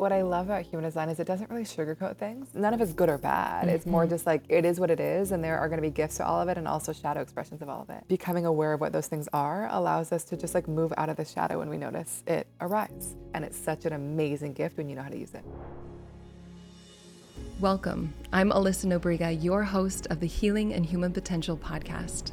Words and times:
what 0.00 0.12
I 0.12 0.22
love 0.22 0.46
about 0.46 0.62
human 0.62 0.84
design 0.84 1.10
is 1.10 1.20
it 1.20 1.26
doesn't 1.26 1.50
really 1.50 1.64
sugarcoat 1.64 2.16
things. 2.16 2.48
None 2.54 2.72
of 2.72 2.80
it's 2.80 2.94
good 2.94 3.10
or 3.10 3.18
bad. 3.18 3.66
Mm-hmm. 3.66 3.74
It's 3.76 3.84
more 3.84 4.06
just 4.06 4.24
like 4.24 4.42
it 4.48 4.64
is 4.64 4.80
what 4.80 4.90
it 4.90 4.98
is, 4.98 5.30
and 5.30 5.44
there 5.44 5.58
are 5.58 5.68
going 5.68 5.76
to 5.76 5.86
be 5.86 5.90
gifts 5.90 6.16
to 6.16 6.26
all 6.26 6.40
of 6.40 6.48
it, 6.48 6.56
and 6.56 6.66
also 6.66 6.90
shadow 6.94 7.20
expressions 7.20 7.60
of 7.60 7.68
all 7.68 7.82
of 7.82 7.90
it. 7.90 8.08
Becoming 8.08 8.46
aware 8.46 8.72
of 8.72 8.80
what 8.80 8.94
those 8.94 9.08
things 9.08 9.28
are 9.34 9.68
allows 9.70 10.10
us 10.10 10.24
to 10.24 10.38
just 10.38 10.54
like 10.54 10.66
move 10.66 10.94
out 10.96 11.10
of 11.10 11.18
the 11.18 11.24
shadow 11.26 11.58
when 11.58 11.68
we 11.68 11.76
notice 11.76 12.24
it 12.26 12.46
arise, 12.62 13.14
and 13.34 13.44
it's 13.44 13.58
such 13.58 13.84
an 13.84 13.92
amazing 13.92 14.54
gift 14.54 14.78
when 14.78 14.88
you 14.88 14.96
know 14.96 15.02
how 15.02 15.10
to 15.10 15.18
use 15.18 15.34
it. 15.34 15.44
Welcome. 17.60 18.14
I'm 18.32 18.50
Alyssa 18.52 18.86
Nobriga, 18.86 19.44
your 19.44 19.64
host 19.64 20.06
of 20.06 20.18
the 20.20 20.26
Healing 20.26 20.72
and 20.72 20.86
Human 20.86 21.12
Potential 21.12 21.58
podcast, 21.58 22.32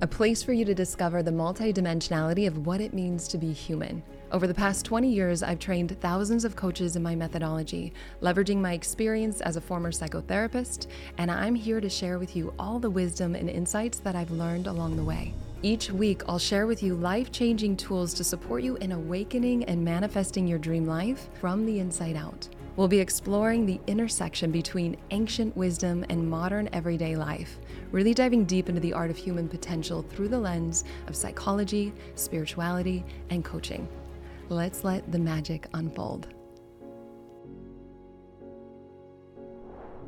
a 0.00 0.06
place 0.08 0.42
for 0.42 0.52
you 0.52 0.64
to 0.64 0.74
discover 0.74 1.22
the 1.22 1.30
multidimensionality 1.30 2.48
of 2.48 2.66
what 2.66 2.80
it 2.80 2.92
means 2.92 3.28
to 3.28 3.38
be 3.38 3.52
human 3.52 4.02
over 4.34 4.48
the 4.48 4.52
past 4.52 4.84
20 4.84 5.08
years, 5.08 5.44
I've 5.44 5.60
trained 5.60 5.96
thousands 6.00 6.44
of 6.44 6.56
coaches 6.56 6.96
in 6.96 7.04
my 7.04 7.14
methodology, 7.14 7.92
leveraging 8.20 8.56
my 8.56 8.72
experience 8.72 9.40
as 9.40 9.54
a 9.54 9.60
former 9.60 9.92
psychotherapist, 9.92 10.88
and 11.18 11.30
I'm 11.30 11.54
here 11.54 11.80
to 11.80 11.88
share 11.88 12.18
with 12.18 12.34
you 12.34 12.52
all 12.58 12.80
the 12.80 12.90
wisdom 12.90 13.36
and 13.36 13.48
insights 13.48 14.00
that 14.00 14.16
I've 14.16 14.32
learned 14.32 14.66
along 14.66 14.96
the 14.96 15.04
way. 15.04 15.34
Each 15.62 15.88
week, 15.88 16.22
I'll 16.28 16.40
share 16.40 16.66
with 16.66 16.82
you 16.82 16.96
life 16.96 17.30
changing 17.30 17.76
tools 17.76 18.12
to 18.14 18.24
support 18.24 18.64
you 18.64 18.74
in 18.78 18.90
awakening 18.90 19.66
and 19.66 19.84
manifesting 19.84 20.48
your 20.48 20.58
dream 20.58 20.84
life 20.84 21.28
from 21.38 21.64
the 21.64 21.78
inside 21.78 22.16
out. 22.16 22.48
We'll 22.74 22.88
be 22.88 22.98
exploring 22.98 23.66
the 23.66 23.80
intersection 23.86 24.50
between 24.50 24.96
ancient 25.12 25.56
wisdom 25.56 26.04
and 26.08 26.28
modern 26.28 26.68
everyday 26.72 27.14
life, 27.14 27.60
really 27.92 28.14
diving 28.14 28.46
deep 28.46 28.68
into 28.68 28.80
the 28.80 28.94
art 28.94 29.10
of 29.10 29.16
human 29.16 29.48
potential 29.48 30.02
through 30.02 30.26
the 30.26 30.40
lens 30.40 30.82
of 31.06 31.14
psychology, 31.14 31.92
spirituality, 32.16 33.04
and 33.30 33.44
coaching. 33.44 33.86
Let's 34.48 34.84
let 34.84 35.10
the 35.10 35.18
magic 35.18 35.66
unfold. 35.72 36.28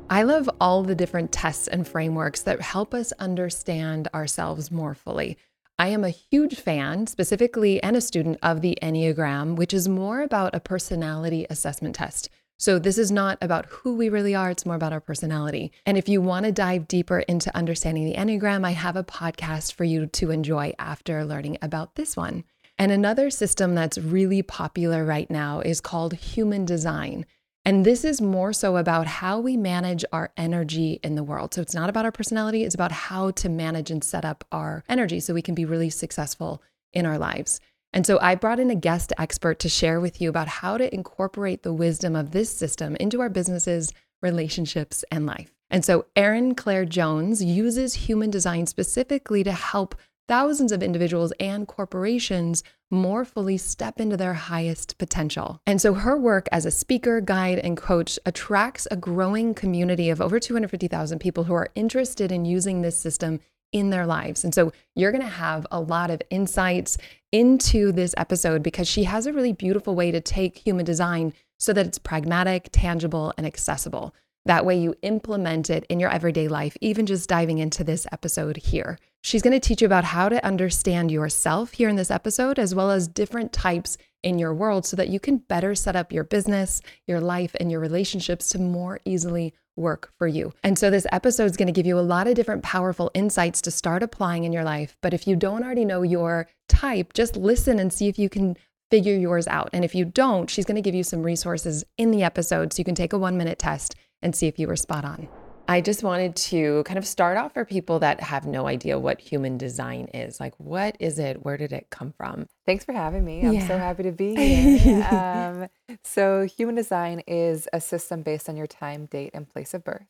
I 0.09 0.23
love 0.23 0.49
all 0.61 0.83
the 0.83 0.95
different 0.95 1.31
tests 1.31 1.67
and 1.67 1.87
frameworks 1.87 2.41
that 2.43 2.61
help 2.61 2.93
us 2.93 3.11
understand 3.13 4.07
ourselves 4.13 4.71
more 4.71 4.95
fully. 4.95 5.37
I 5.79 5.87
am 5.89 6.03
a 6.03 6.09
huge 6.09 6.55
fan, 6.55 7.07
specifically, 7.07 7.81
and 7.83 7.95
a 7.95 8.01
student 8.01 8.37
of 8.41 8.61
the 8.61 8.77
Enneagram, 8.81 9.55
which 9.55 9.73
is 9.73 9.89
more 9.89 10.21
about 10.21 10.55
a 10.55 10.59
personality 10.59 11.45
assessment 11.49 11.95
test. 11.95 12.29
So, 12.59 12.79
this 12.79 12.97
is 12.97 13.11
not 13.11 13.37
about 13.41 13.67
who 13.67 13.95
we 13.95 14.09
really 14.09 14.33
are, 14.33 14.49
it's 14.49 14.65
more 14.65 14.75
about 14.75 14.93
our 14.93 15.01
personality. 15.01 15.71
And 15.85 15.95
if 15.95 16.09
you 16.09 16.21
want 16.21 16.45
to 16.45 16.51
dive 16.51 16.87
deeper 16.87 17.19
into 17.19 17.55
understanding 17.55 18.05
the 18.05 18.15
Enneagram, 18.15 18.65
I 18.65 18.71
have 18.71 18.95
a 18.95 19.03
podcast 19.03 19.73
for 19.73 19.83
you 19.83 20.07
to 20.07 20.31
enjoy 20.31 20.73
after 20.79 21.23
learning 21.23 21.59
about 21.61 21.95
this 21.95 22.17
one. 22.17 22.43
And 22.79 22.91
another 22.91 23.29
system 23.29 23.73
that's 23.73 23.97
really 23.97 24.41
popular 24.41 25.03
right 25.03 25.29
now 25.29 25.61
is 25.61 25.81
called 25.81 26.13
human 26.13 26.65
design. 26.65 27.25
And 27.65 27.85
this 27.85 28.05
is 28.05 28.21
more 28.21 28.53
so 28.53 28.77
about 28.77 29.07
how 29.07 29.39
we 29.39 29.57
manage 29.57 30.05
our 30.13 30.31
energy 30.37 30.99
in 31.03 31.15
the 31.15 31.23
world. 31.23 31.53
So 31.53 31.61
it's 31.61 31.73
not 31.73 31.89
about 31.89 32.05
our 32.05 32.11
personality, 32.11 32.63
it's 32.63 32.75
about 32.75 32.91
how 32.91 33.31
to 33.31 33.49
manage 33.49 33.91
and 33.91 34.03
set 34.03 34.23
up 34.23 34.45
our 34.51 34.83
energy 34.87 35.19
so 35.19 35.33
we 35.33 35.41
can 35.41 35.55
be 35.55 35.65
really 35.65 35.89
successful 35.89 36.61
in 36.93 37.05
our 37.05 37.17
lives. 37.17 37.59
And 37.91 38.05
so 38.05 38.19
I 38.21 38.35
brought 38.35 38.59
in 38.59 38.69
a 38.69 38.75
guest 38.75 39.11
expert 39.17 39.59
to 39.59 39.69
share 39.69 39.99
with 39.99 40.21
you 40.21 40.29
about 40.29 40.47
how 40.47 40.77
to 40.77 40.93
incorporate 40.93 41.63
the 41.63 41.73
wisdom 41.73 42.15
of 42.15 42.31
this 42.31 42.49
system 42.49 42.95
into 42.97 43.21
our 43.21 43.29
businesses, 43.29 43.91
relationships, 44.21 45.03
and 45.11 45.25
life. 45.25 45.53
And 45.69 45.83
so 45.83 46.05
Erin 46.15 46.55
Claire 46.55 46.85
Jones 46.85 47.43
uses 47.43 47.95
human 47.95 48.29
design 48.29 48.67
specifically 48.67 49.43
to 49.43 49.51
help 49.51 49.95
thousands 50.27 50.71
of 50.71 50.83
individuals 50.83 51.31
and 51.39 51.67
corporations 51.67 52.63
more 52.89 53.25
fully 53.25 53.57
step 53.57 53.99
into 53.99 54.17
their 54.17 54.33
highest 54.33 54.97
potential. 54.97 55.61
And 55.65 55.81
so 55.81 55.93
her 55.93 56.17
work 56.17 56.47
as 56.51 56.65
a 56.65 56.71
speaker, 56.71 57.19
guide, 57.21 57.59
and 57.59 57.75
coach 57.75 58.17
attracts 58.25 58.87
a 58.89 58.95
growing 58.95 59.53
community 59.53 60.09
of 60.09 60.21
over 60.21 60.39
250,000 60.39 61.19
people 61.19 61.45
who 61.45 61.53
are 61.53 61.69
interested 61.75 62.31
in 62.31 62.45
using 62.45 62.81
this 62.81 62.99
system 62.99 63.39
in 63.73 63.89
their 63.89 64.05
lives. 64.05 64.43
And 64.43 64.55
so 64.55 64.71
you're 64.95 65.11
going 65.11 65.23
to 65.23 65.27
have 65.27 65.67
a 65.71 65.81
lot 65.81 66.09
of 66.09 66.21
insights 66.29 66.97
into 67.31 67.91
this 67.91 68.13
episode 68.17 68.63
because 68.63 68.87
she 68.87 69.03
has 69.03 69.25
a 69.25 69.33
really 69.33 69.51
beautiful 69.51 69.95
way 69.95 70.11
to 70.11 70.21
take 70.21 70.57
human 70.57 70.85
design 70.85 71.33
so 71.59 71.73
that 71.73 71.85
it's 71.85 71.97
pragmatic, 71.97 72.69
tangible, 72.71 73.33
and 73.37 73.45
accessible. 73.45 74.13
That 74.47 74.65
way 74.65 74.79
you 74.79 74.95
implement 75.01 75.69
it 75.69 75.85
in 75.89 75.99
your 75.99 76.09
everyday 76.09 76.47
life, 76.47 76.77
even 76.79 77.05
just 77.05 77.27
diving 77.27 77.57
into 77.57 77.83
this 77.83 78.07
episode 78.13 78.55
here. 78.55 78.97
She's 79.21 79.41
going 79.41 79.51
to 79.51 79.59
teach 79.59 79.81
you 79.81 79.85
about 79.85 80.05
how 80.05 80.29
to 80.29 80.45
understand 80.45 81.11
yourself 81.11 81.73
here 81.73 81.89
in 81.89 81.97
this 81.97 82.09
episode, 82.09 82.57
as 82.57 82.73
well 82.73 82.89
as 82.89 83.09
different 83.09 83.51
types 83.51 83.97
in 84.23 84.39
your 84.39 84.53
world 84.53 84.85
so 84.85 84.95
that 84.95 85.09
you 85.09 85.19
can 85.19 85.39
better 85.39 85.75
set 85.75 85.97
up 85.97 86.13
your 86.13 86.23
business, 86.23 86.81
your 87.07 87.19
life, 87.19 87.57
and 87.59 87.69
your 87.69 87.81
relationships 87.81 88.47
to 88.49 88.59
more 88.59 89.01
easily 89.03 89.53
work 89.75 90.13
for 90.17 90.27
you. 90.27 90.53
And 90.63 90.79
so, 90.79 90.89
this 90.89 91.05
episode 91.11 91.51
is 91.51 91.57
going 91.57 91.67
to 91.67 91.73
give 91.73 91.85
you 91.85 91.99
a 91.99 92.01
lot 92.01 92.27
of 92.27 92.35
different 92.35 92.63
powerful 92.63 93.11
insights 93.13 93.61
to 93.63 93.71
start 93.71 94.01
applying 94.01 94.45
in 94.45 94.53
your 94.53 94.63
life. 94.63 94.95
But 95.01 95.13
if 95.13 95.27
you 95.27 95.35
don't 95.35 95.65
already 95.65 95.83
know 95.83 96.03
your 96.03 96.47
type, 96.69 97.11
just 97.11 97.35
listen 97.35 97.79
and 97.79 97.91
see 97.91 98.07
if 98.07 98.17
you 98.17 98.29
can 98.29 98.55
figure 98.89 99.13
yours 99.13 99.45
out. 99.49 99.69
And 99.73 99.83
if 99.83 99.93
you 99.93 100.05
don't, 100.05 100.49
she's 100.49 100.63
going 100.63 100.75
to 100.75 100.81
give 100.81 100.95
you 100.95 101.03
some 101.03 101.21
resources 101.21 101.83
in 101.97 102.11
the 102.11 102.23
episode 102.23 102.71
so 102.71 102.79
you 102.79 102.85
can 102.85 102.95
take 102.95 103.11
a 103.11 103.17
one 103.17 103.37
minute 103.37 103.59
test 103.59 103.93
and 104.21 104.35
see 104.35 104.47
if 104.47 104.59
you 104.59 104.67
were 104.67 104.75
spot 104.75 105.05
on. 105.05 105.27
I 105.69 105.81
just 105.81 106.01
wanted 106.01 106.35
to 106.37 106.83
kind 106.83 106.97
of 106.97 107.05
start 107.05 107.37
off 107.37 107.53
for 107.53 107.65
people 107.65 107.99
that 107.99 108.21
have 108.21 108.45
no 108.45 108.67
idea 108.67 108.97
what 108.97 109.19
human 109.19 109.57
design 109.57 110.07
is. 110.13 110.39
Like, 110.39 110.53
what 110.57 110.95
is 110.99 111.19
it? 111.19 111.43
Where 111.43 111.57
did 111.57 111.73
it 111.73 111.87
come 111.89 112.13
from? 112.13 112.47
Thanks 112.65 112.85
for 112.85 112.93
having 112.93 113.25
me. 113.25 113.45
I'm 113.45 113.51
yeah. 113.51 113.67
so 113.67 113.77
happy 113.77 114.03
to 114.03 114.13
be 114.13 114.35
here. 114.77 115.03
um, 115.03 115.67
so, 116.05 116.43
human 116.43 116.75
design 116.75 117.21
is 117.27 117.67
a 117.73 117.81
system 117.81 118.21
based 118.21 118.47
on 118.47 118.55
your 118.55 118.67
time, 118.67 119.07
date, 119.07 119.31
and 119.33 119.47
place 119.49 119.73
of 119.73 119.83
birth 119.83 120.07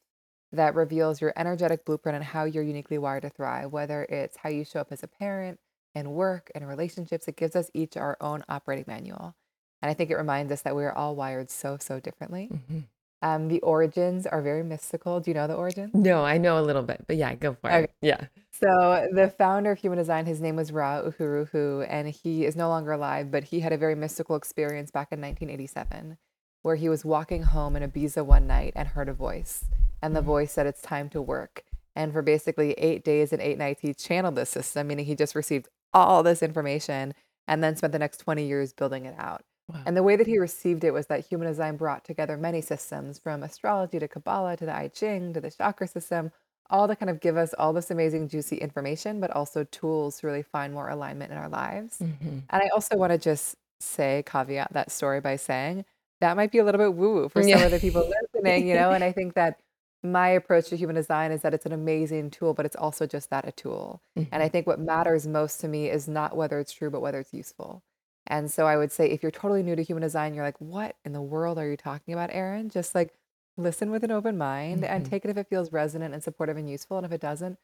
that 0.51 0.75
reveals 0.75 1.21
your 1.21 1.33
energetic 1.35 1.85
blueprint 1.85 2.15
and 2.15 2.23
how 2.23 2.45
you're 2.45 2.63
uniquely 2.63 2.97
wired 2.97 3.23
to 3.23 3.29
thrive, 3.29 3.71
whether 3.71 4.03
it's 4.03 4.37
how 4.37 4.49
you 4.49 4.63
show 4.63 4.79
up 4.79 4.91
as 4.91 5.03
a 5.03 5.07
parent, 5.07 5.59
and 5.95 6.11
work, 6.11 6.51
and 6.53 6.67
relationships. 6.67 7.27
It 7.27 7.35
gives 7.35 7.55
us 7.55 7.71
each 7.73 7.97
our 7.97 8.15
own 8.21 8.43
operating 8.47 8.85
manual. 8.87 9.35
And 9.81 9.89
I 9.89 9.93
think 9.93 10.11
it 10.11 10.15
reminds 10.15 10.51
us 10.51 10.61
that 10.61 10.75
we 10.75 10.83
are 10.83 10.93
all 10.93 11.15
wired 11.15 11.49
so, 11.49 11.77
so 11.79 11.99
differently. 11.99 12.49
Mm-hmm. 12.53 12.79
Um, 13.21 13.47
the 13.47 13.59
origins 13.61 14.27
are 14.27 14.41
very 14.41 14.63
mystical. 14.63 15.19
Do 15.19 15.31
you 15.31 15.35
know 15.35 15.47
the 15.47 15.55
origins? 15.55 15.93
No, 15.93 16.23
I 16.23 16.37
know 16.37 16.59
a 16.59 16.61
little 16.61 16.83
bit, 16.83 17.03
but 17.07 17.15
yeah, 17.17 17.33
go 17.35 17.57
for 17.59 17.69
it. 17.69 17.91
Yeah. 18.01 18.27
So 18.51 19.07
the 19.11 19.33
founder 19.37 19.71
of 19.71 19.79
human 19.79 19.97
design, 19.97 20.25
his 20.25 20.41
name 20.41 20.55
was 20.55 20.71
Ra 20.71 21.01
Uru 21.19 21.45
Hu, 21.45 21.81
and 21.81 22.09
he 22.09 22.45
is 22.45 22.55
no 22.55 22.69
longer 22.69 22.91
alive, 22.91 23.31
but 23.31 23.45
he 23.45 23.59
had 23.59 23.73
a 23.73 23.77
very 23.77 23.95
mystical 23.95 24.35
experience 24.35 24.91
back 24.91 25.09
in 25.11 25.21
1987 25.21 26.17
where 26.63 26.75
he 26.75 26.89
was 26.89 27.05
walking 27.05 27.43
home 27.43 27.75
in 27.75 27.89
Ibiza 27.89 28.25
one 28.25 28.45
night 28.45 28.73
and 28.75 28.89
heard 28.89 29.09
a 29.09 29.13
voice. 29.13 29.65
And 30.01 30.15
the 30.15 30.19
mm-hmm. 30.19 30.27
voice 30.27 30.51
said, 30.51 30.67
It's 30.67 30.81
time 30.81 31.09
to 31.09 31.21
work. 31.21 31.63
And 31.95 32.11
for 32.11 32.21
basically 32.21 32.73
eight 32.73 33.03
days 33.03 33.31
and 33.31 33.41
eight 33.41 33.57
nights, 33.57 33.81
he 33.81 33.93
channeled 33.93 34.35
this 34.35 34.49
system, 34.49 34.87
meaning 34.87 35.05
he 35.05 35.15
just 35.15 35.33
received 35.33 35.69
all 35.93 36.23
this 36.23 36.43
information 36.43 37.13
and 37.47 37.63
then 37.63 37.75
spent 37.75 37.93
the 37.93 37.99
next 37.99 38.17
20 38.17 38.45
years 38.45 38.73
building 38.73 39.05
it 39.05 39.15
out. 39.17 39.43
Wow. 39.69 39.81
And 39.85 39.97
the 39.97 40.03
way 40.03 40.15
that 40.15 40.27
he 40.27 40.37
received 40.37 40.83
it 40.83 40.91
was 40.91 41.07
that 41.07 41.25
human 41.25 41.47
design 41.47 41.75
brought 41.75 42.05
together 42.05 42.37
many 42.37 42.61
systems 42.61 43.19
from 43.19 43.43
astrology 43.43 43.99
to 43.99 44.07
Kabbalah 44.07 44.55
to 44.57 44.65
the 44.65 44.73
I 44.73 44.87
Ching 44.87 45.33
to 45.33 45.41
the 45.41 45.51
chakra 45.51 45.87
system, 45.87 46.31
all 46.69 46.87
to 46.87 46.95
kind 46.95 47.09
of 47.09 47.19
give 47.19 47.35
us 47.35 47.53
all 47.57 47.73
this 47.73 47.91
amazing, 47.91 48.29
juicy 48.29 48.57
information, 48.57 49.19
but 49.19 49.31
also 49.31 49.65
tools 49.65 50.19
to 50.19 50.27
really 50.27 50.43
find 50.43 50.73
more 50.73 50.89
alignment 50.89 51.31
in 51.31 51.37
our 51.37 51.49
lives. 51.49 51.99
Mm-hmm. 51.99 52.39
And 52.49 52.63
I 52.63 52.69
also 52.73 52.95
want 52.95 53.11
to 53.11 53.17
just 53.17 53.55
say, 53.79 54.23
caveat 54.25 54.73
that 54.73 54.91
story 54.91 55.19
by 55.19 55.35
saying 55.35 55.85
that 56.21 56.35
might 56.35 56.51
be 56.51 56.57
a 56.59 56.63
little 56.63 56.79
bit 56.79 56.93
woo 56.93 57.13
woo 57.13 57.29
for 57.29 57.41
some 57.41 57.49
yeah. 57.49 57.65
of 57.65 57.71
the 57.71 57.79
people 57.79 58.09
listening, 58.33 58.67
you 58.67 58.73
know? 58.73 58.91
and 58.91 59.03
I 59.03 59.11
think 59.11 59.33
that 59.35 59.59
my 60.03 60.29
approach 60.29 60.69
to 60.69 60.77
human 60.77 60.95
design 60.95 61.31
is 61.31 61.41
that 61.41 61.53
it's 61.53 61.65
an 61.65 61.73
amazing 61.73 62.29
tool, 62.29 62.53
but 62.53 62.65
it's 62.65 62.75
also 62.75 63.05
just 63.05 63.29
that 63.29 63.47
a 63.47 63.51
tool. 63.51 64.01
And 64.15 64.27
I 64.31 64.37
mm-hmm. 64.37 64.47
think 64.51 64.67
what 64.67 64.79
matters 64.79 65.27
most 65.27 65.59
to 65.61 65.67
me 65.67 65.89
is 65.89 66.07
not 66.07 66.35
whether 66.35 66.59
it's 66.59 66.71
true, 66.71 66.89
but 66.89 67.01
whether 67.01 67.19
it's 67.19 67.33
useful. 67.33 67.83
And 68.27 68.51
so 68.51 68.67
I 68.67 68.77
would 68.77 68.91
say 68.91 69.09
if 69.09 69.23
you're 69.23 69.31
totally 69.31 69.63
new 69.63 69.75
to 69.75 69.83
human 69.83 70.01
design, 70.01 70.33
you're 70.33 70.45
like, 70.45 70.59
what 70.59 70.95
in 71.05 71.13
the 71.13 71.21
world 71.21 71.57
are 71.57 71.69
you 71.69 71.77
talking 71.77 72.13
about, 72.13 72.29
Erin? 72.31 72.69
Just 72.69 72.93
like 72.93 73.13
listen 73.57 73.89
with 73.89 74.03
an 74.03 74.11
open 74.11 74.37
mind 74.37 74.83
and 74.85 75.03
hmm 75.03 75.09
take 75.09 75.25
it 75.25 75.31
if 75.31 75.37
it 75.37 75.47
feels 75.49 75.71
resonant 75.71 76.13
and 76.13 76.21
supportive 76.21 76.57
and 76.57 76.69
useful. 76.69 76.97
And 76.97 77.05
if 77.05 77.11
it 77.11 77.21
doesn't, 77.21 77.57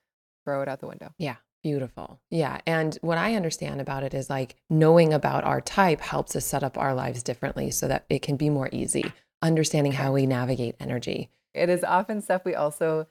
throw 0.45 0.61
it 0.61 0.67
out 0.67 0.79
the 0.79 0.87
window. 0.87 1.13
Yeah. 1.17 1.35
Beautiful. 1.61 2.19
Yeah. 2.29 2.59
And 2.67 2.97
what 3.01 3.17
I 3.17 3.35
understand 3.35 3.79
about 3.79 4.03
it 4.03 4.13
is 4.13 4.29
like 4.29 4.57
knowing 4.69 5.13
about 5.13 5.45
our 5.45 5.61
type 5.61 6.01
helps 6.01 6.35
us 6.35 6.45
set 6.45 6.61
up 6.61 6.77
our 6.77 6.93
lives 6.93 7.23
differently 7.23 7.71
so 7.71 7.87
that 7.87 8.03
it 8.09 8.21
can 8.21 8.35
be 8.35 8.49
more 8.49 8.67
easy, 8.73 9.13
understanding 9.41 9.93
how 9.93 10.11
we 10.11 10.25
navigate 10.25 10.75
energy. 10.81 11.29
It 11.53 11.69
is 11.69 11.85
often 11.85 12.21
stuff 12.21 12.43
we 12.43 12.53
also 12.53 13.07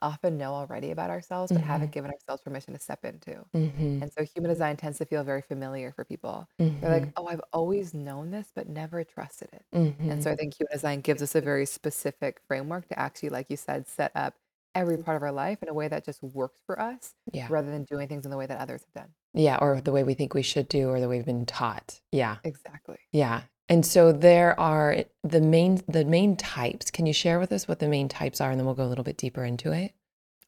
often 0.00 0.36
know 0.38 0.52
already 0.54 0.90
about 0.90 1.10
ourselves, 1.10 1.52
but 1.52 1.60
haven't 1.60 1.88
mm-hmm. 1.88 1.92
given 1.92 2.10
ourselves 2.10 2.42
permission 2.42 2.74
to 2.74 2.80
step 2.80 3.04
into. 3.04 3.44
hmm 3.52 4.02
And 4.02 4.12
so 4.12 4.24
human 4.24 4.50
design 4.50 4.76
tends 4.76 4.98
to 4.98 5.04
feel 5.04 5.24
very 5.24 5.42
familiar 5.42 5.92
for 5.92 6.04
people. 6.04 6.48
They're 6.58 6.90
like, 6.90 7.04
hmm 7.04 7.10
oh, 7.16 7.26
I've 7.26 7.40
always 7.52 7.94
known 7.94 8.30
this, 8.30 8.48
but 8.54 8.68
never 8.68 9.02
trusted 9.04 9.48
it. 9.52 9.64
And 9.72 10.22
so 10.22 10.30
I 10.30 10.36
think 10.36 10.54
human 10.58 10.72
design 10.72 11.00
gives 11.00 11.22
us 11.22 11.34
a 11.34 11.40
very 11.40 11.66
specific 11.66 12.40
framework 12.46 12.88
to 12.88 12.98
actually, 12.98 13.30
like 13.30 13.46
you 13.50 13.56
said, 13.56 13.88
set 13.88 14.12
up 14.14 14.34
every 14.74 14.98
part 14.98 15.16
of 15.16 15.22
our 15.22 15.32
life 15.32 15.62
in 15.62 15.68
a 15.68 15.74
way 15.74 15.88
that 15.88 16.04
just 16.04 16.22
works 16.22 16.60
for 16.64 16.80
us 16.80 17.14
Yeah. 17.32 17.48
rather 17.50 17.70
than 17.70 17.84
doing 17.84 18.06
things 18.06 18.24
in 18.24 18.30
the 18.30 18.36
way 18.36 18.46
that 18.46 18.60
others 18.60 18.82
have 18.84 19.04
done. 19.04 19.14
Yeah. 19.34 19.58
Or 19.60 19.80
the 19.80 19.92
way 19.92 20.04
we 20.04 20.14
think 20.14 20.34
we 20.34 20.42
should 20.42 20.68
do 20.68 20.88
or 20.88 21.00
the 21.00 21.08
way 21.08 21.16
we've 21.16 21.26
been 21.26 21.46
taught. 21.46 22.00
Yeah. 22.12 22.36
Exactly. 22.44 22.98
Yeah. 23.12 23.42
And 23.68 23.84
so 23.84 24.12
there 24.12 24.58
are 24.58 25.04
the 25.22 25.40
main 25.40 25.82
the 25.88 26.04
main 26.04 26.36
types. 26.36 26.90
Can 26.90 27.06
you 27.06 27.12
share 27.12 27.38
with 27.38 27.52
us 27.52 27.68
what 27.68 27.78
the 27.80 27.88
main 27.88 28.08
types 28.08 28.40
are 28.40 28.50
and 28.50 28.58
then 28.58 28.64
we'll 28.66 28.74
go 28.74 28.84
a 28.84 28.88
little 28.88 29.04
bit 29.04 29.16
deeper 29.18 29.44
into 29.44 29.72
it? 29.72 29.92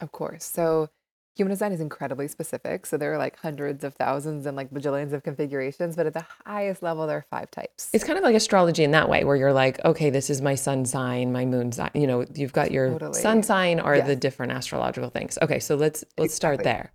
Of 0.01 0.13
course. 0.13 0.45
So 0.45 0.89
human 1.37 1.51
design 1.51 1.73
is 1.73 1.81
incredibly 1.81 2.29
specific. 2.29 2.87
So 2.87 2.97
there 2.97 3.13
are 3.15 3.19
like 3.19 3.39
hundreds 3.39 3.85
of 3.85 3.95
thousands 3.95 4.47
and 4.47 4.57
like 4.57 4.71
bajillions 4.71 5.13
of 5.13 5.23
configurations, 5.23 5.97
but 5.97 6.07
at 6.07 6.13
the 6.15 6.25
highest 6.47 6.83
level, 6.83 7.07
there 7.07 7.19
are 7.19 7.27
five 7.31 7.51
types. 7.51 7.89
It's 7.93 8.05
kind 8.05 8.19
of 8.19 8.25
like 8.25 8.35
astrology 8.35 8.85
in 8.85 8.91
that 8.93 9.09
way, 9.09 9.25
where 9.25 9.37
you're 9.37 9.53
like, 9.53 9.83
okay, 9.85 10.11
this 10.11 10.29
is 10.31 10.41
my 10.43 10.55
sun 10.55 10.85
sign, 10.85 11.33
my 11.33 11.45
moon 11.45 11.73
sign. 11.73 11.91
You 11.95 12.07
know, 12.07 12.25
you've 12.35 12.53
got 12.53 12.71
your 12.71 12.91
Totally. 12.91 13.21
sun 13.21 13.43
sign 13.43 13.81
or 13.81 13.97
Yes. 13.97 14.07
the 14.07 14.17
different 14.17 14.53
astrological 14.53 15.11
things. 15.11 15.39
Okay, 15.41 15.61
so 15.61 15.77
let's 15.77 16.05
let's 16.19 16.35
start 16.35 16.63
there. 16.63 16.93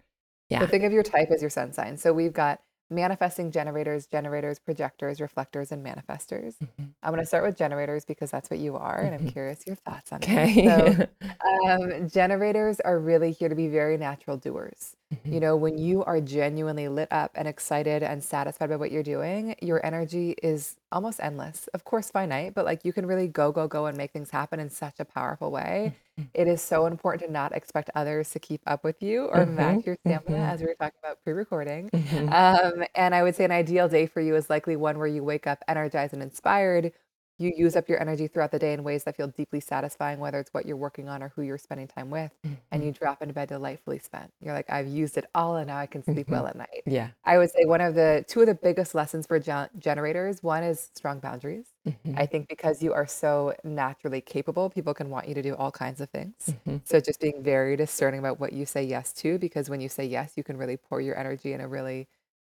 Yeah. 0.49 0.59
So 0.59 0.67
think 0.67 0.83
of 0.83 0.91
your 0.91 1.03
type 1.03 1.29
as 1.31 1.41
your 1.41 1.49
sun 1.49 1.73
sign. 1.73 1.97
So 1.97 2.13
we've 2.13 2.33
got 2.33 2.59
manifesting 2.89 3.51
generators, 3.51 4.07
generators, 4.07 4.59
projectors, 4.59 5.21
reflectors, 5.21 5.71
and 5.71 5.85
manifestors. 5.85 6.55
Mhm. 6.61 6.95
I'm 7.03 7.11
going 7.11 7.21
to 7.21 7.25
start 7.27 7.43
with 7.43 7.57
generators 7.57 8.05
because 8.05 8.31
that's 8.31 8.49
what 8.49 8.59
you 8.59 8.75
are, 8.77 9.03
and 9.03 9.13
I'm 9.15 9.23
Mhm. 9.23 9.27
curious 9.27 9.65
your 9.67 9.75
thoughts 9.75 10.11
on 10.13 10.23
Okay. 10.23 10.47
it. 10.47 10.49
So, 10.65 10.95
um, 11.67 12.07
generators 12.09 12.79
are 12.81 12.99
really 12.99 13.31
here 13.31 13.49
to 13.49 13.55
be 13.55 13.67
very 13.67 13.97
natural 13.97 14.37
doers. 14.37 14.95
Mhm. 15.11 15.31
You 15.31 15.39
know, 15.39 15.55
when 15.57 15.77
you 15.77 16.03
are 16.03 16.21
genuinely 16.21 16.87
lit 16.87 17.09
up 17.11 17.31
and 17.35 17.47
excited 17.47 18.03
and 18.03 18.23
satisfied 18.23 18.69
by 18.69 18.75
what 18.77 18.91
you're 18.91 19.03
doing, 19.03 19.55
your 19.61 19.85
energy 19.85 20.35
is 20.43 20.77
almost 20.95 21.19
endless. 21.21 21.67
Of 21.75 21.83
course, 21.85 22.09
finite, 22.11 22.55
but 22.55 22.65
like 22.65 22.85
you 22.85 22.93
can 22.93 23.05
really 23.07 23.27
go, 23.27 23.51
go, 23.51 23.67
go 23.67 23.85
and 23.87 23.97
make 23.97 24.11
things 24.13 24.31
happen 24.31 24.59
in 24.59 24.69
such 24.71 24.99
a 24.99 25.05
powerful 25.05 25.51
way. 25.51 25.93
Mhm. 26.17 26.29
It 26.33 26.47
is 26.47 26.61
so 26.61 26.85
important 26.87 27.27
to 27.27 27.31
not 27.31 27.53
expect 27.55 27.89
others 27.95 28.31
to 28.31 28.39
keep 28.39 28.61
up 28.67 28.83
with 28.83 29.01
you 29.03 29.25
or 29.27 29.45
match 29.45 29.81
Mhm. 29.81 29.85
your 29.85 29.97
stamina, 30.05 30.37
Mhm. 30.37 30.53
as 30.53 30.61
we 30.61 30.67
were 30.67 30.75
talking 30.75 30.99
about 31.03 31.21
pre 31.23 31.33
recording. 31.33 31.91
Mhm. 31.93 32.33
Um, 32.33 32.85
and 32.95 33.15
I 33.15 33.23
would 33.23 33.35
say 33.35 33.45
an 33.45 33.51
ideal 33.51 33.87
day 33.89 34.05
for 34.07 34.21
you 34.21 34.35
is 34.35 34.49
likely 34.49 34.75
one 34.77 34.97
where 34.99 35.07
you 35.07 35.23
wake 35.23 35.47
up 35.47 35.63
energized 35.67 36.13
and 36.13 36.23
inspired. 36.23 36.93
You 37.37 37.51
use 37.55 37.75
up 37.75 37.89
your 37.89 37.99
energy 37.99 38.27
throughout 38.27 38.51
the 38.51 38.59
day 38.59 38.71
in 38.73 38.83
ways 38.83 39.03
that 39.03 39.17
feel 39.17 39.27
deeply 39.27 39.59
satisfying, 39.59 40.19
whether 40.19 40.39
it's 40.39 40.53
what 40.53 40.65
you're 40.65 40.77
working 40.77 41.09
on 41.09 41.21
or 41.21 41.29
who 41.29 41.41
you're 41.41 41.57
spending 41.57 41.87
time 41.87 42.09
with, 42.09 42.31
and 42.71 42.83
you 42.83 42.91
drop 42.93 43.21
into 43.21 43.33
bed 43.33 43.49
delightfully 43.49 43.99
spent. 43.99 44.31
You're 44.39 44.53
like, 44.53 44.69
I've 44.69 44.87
used 44.87 45.17
it 45.17 45.25
all 45.35 45.57
and 45.57 45.67
now 45.67 45.77
I 45.77 45.85
can 45.85 46.01
sleep 46.03 46.27
Mhm. 46.27 46.31
well 46.31 46.47
at 46.47 46.55
night. 46.55 46.83
Yeah. 46.85 47.09
I 47.25 47.37
would 47.37 47.51
say 47.51 47.65
one 47.65 47.81
of 47.81 47.93
the 47.95 48.23
two 48.27 48.39
of 48.41 48.47
the 48.47 48.55
biggest 48.55 48.95
lessons 48.95 49.27
for 49.27 49.37
gen- 49.39 49.69
generators 49.79 50.41
one 50.43 50.63
is 50.63 50.89
strong 50.95 51.19
boundaries. 51.19 51.65
Mhm. 51.85 52.17
I 52.17 52.25
think 52.25 52.47
because 52.47 52.81
you 52.81 52.93
are 52.93 53.05
so 53.07 53.53
naturally 53.65 54.21
capable, 54.21 54.69
people 54.69 54.93
can 54.93 55.09
want 55.09 55.27
you 55.27 55.33
to 55.35 55.41
do 55.41 55.55
all 55.55 55.71
kinds 55.71 55.99
of 55.99 56.09
things. 56.11 56.53
Mhm. 56.65 56.81
So 56.85 56.99
just 57.01 57.19
being 57.19 57.43
very 57.43 57.75
discerning 57.75 58.19
about 58.19 58.39
what 58.39 58.53
you 58.53 58.65
say 58.65 58.83
yes 58.83 59.11
to, 59.13 59.37
because 59.39 59.69
when 59.69 59.81
you 59.81 59.89
say 59.89 60.05
yes, 60.05 60.33
you 60.37 60.43
can 60.43 60.55
really 60.57 60.77
pour 60.77 61.01
your 61.01 61.17
energy 61.17 61.51
in 61.53 61.59
a 61.61 61.67
really 61.67 62.07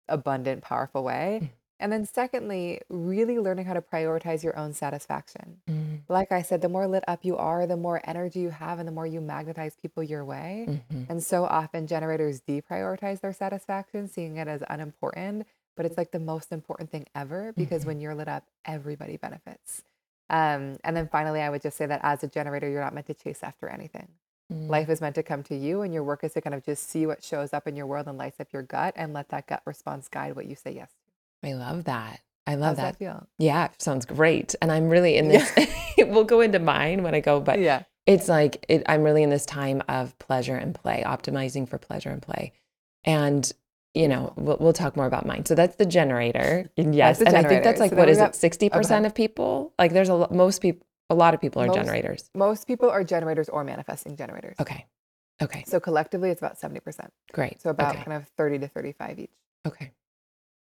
abundant, 0.08 0.62
powerful 0.62 1.04
way. 1.04 1.52
And 1.78 1.92
then 1.92 2.06
secondly, 2.06 2.80
really 2.88 3.38
learning 3.38 3.66
how 3.66 3.74
to 3.74 3.82
prioritize 3.82 4.42
your 4.42 4.56
own 4.58 4.72
satisfaction. 4.72 5.60
Mm. 5.68 6.00
Like 6.08 6.32
I 6.32 6.40
said, 6.42 6.62
the 6.62 6.68
more 6.70 6.86
lit 6.86 7.04
up 7.06 7.24
you 7.24 7.36
are, 7.36 7.66
the 7.66 7.76
more 7.76 8.00
energy 8.04 8.40
you 8.40 8.50
have, 8.50 8.78
and 8.78 8.88
the 8.88 8.92
more 8.92 9.06
you 9.06 9.20
magnetize 9.20 9.76
people 9.76 10.02
your 10.02 10.24
way. 10.24 10.66
Mhm. 10.90 11.10
And 11.10 11.22
so 11.22 11.44
often 11.44 11.86
generators 11.86 12.40
deprioritize 12.40 13.20
their 13.20 13.32
satisfaction, 13.34 14.08
seeing 14.08 14.38
it 14.38 14.48
as 14.48 14.62
unimportant, 14.70 15.46
but 15.76 15.84
it's 15.84 15.98
like 15.98 16.12
the 16.12 16.18
most 16.18 16.50
important 16.52 16.90
thing 16.90 17.06
ever 17.14 17.52
because 17.52 17.82
Mhm. 17.82 17.86
when 17.86 18.00
you're 18.00 18.14
lit 18.14 18.28
up, 18.28 18.44
everybody 18.64 19.18
benefits. 19.18 19.82
Um, 20.30 20.78
and 20.82 20.96
then 20.96 21.08
finally, 21.08 21.42
I 21.42 21.50
would 21.50 21.62
just 21.62 21.76
say 21.76 21.86
that 21.86 22.00
as 22.02 22.24
a 22.24 22.28
generator, 22.28 22.68
you're 22.68 22.82
not 22.82 22.94
meant 22.94 23.06
to 23.08 23.14
chase 23.14 23.42
after 23.42 23.68
anything. 23.68 24.08
Mm. 24.52 24.68
Life 24.68 24.88
is 24.88 25.00
meant 25.00 25.14
to 25.16 25.22
come 25.22 25.42
to 25.44 25.54
you, 25.54 25.82
and 25.82 25.92
your 25.92 26.04
work 26.04 26.24
is 26.24 26.32
to 26.32 26.40
kind 26.40 26.54
of 26.54 26.64
just 26.64 26.88
see 26.88 27.04
what 27.06 27.22
shows 27.22 27.52
up 27.52 27.66
in 27.68 27.76
your 27.76 27.86
world 27.86 28.08
and 28.08 28.16
lights 28.16 28.40
up 28.40 28.52
your 28.52 28.62
gut 28.62 28.94
and 28.96 29.12
let 29.12 29.28
that 29.28 29.46
gut 29.46 29.62
response 29.64 30.08
guide 30.08 30.34
what 30.34 30.46
you 30.46 30.54
say 30.54 30.72
yes 30.72 30.90
to. 30.94 31.05
I 31.44 31.52
love 31.54 31.84
that. 31.84 32.20
I 32.46 32.54
love 32.54 32.76
that. 32.76 32.92
that 32.92 32.98
feel? 32.98 33.26
Yeah, 33.38 33.68
sounds 33.78 34.06
great. 34.06 34.54
And 34.62 34.70
I'm 34.70 34.88
really 34.88 35.16
in 35.16 35.30
Yeah. 35.30 35.46
this. 35.56 35.68
we'll 35.98 36.24
go 36.24 36.40
into 36.40 36.58
mine 36.58 37.02
when 37.02 37.14
I 37.14 37.20
go, 37.20 37.40
but 37.40 37.58
Yeah. 37.58 37.82
it's 38.06 38.28
like 38.28 38.64
it, 38.68 38.84
I'm 38.86 39.02
really 39.02 39.22
in 39.22 39.30
this 39.30 39.46
time 39.46 39.82
of 39.88 40.16
pleasure 40.18 40.56
and 40.56 40.74
play, 40.74 41.02
optimizing 41.04 41.68
for 41.68 41.78
pleasure 41.78 42.10
and 42.10 42.22
play. 42.22 42.52
And 43.04 43.50
you 43.94 44.08
know, 44.08 44.34
we'll, 44.36 44.58
we'll 44.60 44.72
talk 44.74 44.94
more 44.94 45.06
about 45.06 45.24
mine. 45.24 45.46
So 45.46 45.54
that's 45.54 45.76
the 45.76 45.86
generator. 45.86 46.70
And 46.76 46.94
yes, 46.94 47.18
the 47.18 47.28
and 47.28 47.36
I 47.36 47.42
think 47.48 47.64
that's 47.64 47.80
like 47.80 47.90
So 47.92 47.96
what 47.96 48.08
is 48.10 48.18
we 48.18 48.24
it? 48.24 48.34
Sixty 48.34 48.68
percent 48.68 49.06
of 49.06 49.14
people. 49.14 49.72
Like 49.78 49.92
there's 49.92 50.10
a 50.10 50.14
lot. 50.14 50.32
Most 50.32 50.60
people. 50.60 50.86
A 51.08 51.14
lot 51.14 51.34
of 51.34 51.40
people 51.40 51.62
are 51.62 51.66
Most- 51.68 51.76
generators. 51.76 52.30
Most 52.34 52.66
people 52.66 52.90
are 52.90 53.04
generators 53.04 53.48
or 53.48 53.62
manifesting 53.64 54.16
generators. 54.16 54.56
Okay. 54.60 54.86
Okay. 55.40 55.62
So 55.66 55.78
collectively, 55.78 56.30
it's 56.30 56.40
about 56.40 56.58
70%. 56.58 57.10
Great. 57.32 57.60
So 57.62 57.70
about 57.70 57.94
okay. 57.94 58.04
kind 58.04 58.16
of 58.16 58.26
30 58.36 58.58
to 58.60 58.68
35 58.68 59.18
each. 59.20 59.30
okay. 59.66 59.92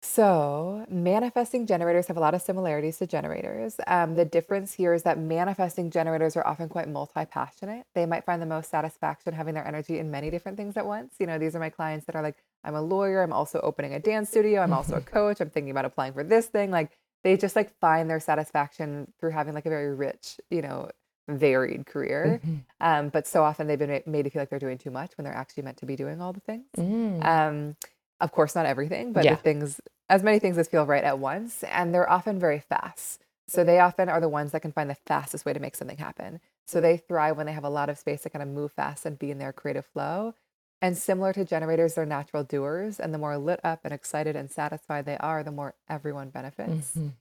So, 0.01 0.87
manifesting 0.89 1.67
generators 1.67 2.07
have 2.07 2.17
a 2.17 2.21
lot 2.21 2.33
of 2.33 2.41
similarities 2.41 2.99
to 2.99 3.07
generators. 3.07 3.77
Um, 3.89 4.15
the 4.15 4.25
difference 4.25 4.73
here 4.75 4.95
is 4.95 5.03
that 5.03 5.19
manifesting 5.19 5.91
generators 5.91 6.37
are 6.37 6.47
often 6.47 6.69
quite 6.69 6.89
multi 6.89 7.25
passionate. 7.25 7.85
They 7.95 8.07
might 8.07 8.25
find 8.25 8.41
the 8.41 8.47
most 8.47 8.71
satisfaction 8.71 9.35
having 9.35 9.55
their 9.55 9.67
energy 9.67 9.99
in 9.99 10.11
many 10.11 10.31
different 10.31 10.57
things 10.57 10.77
at 10.77 10.87
once. 10.87 11.15
You 11.19 11.27
know, 11.27 11.37
these 11.39 11.57
are 11.57 11.59
my 11.59 11.71
clients 11.71 12.07
that 12.07 12.15
are 12.15 12.23
like, 12.23 12.37
I'm 12.63 12.77
a 12.77 12.83
lawyer, 12.83 13.23
I'm 13.23 13.33
also 13.33 13.61
opening 13.61 13.93
a 13.95 13.99
dance 13.99 14.31
studio, 14.31 14.61
I'm 14.61 14.73
also 14.73 14.95
a 14.95 15.01
coach, 15.17 15.41
I'm 15.41 15.51
thinking 15.51 15.73
about 15.73 15.85
applying 15.85 16.13
for 16.13 16.23
this 16.23 16.47
thing. 16.47 16.71
Like, 16.71 16.97
they 17.25 17.37
just 17.37 17.57
like 17.57 17.77
find 17.81 18.09
their 18.09 18.21
satisfaction 18.21 19.13
through 19.19 19.31
having 19.31 19.53
like 19.53 19.67
a 19.67 19.71
very 19.71 19.93
rich, 19.93 20.41
you 20.49 20.63
know, 20.63 20.91
varied 21.29 21.87
career. 21.87 22.41
Mhm. 22.45 22.61
Um, 22.81 23.09
but 23.09 23.27
so 23.27 23.43
often 23.43 23.67
they've 23.67 23.79
been 23.79 23.91
ma- 23.91 24.11
made 24.11 24.23
to 24.23 24.31
feel 24.31 24.41
like 24.43 24.49
they're 24.49 24.59
doing 24.61 24.79
too 24.79 24.93
much 24.93 25.17
when 25.19 25.25
they're 25.25 25.35
actually 25.35 25.65
meant 25.65 25.79
to 25.79 25.87
be 25.87 25.97
doing 25.97 26.21
all 26.21 26.33
the 26.33 26.41
things. 26.41 26.67
Mm. 26.77 27.25
Um, 27.25 27.77
of 28.21 28.33
course, 28.33 28.55
not 28.55 28.67
everything, 28.67 29.13
but 29.13 29.25
Yeah. 29.25 29.35
the 29.37 29.43
things, 29.43 29.81
as 30.09 30.23
many 30.23 30.39
things 30.39 30.59
as 30.59 30.69
feel 30.69 30.87
right 30.87 31.05
at 31.05 31.19
once. 31.19 31.63
And 31.65 31.95
they're 31.95 32.09
often 32.09 32.39
very 32.39 32.59
fast. 32.61 33.25
So 33.47 33.65
they 33.65 33.79
often 33.81 34.09
are 34.09 34.21
the 34.21 34.29
ones 34.29 34.53
that 34.53 34.61
can 34.61 34.73
find 34.73 34.91
the 34.91 34.95
fastest 34.95 35.47
way 35.47 35.53
to 35.55 35.61
make 35.61 35.75
something 35.75 35.97
happen. 35.97 36.41
So 36.67 36.81
they 36.81 36.99
thrive 36.99 37.37
when 37.37 37.47
they 37.47 37.53
have 37.53 37.65
a 37.65 37.71
lot 37.71 37.89
of 37.89 37.99
space 37.99 38.23
to 38.23 38.31
kind 38.31 38.43
of 38.43 38.49
move 38.49 38.73
fast 38.73 39.07
and 39.07 39.19
be 39.19 39.31
in 39.31 39.39
their 39.39 39.53
creative 39.55 39.87
flow. 39.87 40.35
And 40.83 40.97
similar 40.99 41.33
to 41.33 41.45
generators, 41.45 41.95
they're 41.95 42.05
natural 42.07 42.45
doers. 42.45 43.01
And 43.01 43.15
the 43.15 43.19
more 43.19 43.39
lit 43.39 43.61
up 43.65 43.81
and 43.85 43.93
excited 43.95 44.37
and 44.37 44.51
satisfied 44.51 45.07
they 45.07 45.17
are, 45.19 45.43
the 45.43 45.51
more 45.51 45.75
everyone 45.89 46.29
benefits. 46.31 46.97
Mhm. 46.97 47.13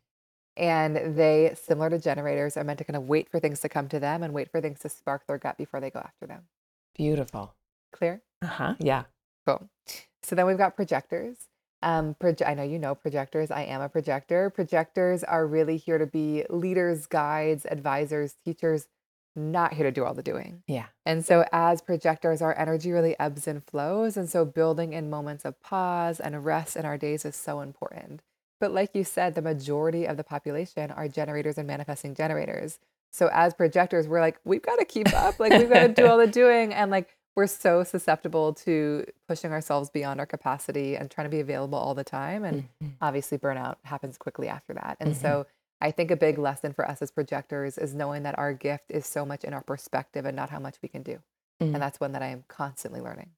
And 0.58 1.16
they, 1.18 1.54
similar 1.56 1.90
to 1.92 2.00
generators, 2.00 2.58
are 2.58 2.64
meant 2.64 2.80
to 2.80 2.84
kind 2.84 2.98
of 2.98 3.08
wait 3.08 3.30
for 3.30 3.40
things 3.40 3.60
to 3.62 3.70
come 3.70 3.88
to 3.90 4.00
them 4.00 4.24
and 4.24 4.34
wait 4.34 4.50
for 4.52 4.60
things 4.60 4.80
to 4.82 4.90
spark 4.90 5.26
their 5.28 5.38
gut 5.38 5.56
before 5.58 5.80
they 5.80 5.92
go 5.92 6.00
after 6.00 6.26
them. 6.26 6.50
Beautiful. 6.96 7.56
Clear? 7.94 8.22
Uh 8.42 8.48
huh. 8.48 8.76
Yeah. 8.80 9.04
Cool. 9.48 9.70
So 10.24 10.36
then 10.36 10.46
we've 10.46 10.58
got 10.58 10.76
projectors. 10.76 11.38
Um, 11.82 12.16
proje- 12.22 12.46
I 12.46 12.54
know 12.54 12.64
you 12.64 12.80
know 12.80 12.96
projectors. 12.96 13.50
I 13.50 13.62
am 13.62 13.82
a 13.82 13.88
projector. 13.88 14.50
Projectors 14.50 15.24
are 15.24 15.48
really 15.48 15.78
here 15.78 15.98
to 15.98 16.06
be 16.06 16.44
leaders, 16.50 17.06
guides, 17.06 17.66
advisors, 17.66 18.36
teachers, 18.44 18.88
not 19.38 19.74
here 19.74 19.86
to 19.86 19.92
do 19.92 20.04
all 20.04 20.14
the 20.14 20.24
doing. 20.24 20.64
Yeah. 20.68 20.88
And 21.06 21.24
so, 21.26 21.46
as 21.54 21.82
projectors, 21.82 22.42
our 22.42 22.58
energy 22.58 22.92
really 22.92 23.18
ebbs 23.20 23.48
and 23.48 23.64
flows. 23.64 24.18
And 24.18 24.30
so, 24.30 24.44
building 24.44 24.94
in 24.94 25.10
moments 25.10 25.46
of 25.46 25.62
pause 25.62 26.20
and 26.20 26.44
rest 26.44 26.76
in 26.76 26.86
our 26.86 26.98
days 26.98 27.24
is 27.24 27.36
so 27.36 27.62
important. 27.62 28.22
But, 28.60 28.74
like 28.74 28.96
you 28.96 29.04
said, 29.04 29.36
the 29.36 29.42
majority 29.42 30.06
of 30.06 30.18
the 30.18 30.24
population 30.24 30.92
are 30.92 31.08
generators 31.08 31.58
and 31.58 31.68
manifesting 31.68 32.16
generators. 32.16 32.80
So, 33.14 33.30
as 33.32 33.54
projectors, 33.54 34.08
we're 34.08 34.20
like, 34.20 34.40
we've 34.44 34.62
got 34.62 34.78
to 34.80 34.86
keep 34.86 35.14
up. 35.14 35.40
Like, 35.40 35.54
we've 35.54 35.70
got 35.70 35.88
to 35.88 35.94
do 35.94 36.08
all 36.08 36.18
the 36.18 36.28
doing. 36.44 36.74
And, 36.74 36.92
like, 36.92 37.17
we're 37.38 37.48
so 37.48 37.84
susceptible 37.86 38.54
to 38.56 39.06
pushing 39.30 39.54
ourselves 39.54 39.90
beyond 39.92 40.20
our 40.20 40.28
capacity 40.28 40.98
and 40.98 41.12
trying 41.12 41.26
to 41.28 41.32
be 41.32 41.40
available 41.42 41.80
all 41.80 41.96
the 41.96 42.04
time. 42.04 42.44
And 42.46 42.64
Mhm. 42.82 42.98
obviously, 43.02 43.40
burnout 43.40 43.78
happens 43.86 44.18
quickly 44.18 44.50
after 44.50 44.74
that. 44.76 44.98
And 45.02 45.16
Mhm. 45.16 45.18
so, 45.18 45.48
I 45.82 45.92
think 45.92 46.12
a 46.12 46.18
big 46.18 46.40
lesson 46.40 46.74
for 46.74 46.90
us 46.90 47.02
as 47.04 47.12
projectors 47.12 47.78
is 47.78 47.96
knowing 47.96 48.24
that 48.24 48.38
our 48.40 48.54
gift 48.54 48.92
is 48.92 49.06
so 49.08 49.26
much 49.26 49.46
in 49.46 49.54
our 49.54 49.64
perspective 49.64 50.26
and 50.26 50.36
not 50.36 50.50
how 50.52 50.60
much 50.60 50.78
we 50.84 50.90
can 50.90 51.04
do 51.04 51.24
Mm. 51.60 51.76
and 51.76 51.84
that's 51.84 52.00
one 52.00 52.14
that 52.14 52.24
I 52.24 52.28
am 52.28 52.44
constantly 52.48 53.02
learning. 53.02 53.36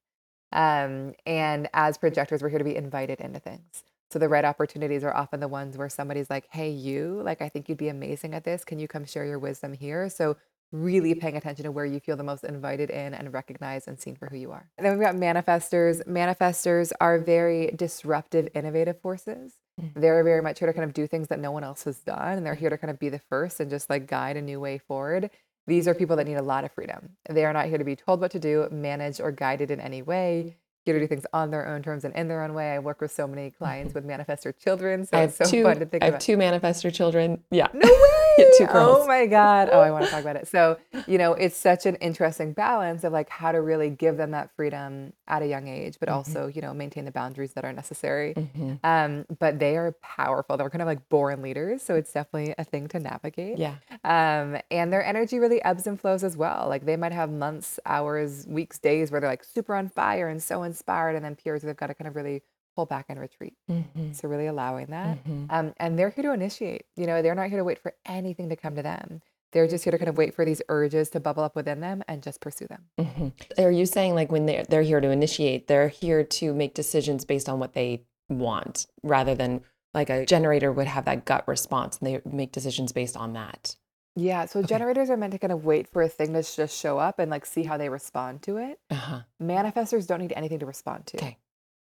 Um, 0.52 1.14
and 1.26 1.68
as 1.74 1.98
projectors, 1.98 2.42
we're 2.42 2.48
here 2.48 2.58
to 2.58 2.64
be 2.64 2.76
invited 2.76 3.20
into 3.20 3.38
things. 3.40 3.84
So 4.10 4.18
the 4.18 4.28
right 4.28 4.44
opportunities 4.44 5.04
are 5.04 5.14
often 5.14 5.38
the 5.40 5.48
ones 5.48 5.78
where 5.78 5.88
somebody's 5.88 6.28
like, 6.30 6.48
"Hey, 6.50 6.70
you, 6.70 7.22
like 7.22 7.40
I 7.42 7.48
think 7.48 7.68
you'd 7.68 7.78
be 7.78 7.88
amazing 7.88 8.34
at 8.34 8.44
this. 8.44 8.64
Can 8.64 8.80
you 8.80 8.88
come 8.88 9.04
share 9.04 9.24
your 9.24 9.38
wisdom 9.38 9.72
here?" 9.72 10.08
So 10.08 10.36
really 10.72 11.14
paying 11.14 11.36
attention 11.36 11.64
to 11.64 11.72
where 11.72 11.84
you 11.84 12.00
feel 12.00 12.16
the 12.16 12.22
most 12.22 12.44
invited 12.44 12.90
in 12.90 13.14
and 13.14 13.32
recognized 13.32 13.88
and 13.88 13.98
seen 13.98 14.14
for 14.14 14.28
who 14.28 14.36
you 14.36 14.52
are. 14.52 14.68
And 14.78 14.86
then 14.86 14.96
we've 14.96 15.04
got 15.04 15.16
manifestors. 15.16 16.06
Manifestors 16.06 16.92
are 17.00 17.18
very 17.18 17.72
disruptive, 17.76 18.48
innovative 18.54 19.00
forces. 19.00 19.54
Mm. 19.80 19.92
They're 19.94 20.22
very 20.22 20.42
much 20.42 20.58
here 20.58 20.68
to 20.68 20.74
kind 20.74 20.84
of 20.84 20.92
do 20.92 21.06
things 21.06 21.28
that 21.28 21.40
no 21.40 21.50
one 21.50 21.64
else 21.64 21.84
has 21.84 21.98
done, 21.98 22.36
and 22.36 22.46
they're 22.46 22.54
here 22.54 22.70
to 22.70 22.78
kind 22.78 22.90
of 22.90 22.98
be 22.98 23.08
the 23.08 23.18
first 23.18 23.60
and 23.60 23.70
just 23.70 23.90
like 23.90 24.06
guide 24.06 24.36
a 24.36 24.42
new 24.42 24.60
way 24.60 24.78
forward. 24.78 25.30
These 25.66 25.86
are 25.86 25.94
people 25.94 26.16
that 26.16 26.26
need 26.26 26.34
a 26.34 26.42
lot 26.42 26.64
of 26.64 26.72
freedom. 26.72 27.10
They 27.28 27.44
are 27.44 27.52
not 27.52 27.66
here 27.66 27.78
to 27.78 27.84
be 27.84 27.96
told 27.96 28.20
what 28.20 28.30
to 28.32 28.38
do, 28.38 28.68
managed, 28.70 29.20
or 29.20 29.30
guided 29.30 29.70
in 29.70 29.80
any 29.80 30.02
way. 30.02 30.56
Here 30.86 30.94
to 30.94 31.00
do 31.00 31.06
things 31.06 31.26
on 31.34 31.50
their 31.50 31.68
own 31.68 31.82
terms 31.82 32.06
and 32.06 32.14
in 32.16 32.26
their 32.28 32.42
own 32.42 32.54
way. 32.54 32.70
I 32.72 32.78
work 32.78 33.02
with 33.02 33.12
so 33.12 33.26
many 33.26 33.50
clients 33.50 33.92
with 33.92 34.06
manifestor 34.06 34.56
children, 34.58 35.04
so 35.04 35.18
I 35.18 35.22
it's 35.24 35.36
have 35.36 35.46
so 35.48 35.50
two. 35.50 35.62
fun 35.64 35.78
to 35.78 35.84
think 35.84 36.02
I 36.02 36.06
have 36.06 36.14
about. 36.14 36.20
two 36.22 36.38
manifestor 36.38 36.90
children. 36.92 37.42
Yeah. 37.50 37.66
No 37.74 37.80
way! 38.38 38.46
two 38.56 38.64
girls. 38.66 39.00
Oh 39.02 39.06
my 39.06 39.26
God. 39.26 39.68
Oh, 39.70 39.80
I 39.80 39.90
want 39.90 40.06
to 40.06 40.10
talk 40.10 40.22
about 40.22 40.36
it. 40.36 40.48
So, 40.48 40.78
you 41.06 41.18
know, 41.18 41.34
it's 41.34 41.54
such 41.56 41.84
an 41.84 41.96
interesting 41.96 42.54
balance 42.54 43.04
of 43.04 43.12
like 43.12 43.28
how 43.28 43.52
to 43.52 43.60
really 43.60 43.90
give 43.90 44.16
them 44.16 44.30
that 44.30 44.50
freedom 44.56 45.12
at 45.28 45.42
a 45.42 45.46
young 45.46 45.68
age, 45.68 45.98
but 46.00 46.08
Mhm. 46.08 46.14
also, 46.14 46.46
you 46.46 46.62
know, 46.62 46.72
maintain 46.72 47.04
the 47.04 47.10
boundaries 47.10 47.52
that 47.52 47.66
are 47.66 47.72
necessary. 47.74 48.32
Mhm. 48.34 48.78
Um, 48.82 49.26
but 49.38 49.58
they 49.58 49.76
are 49.76 49.92
powerful. 50.00 50.56
They're 50.56 50.70
kind 50.70 50.80
of 50.80 50.88
like 50.88 51.06
born 51.10 51.42
leaders. 51.42 51.82
So 51.82 51.94
it's 51.96 52.10
definitely 52.14 52.54
a 52.56 52.64
thing 52.64 52.88
to 52.88 52.98
navigate. 52.98 53.58
Yeah. 53.58 53.74
Um, 54.04 54.56
and 54.70 54.90
their 54.90 55.04
energy 55.04 55.38
really 55.38 55.62
ebbs 55.62 55.86
and 55.86 56.00
flows 56.00 56.24
as 56.24 56.38
well. 56.38 56.66
Like 56.66 56.86
they 56.86 56.96
might 56.96 57.12
have 57.12 57.30
months, 57.30 57.78
hours, 57.84 58.46
weeks, 58.48 58.78
days 58.78 59.10
where 59.10 59.20
they're 59.20 59.28
like 59.28 59.44
super 59.44 59.74
on 59.74 59.90
fire 59.90 60.28
and 60.28 60.42
so 60.42 60.62
inspired, 60.70 61.16
and 61.16 61.24
then 61.24 61.34
periods 61.36 61.64
where 61.64 61.72
they've 61.72 61.78
got 61.84 61.88
to 61.88 61.94
kind 61.94 62.08
of 62.08 62.16
really 62.16 62.42
pull 62.76 62.86
back 62.86 63.06
and 63.08 63.18
retreat. 63.18 63.54
Mhm. 63.68 64.14
So 64.14 64.28
really 64.28 64.46
allowing 64.46 64.86
that. 64.86 65.24
Mhm. 65.24 65.46
Um, 65.50 65.74
and 65.78 65.98
they're 65.98 66.10
here 66.10 66.22
to 66.22 66.32
initiate. 66.32 66.86
You 66.96 67.06
know, 67.06 67.20
they're 67.22 67.34
not 67.34 67.48
here 67.48 67.58
to 67.58 67.64
wait 67.64 67.78
for 67.78 67.94
anything 68.06 68.48
to 68.48 68.56
come 68.56 68.76
to 68.76 68.82
them. 68.82 69.20
They're 69.52 69.66
just 69.66 69.82
here 69.82 69.90
to 69.90 69.98
kind 69.98 70.08
of 70.08 70.16
wait 70.16 70.32
for 70.34 70.44
these 70.44 70.62
urges 70.68 71.10
to 71.10 71.18
bubble 71.20 71.42
up 71.42 71.56
within 71.56 71.80
them 71.80 72.04
and 72.06 72.22
just 72.22 72.40
pursue 72.40 72.68
them. 72.68 72.84
Mhm. 72.98 73.32
Are 73.58 73.70
you 73.72 73.84
saying 73.86 74.14
like 74.14 74.30
when 74.30 74.46
they're 74.46 74.62
they're 74.64 74.82
here 74.82 75.00
to 75.00 75.10
initiate, 75.10 75.66
they're 75.66 75.88
here 75.88 76.22
to 76.22 76.54
make 76.54 76.72
decisions 76.74 77.24
based 77.24 77.48
on 77.48 77.58
what 77.58 77.72
they 77.72 78.04
want, 78.28 78.86
rather 79.02 79.34
than 79.34 79.62
like 79.92 80.08
a 80.08 80.24
generator 80.24 80.70
would 80.70 80.86
have 80.86 81.04
that 81.06 81.24
gut 81.24 81.42
response 81.48 81.98
and 81.98 82.06
they 82.06 82.20
make 82.24 82.52
decisions 82.52 82.92
based 82.92 83.16
on 83.16 83.32
that? 83.32 83.74
Yeah. 84.20 84.44
So 84.46 84.60
Okay. 84.60 84.68
generators 84.68 85.08
are 85.10 85.16
meant 85.16 85.32
to 85.32 85.38
kind 85.38 85.52
of 85.52 85.64
wait 85.64 85.88
for 85.88 86.02
a 86.02 86.08
thing 86.08 86.32
to 86.34 86.42
just 86.42 86.78
show 86.78 86.98
up 86.98 87.18
and 87.18 87.30
like 87.30 87.46
see 87.46 87.62
how 87.62 87.76
they 87.76 87.88
respond 87.88 88.42
to 88.42 88.58
it. 88.58 88.78
Uh-huh. 88.90 89.20
Manifestors 89.42 90.06
don't 90.06 90.20
need 90.20 90.32
anything 90.36 90.58
to 90.60 90.66
respond 90.66 91.06
to. 91.06 91.16
Okay. 91.16 91.38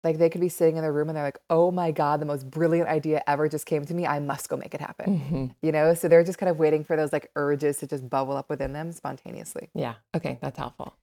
Like 0.04 0.18
they 0.18 0.30
could 0.30 0.42
be 0.42 0.50
sitting 0.50 0.78
in 0.78 0.82
their 0.82 0.92
room 0.94 1.10
and 1.10 1.16
they're 1.16 1.24
like, 1.24 1.40
oh 1.50 1.70
my 1.72 1.92
God, 1.92 2.20
the 2.22 2.26
most 2.26 2.50
brilliant 2.50 2.90
idea 2.90 3.24
ever 3.28 3.48
just 3.48 3.66
came 3.68 3.86
to 3.86 3.94
me. 3.94 4.08
I 4.08 4.20
must 4.20 4.50
go 4.50 4.58
make 4.58 4.74
it 4.74 4.82
happen. 4.82 5.20
Mhm. 5.20 5.56
You 5.62 5.72
know, 5.72 5.94
so 5.94 6.08
they're 6.08 6.24
just 6.24 6.40
kind 6.40 6.50
of 6.50 6.58
waiting 6.58 6.84
for 6.84 6.96
those 6.96 7.14
like 7.14 7.30
urges 7.36 7.78
to 7.78 7.88
just 7.88 8.10
bubble 8.10 8.36
up 8.36 8.50
within 8.50 8.74
them 8.74 8.92
spontaneously. 8.92 9.70
Yeah. 9.76 9.96
Okay, 10.16 10.40
that's 10.42 10.58
helpful. 10.58 10.96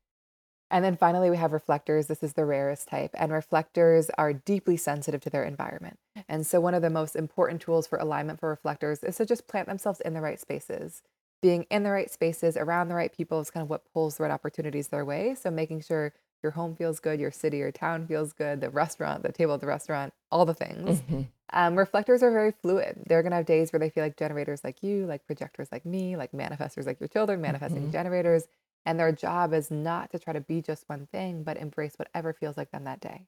And 0.71 0.85
then 0.85 0.97
finally, 0.97 1.31
we 1.31 1.37
have 1.39 1.53
reflectors. 1.53 2.07
This 2.07 2.23
is 2.23 2.35
the 2.35 2.45
rarest 2.45 2.89
type. 2.89 3.11
And 3.15 3.33
reflectors 3.33 4.11
are 4.19 4.33
deeply 4.33 4.77
sensitive 4.77 5.21
to 5.23 5.31
their 5.31 5.45
environment. 5.45 5.99
And 6.29 6.47
so, 6.47 6.61
one 6.61 6.75
of 6.75 6.83
the 6.83 6.91
most 6.91 7.17
important 7.17 7.63
tools 7.63 7.87
for 7.87 7.99
alignment 7.99 8.39
for 8.41 8.49
reflectors 8.51 9.03
is 9.03 9.17
to 9.17 9.27
just 9.27 9.47
plant 9.49 9.69
themselves 9.69 10.01
in 10.01 10.15
the 10.15 10.21
right 10.21 10.39
spaces. 10.41 11.03
Being 11.41 11.65
in 11.71 11.85
the 11.85 11.91
right 11.91 12.11
spaces 12.11 12.57
around 12.57 12.89
the 12.89 12.95
right 12.97 13.13
people 13.17 13.41
is 13.41 13.51
kind 13.51 13.63
of 13.63 13.71
what 13.71 13.91
pulls 13.93 14.17
the 14.17 14.25
right 14.25 14.33
opportunities 14.33 14.89
their 14.89 15.05
way. 15.05 15.35
So, 15.35 15.51
making 15.51 15.81
sure 15.83 16.13
your 16.43 16.53
home 16.53 16.77
feels 16.77 17.01
good, 17.01 17.19
your 17.19 17.31
city 17.33 17.63
or 17.63 17.73
town 17.73 18.07
feels 18.07 18.33
good, 18.33 18.61
the 18.61 18.71
restaurant, 18.71 19.23
the 19.23 19.33
table 19.33 19.55
at 19.55 19.61
the 19.61 19.67
restaurant, 19.67 20.13
all 20.31 20.45
the 20.45 20.55
things. 20.55 21.03
Mhm. 21.03 21.27
Um, 21.51 21.77
reflectors 21.77 22.23
are 22.23 22.31
very 22.31 22.53
fluid. 22.53 23.05
They're 23.07 23.23
going 23.23 23.31
to 23.31 23.37
have 23.37 23.47
days 23.47 23.73
where 23.73 23.81
they 23.81 23.89
feel 23.89 24.05
like 24.05 24.17
generators 24.19 24.63
like 24.63 24.83
you, 24.83 25.07
like 25.07 25.25
projectors 25.27 25.73
like 25.73 25.87
me, 25.87 26.15
like 26.15 26.33
manifestors 26.33 26.87
like 26.87 27.01
your 27.01 27.09
children, 27.09 27.41
manifesting 27.41 27.89
Mhm. 27.89 27.93
generators. 27.93 28.47
And 28.87 28.99
their 28.99 29.13
job 29.13 29.53
is 29.53 29.71
not 29.71 30.11
to 30.13 30.19
try 30.19 30.33
to 30.33 30.41
be 30.41 30.63
just 30.63 30.89
one 30.89 31.07
thing, 31.07 31.43
but 31.45 31.57
embrace 31.59 31.95
whatever 31.97 32.33
feels 32.33 32.57
like 32.57 32.71
them 32.71 32.85
that 32.85 33.01
day. 33.01 33.27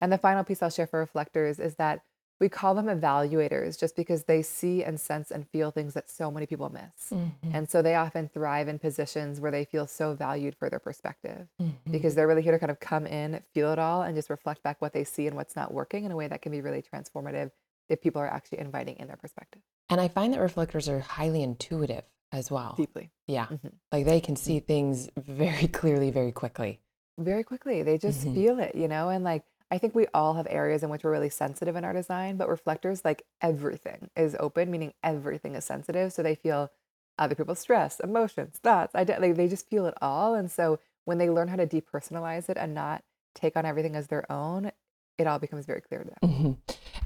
And 0.00 0.12
the 0.12 0.18
final 0.18 0.44
piece 0.44 0.62
I'll 0.62 0.70
share 0.70 0.86
for 0.86 0.98
reflectors 0.98 1.60
is 1.60 1.76
that 1.76 2.02
we 2.40 2.48
call 2.48 2.74
them 2.74 2.86
evaluators 2.86 3.78
just 3.78 3.94
because 3.94 4.24
they 4.24 4.42
see 4.42 4.82
and 4.82 5.00
sense 5.00 5.30
and 5.30 5.48
feel 5.48 5.70
things 5.70 5.94
that 5.94 6.10
so 6.10 6.28
many 6.30 6.46
people 6.46 6.70
miss. 6.70 7.12
Mhm. 7.12 7.54
And 7.54 7.70
so 7.70 7.82
they 7.82 7.94
often 7.94 8.28
thrive 8.28 8.66
in 8.66 8.80
positions 8.80 9.40
where 9.40 9.52
they 9.52 9.64
feel 9.64 9.86
so 9.86 10.14
valued 10.14 10.56
for 10.56 10.68
their 10.68 10.80
perspective 10.80 11.48
Mhm. 11.60 11.92
because 11.92 12.16
they're 12.16 12.26
really 12.26 12.42
here 12.42 12.52
to 12.52 12.58
kind 12.58 12.70
of 12.72 12.80
come 12.80 13.06
in, 13.06 13.44
feel 13.52 13.70
it 13.70 13.78
all, 13.78 14.02
and 14.02 14.16
just 14.16 14.28
reflect 14.30 14.62
back 14.64 14.80
what 14.80 14.92
they 14.92 15.04
see 15.04 15.28
and 15.28 15.36
what's 15.36 15.54
not 15.54 15.72
working 15.72 16.04
in 16.04 16.10
a 16.10 16.16
way 16.16 16.26
that 16.26 16.42
can 16.42 16.50
be 16.50 16.60
really 16.60 16.82
transformative 16.82 17.52
if 17.88 18.00
people 18.00 18.20
are 18.20 18.28
actually 18.28 18.58
inviting 18.58 18.96
in 18.96 19.06
their 19.06 19.16
perspective 19.16 19.62
And 19.88 20.00
I 20.00 20.08
find 20.08 20.32
that 20.32 20.40
reflectors 20.40 20.88
are 20.88 21.00
highly 21.00 21.42
intuitive 21.44 22.04
as 22.32 22.50
well. 22.50 22.74
deeply. 22.76 23.10
Yeah. 23.26 23.46
Mhm. 23.46 23.72
Like 23.92 24.04
they 24.06 24.20
can 24.20 24.36
see 24.36 24.60
things 24.60 25.08
very 25.16 25.66
clearly, 25.80 26.10
very 26.10 26.32
quickly. 26.32 26.80
Very 27.18 27.44
quickly. 27.44 27.82
They 27.82 27.98
just 27.98 28.26
Mhm. 28.26 28.34
feel 28.34 28.58
it, 28.58 28.74
you 28.74 28.88
know? 28.88 29.10
And 29.10 29.22
like, 29.22 29.44
I 29.70 29.78
think 29.78 29.94
we 29.94 30.06
all 30.12 30.34
have 30.34 30.46
areas 30.50 30.82
in 30.82 30.90
which 30.90 31.04
we're 31.04 31.12
really 31.12 31.30
sensitive 31.30 31.76
in 31.76 31.84
our 31.84 31.92
design, 31.92 32.36
but 32.36 32.48
reflectors, 32.48 33.04
like 33.04 33.22
everything 33.40 34.10
is 34.16 34.36
open, 34.40 34.70
meaning 34.70 34.92
everything 35.02 35.54
is 35.54 35.64
sensitive. 35.64 36.12
So 36.12 36.22
they 36.22 36.34
feel 36.34 36.70
other 37.18 37.34
people's 37.34 37.58
stress, 37.58 38.00
emotions, 38.00 38.58
thoughts. 38.58 38.94
I 38.94 39.04
like, 39.04 39.36
they 39.36 39.48
just 39.48 39.68
feel 39.68 39.86
it 39.86 39.94
all. 40.02 40.34
And 40.34 40.50
so 40.50 40.78
when 41.04 41.18
they 41.18 41.30
learn 41.30 41.48
how 41.48 41.56
to 41.56 41.66
depersonalize 41.66 42.48
it 42.48 42.56
and 42.56 42.74
not 42.74 43.02
take 43.34 43.56
on 43.56 43.64
everything 43.66 43.94
as 43.96 44.08
their 44.08 44.30
own, 44.32 44.72
it 45.18 45.26
all 45.26 45.38
becomes 45.38 45.66
very 45.66 45.80
clear 45.80 46.04
to 46.04 46.10
them. 46.10 46.30
Mhm. 46.30 46.56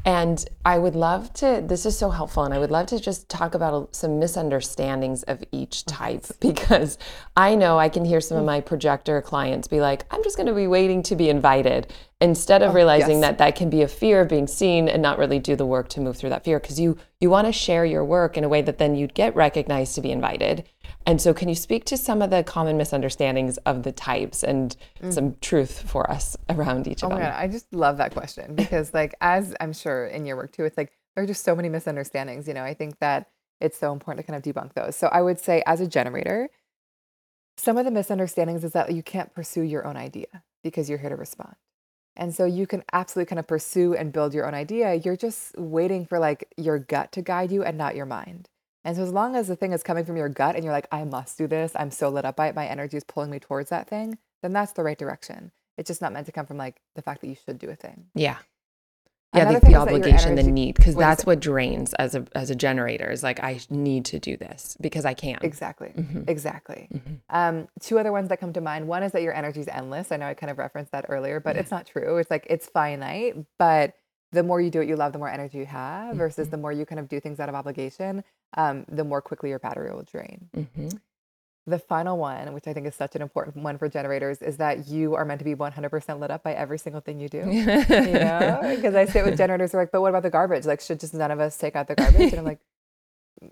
And 0.04 0.44
I 0.64 0.78
would 0.78 0.94
love 0.94 1.32
to, 1.34 1.62
this 1.66 1.84
is 1.84 1.98
so 1.98 2.10
helpful. 2.10 2.44
And 2.44 2.54
I 2.54 2.58
would 2.58 2.70
love 2.70 2.86
to 2.86 3.00
just 3.00 3.28
talk 3.28 3.54
about 3.54 3.94
some 3.96 4.18
misunderstandings 4.18 5.24
of 5.24 5.42
each 5.50 5.84
type 5.84 6.26
because 6.40 6.98
I 7.36 7.54
know 7.54 7.78
I 7.78 7.88
can 7.88 8.04
hear 8.04 8.20
some 8.20 8.38
of 8.38 8.44
my 8.44 8.60
projector 8.60 9.20
clients 9.20 9.66
be 9.68 9.80
like, 9.80 10.06
I'm 10.10 10.22
just 10.22 10.36
going 10.36 10.46
to 10.46 10.54
be 10.54 10.66
waiting 10.66 11.02
to 11.04 11.16
be 11.16 11.28
invited 11.28 11.92
instead 12.20 12.62
of 12.62 12.70
Oh, 12.70 12.74
realizing 12.74 13.18
yes. 13.18 13.20
that 13.20 13.38
that 13.38 13.56
can 13.56 13.68
be 13.68 13.82
a 13.82 13.88
fear 13.88 14.22
of 14.22 14.28
being 14.28 14.46
seen 14.46 14.88
and 14.88 15.02
not 15.02 15.18
really 15.18 15.38
do 15.38 15.54
the 15.54 15.66
work 15.66 15.88
to 15.90 16.00
move 16.00 16.16
through 16.16 16.30
that 16.30 16.44
fear 16.44 16.58
because 16.58 16.80
you 16.80 16.96
you 17.20 17.28
want 17.28 17.46
to 17.46 17.52
share 17.52 17.84
your 17.84 18.04
work 18.04 18.36
in 18.38 18.44
a 18.44 18.48
way 18.48 18.62
that 18.62 18.78
then 18.78 18.94
you'd 18.94 19.12
get 19.14 19.34
recognized 19.36 19.94
to 19.94 20.00
be 20.00 20.10
invited. 20.10 20.64
And 21.04 21.20
so 21.20 21.32
can 21.34 21.48
you 21.48 21.54
speak 21.54 21.84
to 21.86 21.96
some 21.96 22.22
of 22.22 22.30
the 22.30 22.42
common 22.42 22.76
misunderstandings 22.76 23.58
of 23.58 23.82
the 23.84 23.92
types 23.92 24.42
and 24.42 24.76
some 25.10 25.36
truth 25.40 25.82
for 25.88 26.10
us 26.10 26.36
around 26.48 26.88
each 26.88 27.00
Mm. 27.00 27.04
Oh 27.04 27.06
of 27.08 27.12
my 27.12 27.18
them? 27.20 27.30
God, 27.32 27.38
I 27.40 27.48
just 27.48 27.72
love 27.74 27.98
that 27.98 28.12
question 28.12 28.54
because, 28.56 28.92
like, 28.94 29.14
as 29.20 29.54
I'm 29.60 29.72
sure 29.72 30.06
in 30.06 30.26
your 30.26 30.36
work 30.36 30.52
too, 30.52 30.64
it's 30.64 30.76
like 30.76 30.92
there 31.14 31.22
are 31.24 31.26
just 31.26 31.44
so 31.44 31.54
many 31.54 31.68
misunderstandings. 31.68 32.48
You 32.48 32.54
know, 32.54 32.64
I 32.64 32.74
think 32.74 32.98
that 33.00 33.30
it's 33.60 33.78
so 33.78 33.92
important 33.92 34.26
to 34.26 34.30
kind 34.32 34.36
of 34.36 34.54
debunk 34.54 34.72
those. 34.74 34.96
So, 34.96 35.06
I 35.08 35.22
would 35.22 35.38
say, 35.38 35.62
as 35.66 35.80
a 35.80 35.86
generator, 35.86 36.48
some 37.56 37.78
of 37.78 37.84
the 37.84 37.90
misunderstandings 37.90 38.64
is 38.64 38.72
that 38.72 38.92
you 38.92 39.02
can't 39.02 39.32
pursue 39.34 39.62
your 39.62 39.86
own 39.86 39.96
idea 39.96 40.42
because 40.64 40.88
you're 40.90 40.98
here 40.98 41.10
to 41.10 41.16
respond. 41.16 41.54
And 42.16 42.34
so 42.34 42.44
you 42.44 42.66
can 42.66 42.82
absolutely 42.92 43.28
kind 43.28 43.38
of 43.38 43.46
pursue 43.46 43.94
and 43.94 44.12
build 44.12 44.34
your 44.34 44.46
own 44.46 44.54
idea. 44.54 44.94
You're 44.94 45.16
just 45.16 45.56
waiting 45.58 46.06
for 46.06 46.18
like 46.18 46.52
your 46.56 46.78
gut 46.78 47.12
to 47.12 47.22
guide 47.22 47.52
you 47.52 47.62
and 47.62 47.76
not 47.76 47.96
your 47.96 48.06
mind. 48.06 48.48
And 48.84 48.96
so 48.96 49.02
as 49.02 49.12
long 49.12 49.34
as 49.34 49.48
the 49.48 49.56
thing 49.56 49.72
is 49.72 49.82
coming 49.82 50.04
from 50.04 50.16
your 50.16 50.28
gut 50.28 50.54
and 50.54 50.64
you're 50.64 50.72
like, 50.72 50.86
I 50.92 51.04
must 51.04 51.36
do 51.36 51.46
this, 51.46 51.72
I'm 51.74 51.90
so 51.90 52.08
lit 52.08 52.24
up 52.24 52.36
by 52.36 52.48
it, 52.48 52.54
my 52.54 52.66
energy 52.66 52.96
is 52.96 53.04
pulling 53.04 53.30
me 53.30 53.40
towards 53.40 53.68
that 53.70 53.88
thing, 53.88 54.18
then 54.42 54.52
that's 54.52 54.72
the 54.72 54.84
right 54.84 54.96
direction. 54.96 55.50
It's 55.76 55.88
just 55.88 56.00
not 56.00 56.12
meant 56.12 56.26
to 56.26 56.32
come 56.32 56.46
from 56.46 56.56
like 56.56 56.80
the 56.94 57.02
fact 57.02 57.20
that 57.20 57.26
you 57.26 57.34
should 57.34 57.58
do 57.58 57.68
a 57.68 57.74
thing. 57.74 58.06
Yeah. 58.14 58.38
Yeah, 59.36 59.42
Another 59.42 59.60
the, 59.60 59.60
the 59.60 59.66
is 59.66 59.72
that 59.72 59.72
your 59.72 59.80
obligation, 59.96 60.34
the 60.34 60.42
need, 60.44 60.74
because 60.76 60.94
that's 60.96 61.26
what 61.26 61.40
drains 61.40 61.92
as 61.94 62.14
a 62.14 62.24
as 62.34 62.50
a 62.50 62.54
generator. 62.54 63.10
Is 63.10 63.22
like 63.22 63.40
I 63.42 63.60
need 63.70 64.04
to 64.06 64.18
do 64.18 64.36
this 64.36 64.76
because 64.80 65.04
I 65.04 65.14
can't. 65.14 65.44
Exactly. 65.44 65.92
Mhm. 65.96 66.28
Exactly. 66.28 66.88
Mhm. 66.92 67.20
Um, 67.30 67.68
two 67.80 67.98
other 67.98 68.12
ones 68.12 68.28
that 68.30 68.40
come 68.40 68.52
to 68.54 68.60
mind. 68.60 68.88
One 68.88 69.02
is 69.02 69.12
that 69.12 69.22
your 69.22 69.34
energy 69.34 69.60
is 69.60 69.68
endless. 69.68 70.10
I 70.12 70.16
know 70.16 70.26
I 70.26 70.34
kind 70.34 70.50
of 70.50 70.58
referenced 70.58 70.92
that 70.92 71.06
earlier, 71.08 71.38
but 71.40 71.54
Yeah. 71.56 71.60
it's 71.62 71.70
not 71.70 71.86
true. 71.86 72.16
It's 72.16 72.30
like 72.30 72.46
it's 72.48 72.66
finite, 72.66 73.36
but 73.58 73.94
the 74.32 74.42
more 74.42 74.60
you 74.60 74.70
do 74.70 74.80
it, 74.80 74.88
you 74.88 74.96
love, 74.96 75.12
the 75.12 75.18
more 75.18 75.28
energy 75.30 75.58
you 75.58 75.66
have, 75.66 76.16
versus 76.16 76.48
Mhm. 76.48 76.50
the 76.52 76.56
more 76.56 76.72
you 76.72 76.84
kind 76.84 76.98
of 76.98 77.08
do 77.08 77.20
things 77.20 77.38
out 77.38 77.48
of 77.48 77.54
obligation, 77.54 78.24
um, 78.56 78.84
the 78.88 79.04
more 79.04 79.20
quickly 79.22 79.50
your 79.50 79.58
battery 79.58 79.90
will 79.92 80.02
drain. 80.02 80.48
The 81.68 81.78
final 81.80 82.16
one, 82.16 82.52
which 82.54 82.68
I 82.68 82.72
think 82.72 82.86
is 82.86 82.94
such 82.94 83.16
an 83.16 83.22
important 83.22 83.56
one 83.56 83.76
for 83.76 83.88
generators, 83.88 84.40
is 84.40 84.58
that 84.58 84.86
you 84.86 85.14
are 85.16 85.24
meant 85.24 85.40
to 85.40 85.44
be 85.44 85.56
100% 85.56 86.20
lit 86.20 86.30
up 86.30 86.44
by 86.44 86.52
every 86.52 86.78
single 86.78 87.00
thing 87.00 87.18
you 87.18 87.28
do. 87.28 87.38
you 87.50 87.64
know, 87.66 88.60
because 88.76 88.94
I 88.94 89.04
sit 89.06 89.24
with 89.24 89.36
generators 89.36 89.72
who 89.72 89.78
are 89.78 89.82
like, 89.82 89.90
but 89.90 90.00
what 90.00 90.10
about 90.10 90.22
the 90.22 90.30
garbage? 90.30 90.64
Like, 90.64 90.80
should 90.80 91.00
just 91.00 91.12
none 91.12 91.32
of 91.32 91.40
us 91.40 91.56
take 91.58 91.74
out 91.74 91.88
the 91.88 91.96
garbage? 91.96 92.30
And 92.32 92.38
I'm 92.38 92.44
like, 92.44 92.60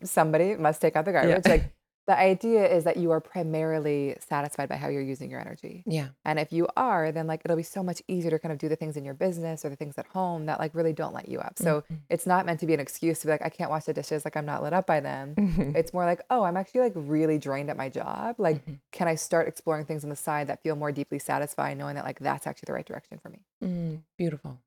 somebody 0.04 0.54
must 0.56 0.80
take 0.80 0.94
out 0.96 1.04
the 1.06 1.10
Yeah. 1.12 1.24
garbage. 1.26 1.46
Like, 1.46 1.72
the 2.06 2.18
idea 2.18 2.66
is 2.66 2.84
that 2.84 2.98
you 2.98 3.10
are 3.12 3.20
primarily 3.20 4.14
satisfied 4.20 4.68
by 4.68 4.76
how 4.76 4.88
you're 4.88 5.00
using 5.02 5.30
your 5.30 5.40
energy. 5.40 5.82
yeah. 5.86 6.08
And 6.24 6.38
if 6.38 6.52
you 6.52 6.66
are, 6.76 7.12
then 7.12 7.26
like 7.26 7.42
it'll 7.44 7.56
be 7.56 7.62
so 7.62 7.82
much 7.82 8.02
easier 8.08 8.30
to 8.30 8.38
kind 8.38 8.52
of 8.52 8.58
do 8.58 8.68
the 8.68 8.76
things 8.76 8.96
in 8.96 9.04
your 9.04 9.14
business 9.14 9.64
or 9.64 9.70
the 9.70 9.76
things 9.76 9.96
at 9.96 10.06
home 10.06 10.46
that 10.46 10.58
like 10.58 10.74
really 10.74 10.92
don't 10.92 11.14
light 11.14 11.28
you 11.28 11.38
up. 11.40 11.58
So 11.58 11.82
Mhm. 11.90 12.00
it's 12.10 12.26
not 12.26 12.44
meant 12.46 12.60
to 12.60 12.66
be 12.66 12.74
an 12.74 12.80
excuse 12.80 13.20
to 13.20 13.26
be 13.26 13.30
like, 13.32 13.42
I 13.42 13.48
can't 13.48 13.70
wash 13.70 13.84
the 13.84 13.94
dishes, 13.94 14.24
like 14.24 14.36
I'm 14.36 14.44
not 14.46 14.62
lit 14.62 14.72
up 14.74 14.86
by 14.86 15.00
them. 15.00 15.34
Mhm. 15.36 15.74
It's 15.76 15.92
more 15.94 16.04
like, 16.04 16.20
oh, 16.30 16.42
I'm 16.44 16.56
actually 16.56 16.82
like 16.82 16.92
really 16.94 17.38
drained 17.38 17.70
at 17.70 17.76
my 17.76 17.88
job. 17.88 18.36
Like, 18.38 18.64
Mhm. 18.66 18.80
can 18.92 19.08
I 19.08 19.14
start 19.14 19.48
exploring 19.48 19.86
things 19.86 20.04
on 20.04 20.10
the 20.10 20.16
side 20.16 20.46
that 20.48 20.62
feel 20.62 20.76
more 20.76 20.92
deeply 20.92 21.18
satisfying, 21.18 21.78
knowing 21.78 21.94
that 21.94 22.04
like 22.04 22.18
that's 22.20 22.46
actually 22.46 22.66
the 22.66 22.74
right 22.74 22.86
direction 22.86 23.18
for 23.18 23.30
me? 23.30 23.44
Mm, 23.62 24.02
beautiful. 24.18 24.58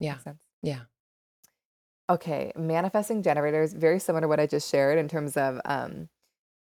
Yeah. 0.00 0.18
Yeah. 0.62 0.80
Okay, 2.10 2.52
manifesting 2.56 3.22
generators, 3.22 3.74
very 3.74 3.98
similar 3.98 4.22
to 4.22 4.28
what 4.28 4.40
I 4.40 4.46
just 4.46 4.70
shared 4.70 4.98
in 4.98 5.08
terms 5.08 5.36
of 5.36 5.60
um, 5.66 6.08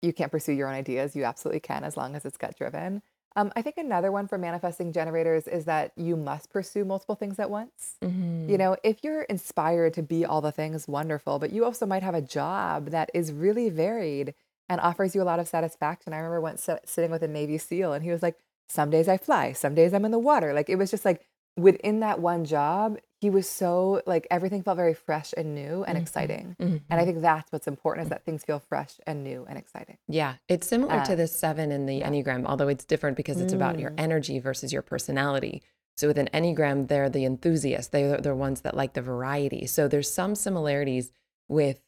you 0.01 0.13
can't 0.13 0.31
pursue 0.31 0.53
your 0.53 0.67
own 0.67 0.75
ideas. 0.75 1.15
You 1.15 1.23
absolutely 1.25 1.59
can 1.59 1.83
as 1.83 1.97
long 1.97 2.15
as 2.15 2.25
it's 2.25 2.37
gut 2.37 2.57
driven. 2.57 3.01
Um, 3.35 3.51
I 3.55 3.61
think 3.61 3.77
another 3.77 4.11
one 4.11 4.27
for 4.27 4.37
manifesting 4.37 4.91
generators 4.91 5.47
is 5.47 5.65
that 5.65 5.91
you 5.95 6.15
must 6.17 6.49
pursue 6.49 6.83
multiple 6.83 7.15
things 7.15 7.39
at 7.39 7.49
once. 7.49 7.97
Mhm. 8.03 8.49
You 8.49 8.57
know, 8.57 8.75
if 8.83 9.03
you're 9.03 9.21
inspired 9.23 9.93
to 9.95 10.03
be 10.03 10.25
all 10.25 10.41
the 10.41 10.51
things, 10.51 10.87
wonderful, 10.87 11.37
but 11.39 11.51
you 11.51 11.63
also 11.63 11.85
might 11.85 12.03
have 12.03 12.15
a 12.15 12.21
job 12.21 12.87
that 12.87 13.11
is 13.13 13.31
really 13.31 13.69
varied 13.69 14.33
and 14.67 14.81
offers 14.81 15.15
you 15.15 15.21
a 15.21 15.23
lot 15.25 15.39
of 15.39 15.47
satisfaction. 15.47 16.13
I 16.13 16.17
remember 16.17 16.41
once 16.41 16.67
sitting 16.85 17.11
with 17.11 17.23
a 17.23 17.27
Navy 17.27 17.57
SEAL 17.57 17.93
and 17.93 18.03
he 18.03 18.11
was 18.11 18.23
like, 18.23 18.37
Some 18.67 18.89
days 18.91 19.07
I 19.07 19.17
fly, 19.17 19.51
some 19.53 19.73
days 19.75 19.93
I'm 19.95 20.05
in 20.05 20.11
the 20.11 20.19
water. 20.19 20.53
Like 20.53 20.69
it 20.69 20.75
was 20.77 20.91
just 20.91 21.05
like 21.05 21.25
within 21.61 21.99
that 22.01 22.19
one 22.19 22.45
job, 22.45 22.97
he 23.21 23.29
was 23.29 23.49
so 23.49 24.01
like 24.05 24.25
everything 24.31 24.63
felt 24.63 24.77
very 24.77 24.93
fresh 24.93 25.33
and 25.35 25.53
new 25.53 25.83
and 25.83 25.97
Mhm. 25.97 26.01
exciting. 26.01 26.55
Mhm. 26.59 26.81
And 26.89 27.01
I 27.01 27.05
think 27.05 27.21
that's 27.21 27.51
what's 27.51 27.67
important 27.67 28.05
is 28.05 28.09
that 28.09 28.23
things 28.23 28.43
feel 28.45 28.59
fresh 28.59 28.99
and 29.05 29.23
new 29.23 29.45
and 29.49 29.57
exciting. 29.57 29.97
Yeah, 30.07 30.35
it's 30.47 30.67
similar 30.67 31.03
to 31.05 31.13
Uh, 31.13 31.15
the 31.15 31.27
seven 31.27 31.71
in 31.71 31.85
the 31.85 31.95
yeah. 31.95 32.09
Enneagram, 32.09 32.45
although 32.45 32.69
it's 32.69 32.85
different 32.85 33.17
because 33.17 33.41
it's 33.41 33.53
about 33.53 33.77
your 33.79 33.91
Mm. 33.91 33.99
energy 33.99 34.39
versus 34.39 34.71
your 34.71 34.81
personality. 34.81 35.61
So 35.97 36.07
with 36.07 36.17
an 36.17 36.29
Enneagram, 36.33 36.87
they're 36.87 37.09
the 37.09 37.25
enthusiasts. 37.25 37.89
They're 37.89 38.17
the 38.21 38.35
ones 38.35 38.61
that 38.61 38.75
like 38.77 38.93
the 38.93 39.01
variety. 39.01 39.65
So 39.67 39.87
there's 39.89 40.09
some 40.11 40.33
similarities 40.35 41.11
with 41.49 41.81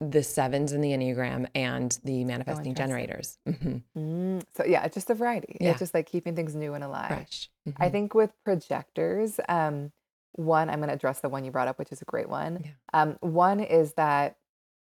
the 0.00 0.22
sevens 0.22 0.72
in 0.72 0.80
the 0.82 0.90
Enneagram 0.90 1.46
and 1.54 1.98
the 2.04 2.24
manifesting 2.24 2.66
interesting. 2.66 2.74
generators. 2.76 3.38
Mhm. 3.48 3.82
Mm, 3.96 4.42
So 4.54 4.64
yeah, 4.64 4.84
it's 4.84 4.94
just 4.94 5.08
a 5.08 5.14
variety. 5.14 5.56
Yeah. 5.60 5.70
It's 5.70 5.78
just 5.78 5.94
like 5.94 6.06
keeping 6.06 6.36
things 6.36 6.54
new 6.54 6.74
and 6.74 6.84
alive. 6.84 7.08
Fresh. 7.08 7.50
I 7.78 7.88
think 7.88 8.14
with 8.14 8.30
projectors, 8.44 9.40
um, 9.48 9.92
one, 10.32 10.68
I'm 10.68 10.80
going 10.80 10.88
to 10.88 10.94
address 10.94 11.20
the 11.20 11.30
one 11.30 11.44
you 11.44 11.50
brought 11.50 11.66
up, 11.68 11.78
which 11.78 11.92
is 11.92 12.02
a 12.02 12.04
great 12.04 12.28
one. 12.28 12.60
Yeah. 12.62 12.70
Um, 12.92 13.16
one 13.20 13.60
is 13.60 13.94
that, 13.94 14.36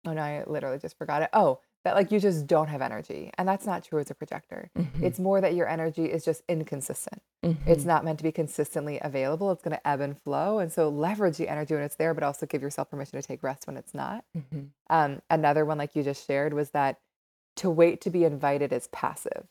oh 0.05 0.13
no, 0.13 0.22
I 0.22 0.43
literally 0.48 0.79
just 0.79 0.98
forgot 0.98 1.22
it. 1.22 1.29
Oh, 1.32 1.60
that 1.84 1.96
like 1.96 2.12
you 2.12 2.20
just 2.20 2.48
don't 2.48 2.68
have 2.70 2.82
energy. 2.82 3.30
And 3.38 3.48
that's 3.48 3.66
not 3.66 3.84
true 3.84 4.00
as 4.00 4.10
a 4.10 4.16
projector. 4.16 4.70
Mhm. 4.78 5.04
It's 5.04 5.20
more 5.20 5.42
that 5.42 5.54
your 5.54 5.68
energy 5.68 6.06
is 6.06 6.24
just 6.24 6.42
inconsistent. 6.48 7.22
It's 7.44 7.84
Mhm. 7.84 7.88
not 7.88 8.06
meant 8.06 8.20
to 8.20 8.24
be 8.24 8.32
consistently 8.32 9.00
available. 9.02 9.52
It's 9.52 9.62
going 9.62 9.75
to 9.75 9.86
ebb 9.88 10.00
and 10.00 10.18
flow. 10.22 10.60
And 10.60 10.72
so 10.72 10.88
leverage 10.88 11.36
the 11.38 11.50
energy 11.50 11.74
when 11.74 11.84
it's 11.84 11.96
there, 11.98 12.13
but 12.13 12.24
also 12.24 12.46
give 12.46 12.62
yourself 12.62 12.90
permission 12.90 13.22
to 13.22 13.28
take 13.28 13.44
rest 13.44 13.68
when 13.68 13.75
it's 13.75 13.94
not. 13.94 14.24
Mhm. 14.36 14.70
Um, 14.90 15.22
another 15.30 15.66
one, 15.66 15.78
like 15.78 15.94
you 15.96 16.04
just 16.04 16.25
shared, 16.25 16.54
was 16.54 16.72
that 16.72 17.00
to 17.58 17.70
wait 17.70 18.00
to 18.02 18.10
be 18.10 18.24
invited 18.24 18.72
is 18.72 18.88
passive. 18.88 19.48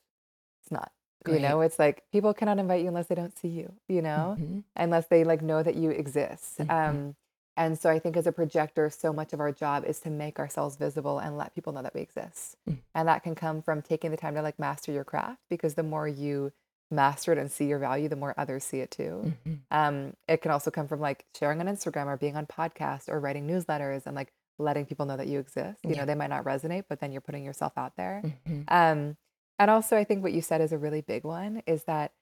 It's 0.63 0.71
not. 0.73 0.91
You 1.29 1.39
know, 1.39 1.61
it's 1.61 1.79
like 1.79 2.03
people 2.11 2.35
cannot 2.35 2.59
invite 2.59 2.81
you 2.83 2.89
unless 2.89 3.07
they 3.07 3.15
don't 3.15 3.39
see 3.39 3.47
you, 3.49 3.75
you 3.87 4.03
know, 4.03 4.37
Mhm. 4.41 4.65
unless 4.75 5.07
they 5.07 5.23
like 5.23 5.41
know 5.41 5.63
that 5.63 5.77
you 5.77 5.91
exist. 5.91 6.59
Mhm. 6.59 6.71
Um, 6.71 7.17
and 7.57 7.79
so 7.79 7.91
I 7.91 7.99
think 7.99 8.17
as 8.17 8.27
a 8.27 8.33
projector, 8.33 8.89
so 8.91 9.13
much 9.13 9.33
of 9.33 9.41
our 9.41 9.53
job 9.53 9.85
is 9.85 10.01
to 10.01 10.11
make 10.11 10.39
ourselves 10.39 10.77
visible 10.77 11.19
and 11.19 11.37
let 11.37 11.55
people 11.55 11.73
know 11.73 11.83
that 11.83 11.95
we 11.95 12.01
exist. 12.01 12.57
Mm. 12.69 12.79
And 12.95 13.09
that 13.09 13.23
can 13.23 13.35
come 13.35 13.63
from 13.63 13.83
taking 13.83 14.11
the 14.11 14.17
time 14.17 14.35
to 14.35 14.43
like 14.43 14.59
master 14.59 14.93
your 14.93 15.05
craft 15.05 15.41
because 15.49 15.75
the 15.75 15.83
more 15.83 16.09
you 16.09 16.53
master 16.91 17.33
it 17.33 17.39
and 17.39 17.51
see 17.51 17.67
your 17.67 17.79
value, 17.79 18.09
the 18.09 18.17
more 18.17 18.35
others 18.37 18.65
see 18.65 18.81
it 18.81 18.91
too. 18.91 19.33
Mhm. 19.47 19.59
Um, 19.71 20.17
it 20.29 20.43
can 20.43 20.51
also 20.51 20.71
come 20.71 20.87
from 20.89 21.01
like 21.01 21.25
sharing 21.39 21.61
on 21.61 21.67
Instagram 21.67 22.07
or 22.07 22.17
being 22.17 22.37
on 22.37 22.47
podcasts 22.47 23.09
or 23.09 23.19
writing 23.19 23.47
newsletters 23.47 24.07
and 24.07 24.15
like 24.15 24.33
letting 24.59 24.85
people 24.85 25.07
know 25.07 25.17
that 25.17 25.27
you 25.27 25.39
exist. 25.39 25.79
You 25.83 25.91
Yeah. 25.91 26.01
know, 26.01 26.07
they 26.07 26.15
might 26.15 26.29
not 26.31 26.45
resonate, 26.45 26.85
but 26.89 27.01
then 27.01 27.11
you're 27.13 27.23
putting 27.23 27.45
yourself 27.45 27.73
out 27.79 27.97
there. 27.97 28.23
Mhm. 28.47 28.65
Um, 28.69 29.17
and 29.59 29.71
also, 29.71 29.97
I 29.97 30.05
think 30.05 30.23
what 30.23 30.33
you 30.33 30.43
said 30.43 30.61
is 30.61 30.73
a 30.73 30.79
really 30.79 31.01
big 31.01 31.25
one 31.25 31.63
is 31.67 31.85
that 31.85 32.13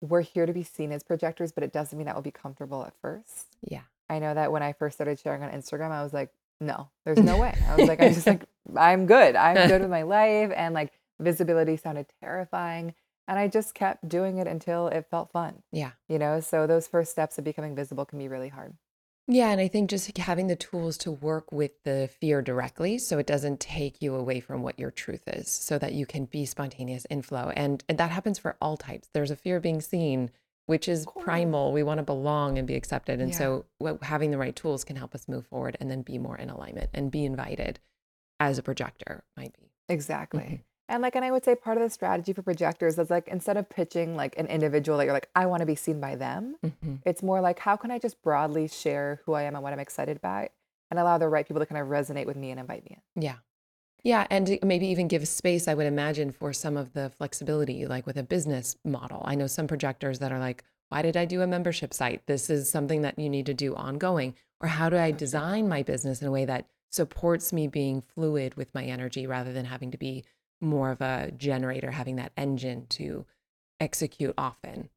we're 0.00 0.20
here 0.22 0.46
to 0.46 0.52
be 0.52 0.62
seen 0.62 0.92
as 0.92 1.02
projectors, 1.02 1.52
but 1.52 1.62
it 1.64 1.72
doesn't 1.72 1.96
mean 1.96 2.06
that 2.06 2.14
we'll 2.14 2.22
be 2.22 2.30
comfortable 2.30 2.84
at 2.84 2.94
first. 3.00 3.56
Yeah. 3.62 3.82
I 4.10 4.18
know 4.18 4.34
that 4.34 4.52
when 4.52 4.62
I 4.62 4.72
first 4.72 4.96
started 4.96 5.18
sharing 5.18 5.42
on 5.42 5.50
Instagram, 5.50 5.90
I 5.90 6.02
was 6.02 6.12
like, 6.12 6.30
no, 6.60 6.88
there's 7.04 7.18
no 7.18 7.38
way. 7.38 7.54
I 7.68 7.76
was 7.76 7.88
like, 7.88 8.00
I'm 8.02 8.14
just 8.14 8.26
like, 8.26 8.42
I'm 8.76 9.06
good. 9.06 9.36
I'm 9.36 9.68
good 9.68 9.80
with 9.82 9.90
my 9.98 10.02
life. 10.02 10.50
And 10.54 10.74
like 10.74 10.92
visibility 11.20 11.76
sounded 11.76 12.06
terrifying. 12.22 12.94
And 13.26 13.38
I 13.38 13.46
just 13.48 13.74
kept 13.74 14.08
doing 14.08 14.38
it 14.38 14.46
until 14.46 14.88
it 14.88 15.06
felt 15.10 15.30
fun, 15.30 15.62
Yeah. 15.70 15.90
you 16.08 16.18
know? 16.18 16.40
So 16.40 16.66
those 16.66 16.88
first 16.88 17.10
steps 17.10 17.36
of 17.38 17.44
becoming 17.44 17.76
visible 17.76 18.04
can 18.06 18.18
be 18.18 18.28
really 18.28 18.48
hard. 18.48 18.74
Yeah, 19.30 19.50
and 19.50 19.60
I 19.60 19.68
think 19.68 19.90
just 19.90 20.16
having 20.16 20.46
the 20.46 20.56
tools 20.56 20.96
to 20.98 21.12
work 21.12 21.52
with 21.52 21.72
the 21.84 22.08
fear 22.18 22.40
directly 22.40 22.96
so 22.96 23.18
it 23.18 23.26
doesn't 23.26 23.60
take 23.60 24.00
you 24.00 24.14
away 24.14 24.40
from 24.40 24.62
what 24.62 24.78
your 24.78 24.90
truth 24.90 25.24
is, 25.28 25.50
so 25.50 25.78
that 25.78 25.92
you 25.92 26.06
can 26.06 26.24
be 26.24 26.46
spontaneous 26.46 27.04
in 27.04 27.20
flow. 27.20 27.52
And, 27.54 27.84
and 27.90 27.98
that 27.98 28.10
happens 28.10 28.38
for 28.38 28.56
all 28.62 28.78
types. 28.78 29.10
There's 29.12 29.30
a 29.30 29.36
fear 29.36 29.56
of 29.58 29.62
being 29.62 29.82
seen, 29.82 30.30
which 30.68 30.86
is 30.86 31.06
course. 31.06 31.24
primal. 31.24 31.72
We 31.72 31.82
want 31.82 31.96
to 31.98 32.02
belong 32.04 32.58
and 32.58 32.68
be 32.68 32.74
accepted. 32.76 33.20
And 33.20 33.30
Yeah. 33.30 33.38
so 33.38 33.64
what, 33.78 34.02
having 34.02 34.30
the 34.30 34.36
right 34.38 34.54
tools 34.54 34.84
can 34.84 34.96
help 34.96 35.14
us 35.14 35.26
move 35.26 35.46
forward 35.46 35.76
and 35.80 35.90
then 35.90 36.02
be 36.02 36.18
more 36.18 36.36
in 36.36 36.50
alignment 36.50 36.90
and 36.92 37.10
be 37.10 37.24
invited 37.24 37.80
as 38.38 38.58
a 38.58 38.62
projector 38.62 39.24
might 39.34 39.54
be. 39.58 39.72
Exactly. 39.88 40.40
Mhm. 40.42 40.60
And 40.90 41.02
like, 41.02 41.16
and 41.16 41.24
I 41.24 41.30
would 41.30 41.42
say 41.44 41.54
part 41.54 41.78
of 41.78 41.82
the 41.82 41.88
strategy 41.90 42.34
for 42.34 42.42
projectors 42.42 42.98
is 42.98 43.08
like, 43.10 43.28
instead 43.28 43.56
of 43.56 43.68
pitching 43.70 44.14
like 44.14 44.38
an 44.38 44.46
individual 44.46 44.98
that 44.98 45.04
you're 45.04 45.14
like, 45.14 45.30
I 45.34 45.46
want 45.46 45.60
to 45.60 45.66
be 45.66 45.74
seen 45.74 46.00
by 46.00 46.16
them, 46.16 46.56
Mhm. 46.62 47.00
it's 47.06 47.22
more 47.22 47.40
like, 47.40 47.58
how 47.60 47.76
can 47.76 47.90
I 47.90 47.98
just 47.98 48.20
broadly 48.22 48.68
share 48.68 49.20
who 49.24 49.32
I 49.32 49.42
am 49.44 49.54
and 49.54 49.62
what 49.64 49.72
I'm 49.72 49.80
excited 49.80 50.18
about 50.18 50.50
and 50.90 51.00
allow 51.00 51.16
the 51.16 51.28
right 51.28 51.46
people 51.48 51.60
to 51.60 51.66
kind 51.66 51.80
of 51.80 51.88
resonate 51.88 52.26
with 52.26 52.36
me 52.36 52.50
and 52.50 52.60
invite 52.60 52.84
me 52.84 52.98
in? 53.16 53.22
Yeah. 53.22 53.36
Yeah. 54.04 54.26
And 54.30 54.58
maybe 54.62 54.86
even 54.86 55.08
give 55.08 55.26
space, 55.26 55.68
I 55.68 55.74
would 55.74 55.86
imagine, 55.86 56.30
for 56.30 56.52
some 56.52 56.76
of 56.76 56.92
the 56.92 57.10
flexibility, 57.10 57.86
like 57.86 58.06
with 58.06 58.16
a 58.16 58.22
business 58.22 58.76
model. 58.84 59.22
I 59.24 59.34
know 59.34 59.46
some 59.46 59.66
projectors 59.66 60.20
that 60.20 60.32
are 60.32 60.38
like, 60.38 60.64
why 60.88 61.02
did 61.02 61.16
I 61.16 61.24
do 61.24 61.42
a 61.42 61.46
membership 61.46 61.92
site? 61.92 62.26
This 62.26 62.48
is 62.48 62.70
something 62.70 63.02
that 63.02 63.18
you 63.18 63.28
need 63.28 63.46
to 63.46 63.54
do 63.54 63.74
ongoing. 63.74 64.34
Or 64.60 64.68
how 64.68 64.88
do 64.88 64.96
I 64.96 65.10
design 65.10 65.68
my 65.68 65.82
business 65.82 66.22
in 66.22 66.28
a 66.28 66.32
way 66.32 66.44
that 66.44 66.66
supports 66.90 67.52
me 67.52 67.68
being 67.68 68.02
fluid 68.02 68.54
with 68.54 68.74
my 68.74 68.84
energy 68.84 69.26
rather 69.26 69.52
than 69.52 69.66
having 69.66 69.90
to 69.90 69.98
be 69.98 70.24
more 70.60 70.90
of 70.90 71.00
a 71.00 71.30
generator, 71.36 71.90
having 71.90 72.16
that 72.16 72.32
engine 72.36 72.86
to 72.90 73.26
execute 73.80 74.34
often? 74.38 74.88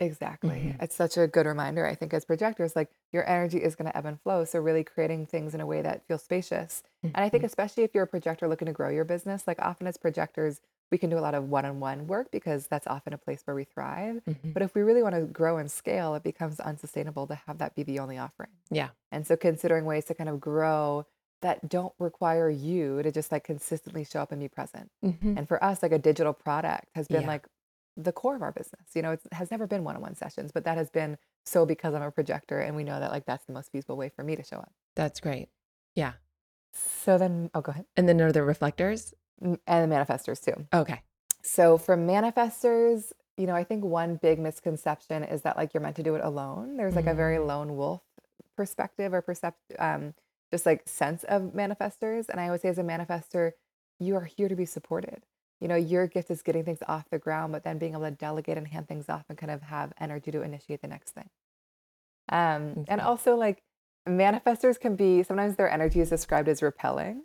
Exactly. 0.00 0.74
Mhm. 0.78 0.82
It's 0.82 0.94
such 0.94 1.16
a 1.16 1.26
good 1.26 1.46
reminder, 1.46 1.84
I 1.86 1.94
think, 1.94 2.14
as 2.14 2.24
projectors, 2.24 2.76
like 2.76 2.90
your 3.12 3.28
energy 3.28 3.58
is 3.58 3.74
going 3.74 3.90
to 3.90 3.96
ebb 3.96 4.06
and 4.06 4.20
flow. 4.20 4.44
So, 4.44 4.60
really 4.60 4.84
creating 4.84 5.26
things 5.26 5.54
in 5.54 5.60
a 5.60 5.66
way 5.66 5.82
that 5.82 6.06
feels 6.06 6.22
spacious. 6.22 6.82
And 7.02 7.12
I 7.16 7.28
think, 7.28 7.42
Mhm. 7.42 7.46
especially 7.46 7.82
if 7.84 7.94
you're 7.94 8.04
a 8.04 8.08
projector 8.08 8.46
looking 8.48 8.66
to 8.66 8.72
grow 8.72 8.90
your 8.90 9.04
business, 9.04 9.46
like 9.46 9.58
often 9.60 9.86
as 9.86 9.96
projectors, 9.96 10.60
we 10.90 10.98
can 10.98 11.10
do 11.10 11.18
a 11.18 11.20
lot 11.20 11.34
of 11.34 11.50
one 11.50 11.64
on 11.64 11.80
one 11.80 12.06
work 12.06 12.30
because 12.30 12.66
that's 12.68 12.86
often 12.86 13.12
a 13.12 13.18
place 13.18 13.42
where 13.46 13.54
we 13.56 13.64
thrive. 13.64 14.22
Mhm. 14.26 14.52
But 14.54 14.62
if 14.62 14.74
we 14.74 14.82
really 14.82 15.02
want 15.02 15.14
to 15.16 15.22
grow 15.22 15.58
and 15.58 15.70
scale, 15.70 16.14
it 16.14 16.22
becomes 16.22 16.60
unsustainable 16.60 17.26
to 17.26 17.34
have 17.34 17.58
that 17.58 17.74
be 17.74 17.82
the 17.82 17.98
only 17.98 18.18
offering. 18.18 18.50
Yeah. 18.70 18.90
And 19.10 19.26
so, 19.26 19.36
considering 19.36 19.84
ways 19.84 20.04
to 20.06 20.14
kind 20.14 20.28
of 20.30 20.40
grow 20.40 21.06
that 21.40 21.68
don't 21.68 21.92
require 22.00 22.50
you 22.50 23.00
to 23.02 23.12
just 23.12 23.30
like 23.30 23.44
consistently 23.44 24.02
show 24.04 24.20
up 24.22 24.32
and 24.32 24.40
be 24.40 24.48
present. 24.48 24.90
Mhm. 25.04 25.36
And 25.38 25.46
for 25.48 25.62
us, 25.62 25.82
like 25.82 25.92
a 25.92 25.98
digital 25.98 26.32
product 26.32 26.86
has 26.94 27.06
been 27.06 27.22
Yeah. 27.22 27.28
like 27.28 27.46
the 28.00 28.12
core 28.12 28.36
of 28.36 28.42
our 28.42 28.52
business. 28.52 28.86
You 28.94 29.02
know, 29.02 29.10
it 29.12 29.20
has 29.32 29.50
never 29.50 29.66
been 29.66 29.82
one 29.82 29.96
on 29.96 30.02
one 30.02 30.14
sessions, 30.14 30.52
but 30.52 30.64
that 30.64 30.78
has 30.78 30.88
been 30.88 31.18
so 31.44 31.66
because 31.66 31.94
I'm 31.94 32.02
a 32.02 32.10
projector 32.12 32.60
and 32.60 32.76
we 32.76 32.84
know 32.84 33.00
that 33.00 33.10
like 33.10 33.26
that's 33.26 33.44
the 33.46 33.52
most 33.52 33.72
feasible 33.72 33.96
way 33.96 34.08
for 34.08 34.22
me 34.22 34.36
to 34.36 34.44
show 34.44 34.58
up. 34.58 34.72
That's 34.94 35.18
great. 35.20 35.48
Yeah. 35.94 36.12
So 36.72 37.18
then, 37.18 37.50
oh, 37.54 37.60
go 37.60 37.72
ahead. 37.72 37.86
And 37.96 38.08
then 38.08 38.20
are 38.20 38.30
the 38.30 38.42
reflectors? 38.44 39.14
And 39.42 39.58
the 39.66 39.94
manifestors 39.94 40.42
too. 40.44 40.66
Okay. 40.72 41.02
So 41.42 41.76
for 41.78 41.96
manifestors, 41.96 43.12
you 43.36 43.46
know, 43.46 43.54
I 43.54 43.64
think 43.64 43.84
one 43.84 44.16
big 44.16 44.38
misconception 44.38 45.24
is 45.24 45.42
that 45.42 45.56
like 45.56 45.74
you're 45.74 45.80
meant 45.82 45.96
to 45.96 46.02
do 46.02 46.14
it 46.14 46.22
alone. 46.24 46.76
There's 46.76 46.94
like 46.96 47.06
a 47.06 47.14
very 47.14 47.36
Mm. 47.38 47.46
lone 47.46 47.76
wolf 47.76 48.02
perspective 48.56 49.12
or 49.14 49.22
percept 49.22 49.58
um 49.78 50.14
just 50.50 50.66
like 50.66 50.88
sense 50.88 51.24
of 51.24 51.42
manifestors. 51.52 52.28
And 52.28 52.40
I 52.40 52.46
always 52.46 52.62
say 52.62 52.68
as 52.68 52.78
a 52.78 52.82
manifestor, 52.82 53.52
you 54.00 54.16
are 54.16 54.24
here 54.24 54.48
to 54.48 54.56
be 54.56 54.64
supported. 54.64 55.24
You 55.60 55.68
know, 55.68 55.76
your 55.76 56.06
gift 56.06 56.30
is 56.30 56.42
getting 56.42 56.64
things 56.64 56.78
off 56.86 57.04
the 57.10 57.18
ground, 57.18 57.52
but 57.52 57.64
then 57.64 57.78
being 57.78 57.92
able 57.92 58.02
to 58.04 58.10
delegate 58.10 58.56
and 58.56 58.68
hand 58.68 58.86
things 58.88 59.08
off 59.08 59.24
and 59.28 59.36
kind 59.36 59.50
of 59.50 59.62
have 59.62 59.92
energy 60.00 60.30
to 60.30 60.42
initiate 60.42 60.82
the 60.82 60.88
next 60.88 61.10
thing. 61.14 61.28
Um, 62.30 62.84
and 62.88 63.00
also 63.00 63.36
like 63.36 63.62
manifestors 64.08 64.78
can 64.78 64.96
be 64.96 65.22
sometimes 65.22 65.56
their 65.56 65.70
energy 65.70 66.00
is 66.00 66.10
described 66.10 66.48
as 66.48 66.62
repelling. 66.62 67.22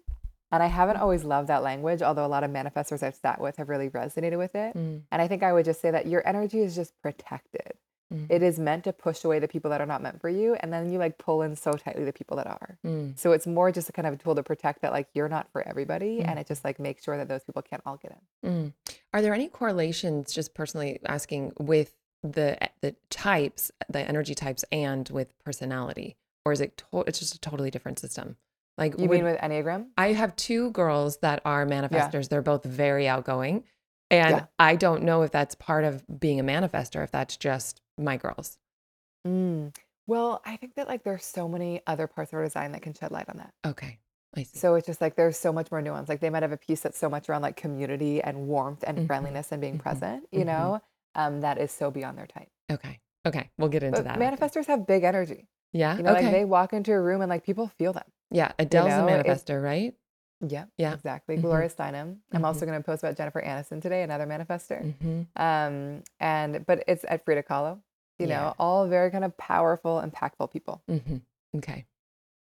And 0.52 0.62
I 0.62 0.68
haven't 0.68 0.98
always 0.98 1.24
loved 1.24 1.48
that 1.50 1.64
language, 1.64 2.04
although 2.04 2.26
a 2.26 2.28
lot 2.28 2.44
of 2.44 2.52
manifestors 2.52 3.02
I've 3.02 3.16
sat 3.16 3.42
with 3.42 3.58
have 3.58 3.70
really 3.70 3.90
resonated 3.90 4.38
with 4.38 4.54
it. 4.54 4.76
Mm, 4.76 5.02
And 5.12 5.22
I 5.22 5.28
think 5.28 5.42
I 5.42 5.52
would 5.52 5.66
just 5.66 5.82
say 5.82 5.90
that 5.90 6.06
your 6.06 6.26
energy 6.28 6.60
is 6.60 6.76
just 6.76 6.94
protected. 7.02 7.74
Mm, 8.14 8.26
It 8.30 8.44
is 8.44 8.60
meant 8.60 8.84
to 8.84 8.94
push 8.94 9.24
away 9.24 9.40
the 9.40 9.48
people 9.48 9.72
that 9.72 9.82
are 9.82 9.86
not 9.86 10.02
meant 10.02 10.22
for 10.22 10.30
you. 10.30 10.56
And 10.60 10.72
then 10.72 10.92
you 10.92 11.00
like 11.00 11.18
pull 11.18 11.42
in 11.42 11.56
so 11.56 11.72
tightly 11.74 12.04
the 12.06 12.14
people 12.14 12.38
that 12.38 12.48
are. 12.48 12.78
mm. 12.86 13.18
So 13.18 13.32
it's 13.32 13.48
more 13.48 13.72
just 13.72 13.90
a 13.90 13.92
kind 13.92 14.08
of 14.08 14.14
a 14.14 14.18
tool 14.18 14.36
to 14.36 14.44
protect 14.44 14.82
that 14.82 14.92
like 14.92 15.08
you're 15.14 15.30
not 15.30 15.52
for 15.52 15.68
everybody. 15.68 16.20
Mm. 16.20 16.28
And 16.28 16.40
it 16.40 16.48
just 16.48 16.64
like 16.64 16.80
makes 16.80 17.04
sure 17.04 17.18
that 17.18 17.28
those 17.28 17.44
people 17.44 17.62
can't 17.62 17.82
all 17.86 17.98
get 17.98 18.18
in. 18.44 18.50
Mm. 18.50 18.74
Are 19.14 19.22
there 19.22 19.34
any 19.34 19.48
correlations, 19.48 20.34
just 20.34 20.54
personally 20.54 21.00
asking, 21.06 21.54
with 21.60 21.94
the 22.24 22.58
the 22.82 22.96
types, 23.10 23.72
the 23.90 24.00
energy 24.00 24.34
types, 24.36 24.64
and 24.72 25.10
with 25.10 25.38
personality, 25.44 26.16
or 26.46 26.54
is 26.54 26.62
it 26.62 26.78
to- 26.78 27.04
it's 27.08 27.20
just 27.20 27.36
a 27.36 27.40
totally 27.40 27.70
different 27.70 28.00
system? 28.00 28.38
Like 28.78 28.94
You 28.98 29.08
would- 29.08 29.16
mean 29.18 29.24
with 29.26 29.40
Enneagram? 29.40 29.88
I 29.98 30.14
have 30.14 30.36
two 30.36 30.72
girls 30.72 31.18
that 31.18 31.42
are 31.46 31.66
manifestors. 31.66 32.30
They're 32.30 32.42
both 32.42 32.64
very 32.64 33.08
outgoing, 33.10 33.66
and 34.10 34.38
Yeah. 34.38 34.46
I 34.58 34.76
don't 34.78 35.04
know 35.04 35.22
if 35.24 35.32
that's 35.32 35.54
part 35.54 35.84
of 35.84 36.04
being 36.20 36.40
a 36.40 36.44
manifestor, 36.44 37.04
if 37.04 37.12
that's 37.12 37.36
just 37.38 37.82
my 37.98 38.18
girls. 38.18 38.58
Mm. 39.28 39.76
Well, 40.08 40.42
I 40.46 40.58
think 40.58 40.76
that 40.76 40.88
like 40.88 41.04
there's 41.04 41.24
so 41.26 41.48
many 41.48 41.82
other 41.88 42.08
parts 42.08 42.32
of 42.34 42.38
our 42.38 42.44
design 42.44 42.72
that 42.74 42.82
can 42.82 42.94
shed 42.94 43.12
light 43.12 43.30
on 43.30 43.38
that. 43.38 43.54
Okay, 43.66 44.00
I 44.36 44.44
see. 44.44 44.58
So 44.60 44.76
it's 44.76 44.86
just 44.86 45.00
like 45.00 45.16
there's 45.16 45.38
so 45.38 45.54
much 45.54 45.72
more 45.72 45.82
nuance. 45.82 46.10
Like 46.10 46.20
they 46.20 46.30
might 46.30 46.44
have 46.44 46.52
a 46.52 46.58
piece 46.58 46.82
that's 46.82 46.98
so 46.98 47.10
much 47.10 47.30
around 47.30 47.42
like 47.42 47.56
community 47.56 48.22
and 48.22 48.48
warmth 48.48 48.84
and 48.86 48.98
Mhm. 49.00 49.08
friendliness 49.08 49.52
and 49.52 49.62
being 49.62 49.78
Mhm. 49.78 49.82
present, 49.82 50.28
you 50.32 50.42
Mhm. 50.42 50.46
know, 50.48 50.82
um, 51.16 51.42
that 51.42 51.58
is 51.58 51.72
so 51.72 51.90
beyond 51.92 52.18
their 52.18 52.28
type. 52.28 52.50
okay, 52.72 53.00
okay, 53.26 53.50
we'll 53.58 53.70
get 53.70 53.84
into 53.84 53.98
But 54.04 54.20
that. 54.20 54.42
after. 54.42 54.64
have 54.72 54.86
big 54.88 55.04
energy. 55.04 55.48
yeah, 55.72 55.96
You 55.98 56.04
know, 56.04 56.12
okay, 56.14 56.24
like 56.26 56.32
they 56.32 56.46
walk 56.46 56.74
into 56.74 56.92
a 56.94 57.00
room 57.02 57.22
and 57.22 57.30
like 57.30 57.44
people 57.44 57.68
feel 57.68 57.94
them. 57.94 58.04
yeah. 58.32 58.52
Adele's 58.60 58.90
know, 58.90 59.08
a 59.08 59.24
manifestor, 59.24 59.62
right? 59.64 59.96
Yeah, 60.48 60.66
Yeah. 60.78 60.94
exactly. 60.94 61.38
Mhm. 61.38 61.42
Gloria 61.42 61.70
Steinem. 61.70 62.18
I'm 62.32 62.42
Mhm. 62.42 62.46
also 62.46 62.66
going 62.66 62.78
to 62.80 62.84
post 62.86 63.04
about 63.04 63.16
Jennifer 63.18 63.42
Aniston 63.42 63.82
today, 63.82 64.04
another 64.04 64.26
manifestor. 64.26 64.94
hmm 65.00 65.22
Um, 65.36 66.04
and 66.20 66.66
but 66.66 66.84
it's 66.88 67.06
at 67.08 67.24
Frida 67.26 67.44
Kahlo. 67.44 67.82
you 68.20 68.28
Yeah. 68.28 68.44
know, 68.44 68.56
all 68.60 68.88
very 68.88 69.10
kind 69.10 69.26
of 69.26 69.36
powerful, 69.38 70.00
impactful 70.02 70.52
people. 70.52 70.84
hmm 70.88 71.18
Okay. 71.56 71.86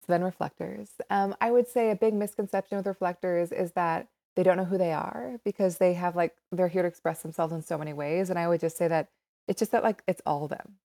So 0.02 0.14
then 0.14 0.24
reflectors. 0.24 0.90
Um, 1.12 1.36
I 1.40 1.52
would 1.52 1.68
say 1.68 1.92
a 1.92 1.96
big 1.96 2.14
misconception 2.16 2.78
with 2.78 2.88
reflectors 2.88 3.52
is 3.52 3.74
that 3.74 4.08
they 4.36 4.42
don't 4.44 4.58
know 4.58 4.66
who 4.66 4.78
they 4.80 4.92
are 4.92 5.40
because 5.46 5.78
they 5.78 5.94
have 5.94 6.16
like 6.16 6.36
they're 6.52 6.68
here 6.68 6.82
to 6.82 6.88
express 6.88 7.22
themselves 7.22 7.54
in 7.54 7.62
so 7.62 7.78
many 7.78 7.94
ways. 7.94 8.30
And 8.32 8.40
I 8.40 8.48
would 8.48 8.60
just 8.60 8.76
say 8.78 8.88
that 8.88 9.10
it's 9.48 9.60
just 9.60 9.72
that 9.72 9.84
like 9.84 10.02
it's 10.08 10.22
all 10.26 10.48
them. 10.48 10.78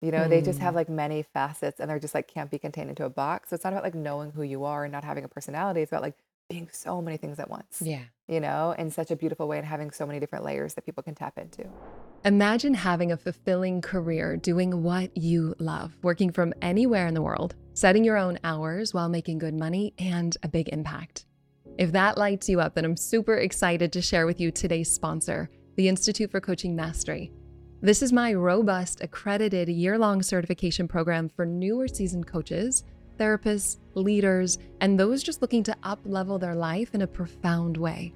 You 0.00 0.12
know, 0.12 0.28
they 0.28 0.40
just 0.40 0.60
have 0.60 0.72
Mm, 0.72 0.76
like 0.76 0.88
many 0.88 1.22
facets 1.22 1.80
and 1.80 1.90
they're 1.90 1.98
just 1.98 2.14
like 2.14 2.28
can't 2.28 2.50
be 2.50 2.58
contained 2.58 2.88
into 2.90 3.04
a 3.04 3.10
box. 3.10 3.50
So 3.50 3.54
it's 3.54 3.64
not 3.64 3.72
about 3.72 3.82
like 3.82 3.94
knowing 3.94 4.30
who 4.30 4.42
you 4.42 4.64
are 4.64 4.84
and 4.84 4.92
not 4.92 5.04
having 5.04 5.24
a 5.24 5.28
personality. 5.28 5.82
It's 5.82 5.90
about 5.92 6.02
like 6.02 6.16
being 6.50 6.68
so 6.72 7.00
many 7.00 7.16
things 7.16 7.38
at 7.38 7.48
once, 7.48 7.80
yeah. 7.80 8.02
you 8.28 8.40
know, 8.40 8.74
in 8.76 8.90
such 8.90 9.10
a 9.10 9.16
beautiful 9.16 9.48
way 9.48 9.56
and 9.56 9.66
having 9.66 9.90
so 9.90 10.04
many 10.04 10.18
different 10.20 10.44
layers 10.44 10.74
that 10.74 10.84
people 10.84 11.02
can 11.02 11.14
tap 11.14 11.38
into. 11.38 11.64
Imagine 12.24 12.74
having 12.74 13.12
a 13.12 13.16
fulfilling 13.16 13.80
career 13.80 14.36
doing 14.36 14.82
what 14.82 15.16
you 15.16 15.54
love, 15.58 15.96
working 16.02 16.30
from 16.30 16.52
anywhere 16.60 17.06
in 17.06 17.14
the 17.14 17.22
world, 17.22 17.54
setting 17.72 18.04
your 18.04 18.18
own 18.18 18.38
hours 18.44 18.92
while 18.92 19.08
making 19.08 19.38
good 19.38 19.54
money 19.54 19.94
and 19.98 20.36
a 20.42 20.48
big 20.48 20.68
impact. 20.68 21.24
If 21.78 21.92
that 21.92 22.18
lights 22.18 22.48
you 22.48 22.60
up, 22.60 22.74
then 22.74 22.84
I'm 22.84 22.96
super 22.96 23.36
excited 23.36 23.92
to 23.92 24.02
share 24.02 24.26
with 24.26 24.40
you 24.40 24.50
today's 24.50 24.92
sponsor, 24.92 25.48
the 25.76 25.88
Institute 25.88 26.30
for 26.30 26.40
Coaching 26.40 26.74
Mastery. 26.76 27.32
This 27.80 28.02
is 28.02 28.12
my 28.12 28.34
robust, 28.34 29.00
accredited 29.02 29.70
year 29.70 29.96
long 29.96 30.20
certification 30.20 30.86
program 30.88 31.30
for 31.30 31.46
newer 31.46 31.88
seasoned 31.88 32.26
coaches, 32.26 32.84
therapists, 33.20 33.76
leaders, 33.94 34.58
and 34.80 34.98
those 34.98 35.22
just 35.22 35.42
looking 35.42 35.62
to 35.64 35.76
up 35.82 36.00
level 36.04 36.38
their 36.38 36.54
life 36.54 36.94
in 36.94 37.02
a 37.02 37.06
profound 37.06 37.76
way. 37.76 38.14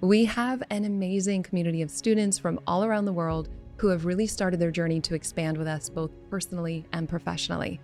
We 0.00 0.24
have 0.24 0.62
an 0.70 0.84
amazing 0.84 1.44
community 1.44 1.80
of 1.80 1.90
students 1.90 2.38
from 2.38 2.58
all 2.66 2.84
around 2.84 3.04
the 3.04 3.12
world 3.12 3.48
who 3.76 3.88
have 3.88 4.04
really 4.04 4.26
started 4.26 4.58
their 4.58 4.72
journey 4.72 5.00
to 5.00 5.14
expand 5.14 5.56
with 5.56 5.68
us 5.68 5.88
both 5.88 6.10
personally 6.28 6.84
and 6.92 7.08
professionally. 7.08 7.80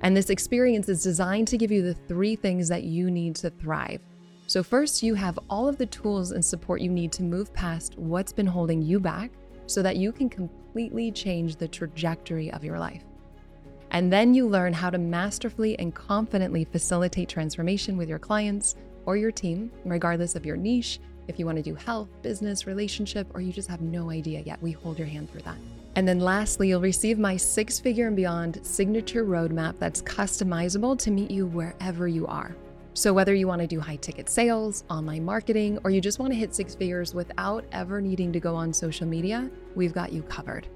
And 0.00 0.16
this 0.16 0.30
experience 0.30 0.88
is 0.88 1.02
designed 1.02 1.48
to 1.48 1.56
give 1.56 1.70
you 1.70 1.82
the 1.82 1.94
three 1.94 2.36
things 2.36 2.68
that 2.68 2.82
you 2.82 3.10
need 3.10 3.36
to 3.36 3.50
thrive. 3.50 4.00
So, 4.46 4.62
first, 4.62 5.02
you 5.02 5.14
have 5.14 5.38
all 5.48 5.68
of 5.68 5.78
the 5.78 5.86
tools 5.86 6.32
and 6.32 6.44
support 6.44 6.80
you 6.80 6.90
need 6.90 7.12
to 7.12 7.22
move 7.22 7.54
past 7.54 7.96
what's 7.96 8.32
been 8.32 8.46
holding 8.46 8.82
you 8.82 9.00
back 9.00 9.30
so 9.66 9.80
that 9.82 9.96
you 9.96 10.12
can 10.12 10.28
completely 10.28 11.10
change 11.10 11.56
the 11.56 11.68
trajectory 11.68 12.50
of 12.50 12.62
your 12.62 12.78
life. 12.78 13.04
And 13.90 14.12
then 14.12 14.34
you 14.34 14.48
learn 14.48 14.72
how 14.72 14.90
to 14.90 14.98
masterfully 14.98 15.78
and 15.78 15.94
confidently 15.94 16.64
facilitate 16.64 17.28
transformation 17.28 17.96
with 17.96 18.08
your 18.08 18.18
clients 18.18 18.76
or 19.06 19.16
your 19.16 19.30
team, 19.30 19.70
regardless 19.84 20.34
of 20.34 20.44
your 20.44 20.56
niche. 20.56 21.00
If 21.28 21.38
you 21.38 21.46
want 21.46 21.56
to 21.56 21.62
do 21.62 21.74
health, 21.74 22.08
business, 22.22 22.66
relationship, 22.66 23.26
or 23.34 23.40
you 23.40 23.52
just 23.52 23.68
have 23.68 23.80
no 23.80 24.10
idea 24.10 24.40
yet, 24.40 24.60
we 24.62 24.72
hold 24.72 24.98
your 24.98 25.08
hand 25.08 25.30
through 25.30 25.42
that. 25.42 25.56
And 25.96 26.08
then 26.08 26.18
lastly, 26.18 26.68
you'll 26.68 26.80
receive 26.80 27.18
my 27.18 27.36
six 27.36 27.78
figure 27.78 28.08
and 28.08 28.16
beyond 28.16 28.64
signature 28.66 29.24
roadmap 29.24 29.78
that's 29.78 30.02
customizable 30.02 30.98
to 30.98 31.10
meet 31.10 31.30
you 31.30 31.46
wherever 31.46 32.08
you 32.08 32.26
are. 32.26 32.56
So, 32.94 33.12
whether 33.12 33.34
you 33.34 33.48
want 33.48 33.60
to 33.60 33.66
do 33.66 33.80
high 33.80 33.96
ticket 33.96 34.28
sales, 34.28 34.84
online 34.88 35.24
marketing, 35.24 35.78
or 35.82 35.90
you 35.90 36.00
just 36.00 36.18
want 36.18 36.32
to 36.32 36.38
hit 36.38 36.54
six 36.54 36.74
figures 36.74 37.14
without 37.14 37.64
ever 37.72 38.00
needing 38.00 38.32
to 38.32 38.40
go 38.40 38.54
on 38.54 38.72
social 38.72 39.06
media, 39.06 39.50
we've 39.74 39.92
got 39.92 40.12
you 40.12 40.22
covered. 40.22 40.68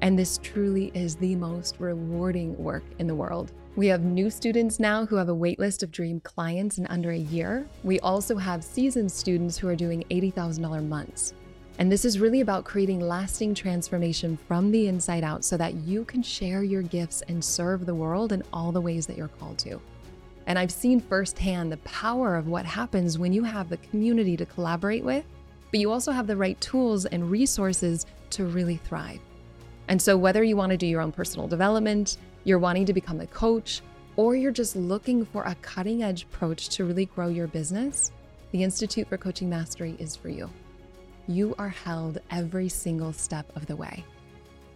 And 0.00 0.18
this 0.18 0.38
truly 0.42 0.90
is 0.94 1.16
the 1.16 1.36
most 1.36 1.76
rewarding 1.78 2.56
work 2.56 2.84
in 2.98 3.06
the 3.06 3.14
world. 3.14 3.52
We 3.76 3.86
have 3.88 4.02
new 4.04 4.30
students 4.30 4.78
now 4.78 5.04
who 5.04 5.16
have 5.16 5.28
a 5.28 5.34
waitlist 5.34 5.82
of 5.82 5.90
dream 5.90 6.20
clients 6.20 6.78
in 6.78 6.86
under 6.86 7.10
a 7.10 7.18
year. 7.18 7.66
We 7.82 7.98
also 8.00 8.36
have 8.36 8.62
seasoned 8.62 9.10
students 9.10 9.58
who 9.58 9.68
are 9.68 9.74
doing 9.74 10.04
$80,000 10.10 10.86
months. 10.86 11.34
And 11.78 11.90
this 11.90 12.04
is 12.04 12.20
really 12.20 12.40
about 12.40 12.64
creating 12.64 13.00
lasting 13.00 13.54
transformation 13.54 14.38
from 14.46 14.70
the 14.70 14.86
inside 14.86 15.24
out 15.24 15.44
so 15.44 15.56
that 15.56 15.74
you 15.74 16.04
can 16.04 16.22
share 16.22 16.62
your 16.62 16.82
gifts 16.82 17.22
and 17.26 17.44
serve 17.44 17.84
the 17.84 17.94
world 17.94 18.30
in 18.32 18.44
all 18.52 18.70
the 18.70 18.80
ways 18.80 19.06
that 19.06 19.16
you're 19.16 19.26
called 19.26 19.58
to. 19.58 19.80
And 20.46 20.56
I've 20.56 20.70
seen 20.70 21.00
firsthand 21.00 21.72
the 21.72 21.78
power 21.78 22.36
of 22.36 22.46
what 22.46 22.66
happens 22.66 23.18
when 23.18 23.32
you 23.32 23.42
have 23.42 23.68
the 23.68 23.78
community 23.78 24.36
to 24.36 24.46
collaborate 24.46 25.02
with, 25.02 25.24
but 25.72 25.80
you 25.80 25.90
also 25.90 26.12
have 26.12 26.28
the 26.28 26.36
right 26.36 26.60
tools 26.60 27.06
and 27.06 27.28
resources 27.28 28.06
to 28.30 28.44
really 28.44 28.76
thrive. 28.76 29.18
And 29.88 30.00
so, 30.00 30.16
whether 30.16 30.42
you 30.42 30.56
want 30.56 30.70
to 30.70 30.76
do 30.76 30.86
your 30.86 31.00
own 31.00 31.12
personal 31.12 31.46
development, 31.46 32.16
you're 32.44 32.58
wanting 32.58 32.86
to 32.86 32.92
become 32.92 33.20
a 33.20 33.26
coach, 33.26 33.82
or 34.16 34.36
you're 34.36 34.52
just 34.52 34.76
looking 34.76 35.24
for 35.24 35.42
a 35.44 35.54
cutting 35.56 36.02
edge 36.02 36.24
approach 36.24 36.68
to 36.70 36.84
really 36.84 37.06
grow 37.06 37.28
your 37.28 37.46
business, 37.46 38.12
the 38.52 38.62
Institute 38.62 39.08
for 39.08 39.18
Coaching 39.18 39.50
Mastery 39.50 39.96
is 39.98 40.16
for 40.16 40.28
you. 40.28 40.48
You 41.26 41.54
are 41.58 41.68
held 41.68 42.18
every 42.30 42.68
single 42.68 43.12
step 43.12 43.50
of 43.56 43.66
the 43.66 43.76
way. 43.76 44.04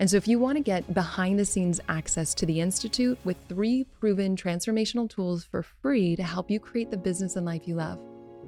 And 0.01 0.09
so, 0.09 0.17
if 0.17 0.29
you 0.29 0.39
want 0.39 0.57
to 0.57 0.63
get 0.63 0.93
behind 0.95 1.39
the 1.39 1.45
scenes 1.45 1.81
access 1.89 2.35
to 2.35 2.47
the 2.47 2.61
Institute 2.61 3.19
with 3.25 3.37
three 3.49 3.85
proven 4.01 4.37
transformational 4.37 5.09
tools 5.09 5.45
for 5.45 5.63
free 5.63 6.17
to 6.17 6.23
help 6.23 6.51
you 6.51 6.61
create 6.61 6.91
the 6.91 6.97
business 6.97 7.37
and 7.37 7.47
life 7.47 7.67
you 7.67 7.75
love, 7.75 7.99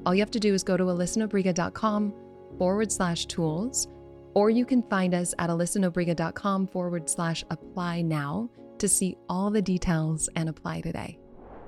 all 0.05 0.14
you 0.14 0.20
have 0.20 0.31
to 0.31 0.40
do 0.40 0.55
is 0.55 0.62
go 0.62 0.77
to 0.77 0.85
alyssanobriga.com 0.85 2.14
forward 2.59 2.92
slash 2.92 3.27
tools, 3.27 3.88
or 4.35 4.51
you 4.51 4.64
can 4.64 4.83
find 4.85 5.14
us 5.14 5.35
at 5.38 5.51
alyssanobriga.com 5.51 6.66
forward 6.69 7.09
slash 7.09 7.45
apply 7.51 8.03
now 8.03 8.49
to 8.79 8.88
see 8.88 9.16
all 9.29 9.51
the 9.51 9.62
details 9.62 10.29
and 10.37 10.49
apply 10.49 10.81
today. 10.81 11.19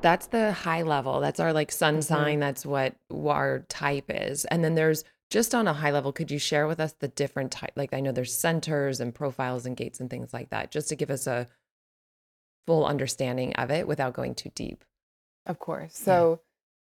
That's 0.01 0.27
the 0.27 0.53
high 0.53 0.83
level. 0.83 1.21
That's 1.21 1.39
our 1.41 1.53
like 1.53 1.71
sun 1.71 1.99
Mhm. 1.99 2.05
sign. 2.05 2.41
That's 2.41 2.67
what 2.67 2.97
our 3.13 3.61
type 3.69 4.07
is. 4.09 4.45
And 4.47 4.65
then 4.65 4.75
there's 4.75 5.05
just 5.31 5.55
on 5.55 5.67
a 5.69 5.73
high 5.73 5.91
level, 5.93 6.13
could 6.13 6.31
you 6.31 6.39
share 6.39 6.67
with 6.67 6.79
us 6.81 6.93
the 6.95 7.09
different 7.09 7.53
type? 7.53 7.73
Like 7.77 7.95
I 7.95 8.01
know 8.01 8.13
there's 8.13 8.37
centers 8.37 9.01
and 9.01 9.15
profiles 9.15 9.65
and 9.65 9.77
gates 9.77 10.01
and 10.01 10.11
things 10.11 10.33
like 10.35 10.51
that, 10.51 10.71
just 10.71 10.89
to 10.91 10.97
give 10.97 11.11
us 11.11 11.27
a 11.27 11.47
full 12.67 12.85
understanding 12.85 13.55
of 13.55 13.71
it 13.71 13.87
without 13.89 14.13
going 14.13 14.35
too 14.35 14.51
deep. 14.55 14.85
Of 15.47 15.59
course. 15.59 15.99
Yeah. 16.01 16.05
So 16.05 16.41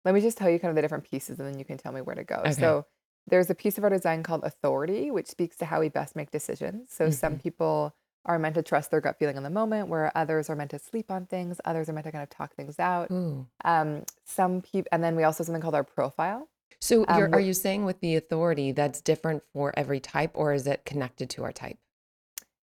let 0.06 0.14
me 0.16 0.22
just 0.22 0.38
tell 0.38 0.50
you 0.50 0.60
kind 0.60 0.70
of 0.70 0.76
the 0.76 0.82
different 0.82 1.04
pieces 1.10 1.40
and 1.40 1.48
then 1.48 1.60
you 1.60 1.66
can 1.66 1.78
tell 1.78 1.92
me 1.92 2.02
where 2.02 2.16
to 2.16 2.24
go. 2.24 2.36
Okay. 2.38 2.52
So 2.54 2.86
there's 3.28 3.50
a 3.50 3.56
piece 3.56 3.78
of 3.78 3.84
our 3.84 3.90
design 3.90 4.24
called 4.24 4.44
authority, 4.44 5.12
which 5.12 5.28
speaks 5.28 5.58
to 5.58 5.66
how 5.66 5.80
we 5.82 5.90
best 5.90 6.16
make 6.16 6.32
decisions. 6.32 6.92
So 6.92 7.10
some 7.10 7.36
Mhm. 7.36 7.42
people 7.44 7.96
are 8.26 8.40
meant 8.40 8.56
to 8.56 8.62
trust 8.64 8.92
their 8.92 9.02
gut 9.02 9.18
feeling 9.20 9.38
in 9.38 9.44
the 9.44 9.50
moment, 9.50 9.88
where 9.90 10.12
others 10.16 10.50
are 10.50 10.56
meant 10.56 10.72
to 10.72 10.80
sleep 10.80 11.12
on 11.12 11.26
things, 11.26 11.60
others 11.66 11.90
are 11.90 11.94
meant 11.94 12.06
to 12.06 12.12
kind 12.12 12.24
of 12.24 12.30
talk 12.30 12.56
things 12.56 12.80
out. 12.80 13.10
Ooh. 13.12 13.48
Um, 13.64 14.04
some 14.26 14.62
people, 14.62 14.90
and 14.92 15.04
then 15.04 15.16
we 15.16 15.24
also 15.24 15.40
have 15.40 15.46
something 15.48 15.62
called 15.62 15.76
our 15.76 15.84
profile. 15.84 16.50
So 16.80 17.06
Um, 17.08 17.18
you're, 17.20 17.34
are 17.34 17.40
you 17.40 17.54
saying 17.54 17.86
with 17.86 18.00
the 18.02 18.16
authority 18.16 18.72
that's 18.72 19.02
different 19.02 19.44
for 19.54 19.74
every 19.78 20.00
type, 20.00 20.32
or 20.34 20.54
is 20.54 20.68
it 20.68 20.86
connected 20.86 21.30
to 21.32 21.44
our 21.44 21.52
type? 21.54 21.78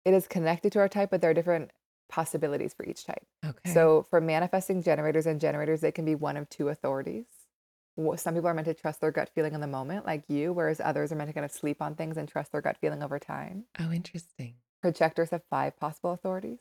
it 0.06 0.14
is 0.14 0.26
connected 0.26 0.72
to 0.72 0.80
our 0.80 0.88
type, 0.88 1.10
but 1.10 1.20
there 1.20 1.30
are 1.30 1.34
different 1.34 1.70
possibilities 2.08 2.74
for 2.74 2.86
each 2.86 3.04
type. 3.04 3.26
Okay. 3.46 3.74
So 3.74 4.04
for 4.04 4.22
manifesting 4.22 4.82
generators 4.82 5.26
and 5.26 5.42
generators, 5.42 5.82
they 5.82 5.92
can 5.92 6.06
be 6.06 6.16
one 6.16 6.38
of 6.38 6.48
two 6.48 6.70
authorities. 6.70 7.26
Some 8.16 8.36
people 8.36 8.48
are 8.48 8.54
meant 8.54 8.66
to 8.68 8.74
trust 8.74 9.02
their 9.02 9.12
gut 9.12 9.30
feeling 9.34 9.54
in 9.54 9.62
the 9.62 9.68
moment, 9.68 10.06
like 10.06 10.24
you, 10.30 10.54
whereas 10.54 10.80
others 10.80 11.12
are 11.12 11.16
meant 11.16 11.30
to 11.30 11.34
kind 11.34 11.46
of 11.46 11.52
sleep 11.52 11.82
on 11.82 11.96
things 11.96 12.16
and 12.18 12.28
trust 12.30 12.52
their 12.52 12.62
gut 12.62 12.78
feeling 12.78 13.02
over 13.04 13.18
time. 13.20 13.66
oh, 13.80 13.92
interesting. 13.92 14.56
Projectors 14.82 15.32
have 15.32 15.44
five 15.50 15.78
possible 15.80 16.12
authorities, 16.12 16.60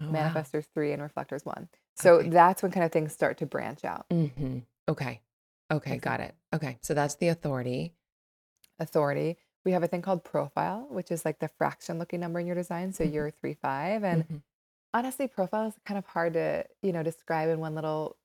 Oh, 0.00 0.06
wow. 0.06 0.12
manifestors 0.12 0.66
three, 0.74 0.92
and 0.92 1.00
reflectors 1.00 1.44
one. 1.46 1.68
So 1.94 2.16
Okay. 2.16 2.28
that's 2.28 2.62
when 2.62 2.72
kind 2.72 2.84
of 2.84 2.92
things 2.92 3.12
start 3.12 3.38
to 3.38 3.46
branch 3.46 3.84
out. 3.84 4.06
hmm 4.10 4.58
Okay. 4.88 5.20
Okay. 5.72 5.98
Got 5.98 6.20
it. 6.20 6.34
Okay. 6.52 6.78
So 6.82 6.94
that's 6.94 7.14
the 7.16 7.28
authority. 7.28 7.94
Authority. 8.78 9.38
We 9.64 9.72
have 9.72 9.82
a 9.82 9.88
thing 9.88 10.02
called 10.02 10.22
profile, 10.22 10.86
which 10.90 11.10
is 11.10 11.24
like 11.24 11.38
the 11.38 11.48
fraction 11.48 11.98
looking 11.98 12.20
number 12.20 12.38
in 12.38 12.46
your 12.46 12.54
design. 12.54 12.92
So 12.92 13.04
Mhm. 13.04 13.12
you're 13.12 13.30
three 13.30 13.54
five, 13.54 14.04
and 14.04 14.24
Mhm. 14.24 14.42
honestly, 14.94 15.26
profile 15.28 15.68
is 15.68 15.74
kind 15.84 15.98
of 15.98 16.06
hard 16.06 16.34
to 16.34 16.66
you 16.82 16.92
know 16.92 17.02
describe 17.02 17.48
in 17.48 17.58
one 17.58 17.74
little 17.74 18.16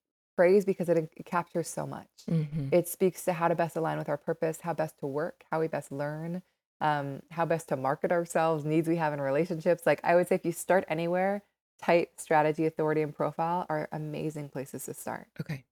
phrase 0.41 0.65
because 0.65 0.89
it, 0.89 0.97
it 0.97 1.25
captures 1.25 1.69
so 1.69 1.85
much. 1.85 2.07
Mhm. 2.27 2.73
It 2.73 2.87
speaks 2.87 3.23
to 3.25 3.33
how 3.33 3.47
to 3.47 3.53
best 3.53 3.75
align 3.75 3.99
with 3.99 4.09
our 4.09 4.17
purpose, 4.17 4.61
how 4.61 4.73
best 4.73 4.97
to 4.99 5.05
work, 5.07 5.43
how 5.51 5.59
we 5.59 5.67
best 5.67 5.91
learn, 5.91 6.41
um, 6.79 7.21
how 7.29 7.45
best 7.45 7.69
to 7.69 7.75
market 7.77 8.11
ourselves, 8.11 8.65
needs 8.65 8.87
we 8.87 8.95
have 8.95 9.13
in 9.13 9.21
relationships. 9.21 9.83
Like 9.85 9.99
I 10.03 10.15
would 10.15 10.27
say, 10.27 10.35
if 10.35 10.43
you 10.43 10.51
start 10.51 10.83
anywhere, 10.87 11.43
type, 11.79 12.13
strategy, 12.17 12.65
authority, 12.65 13.03
and 13.03 13.15
profile 13.15 13.67
are 13.69 13.87
amazing 13.91 14.49
places 14.49 14.85
to 14.85 14.95
start. 14.95 15.27
Okay. 15.39 15.63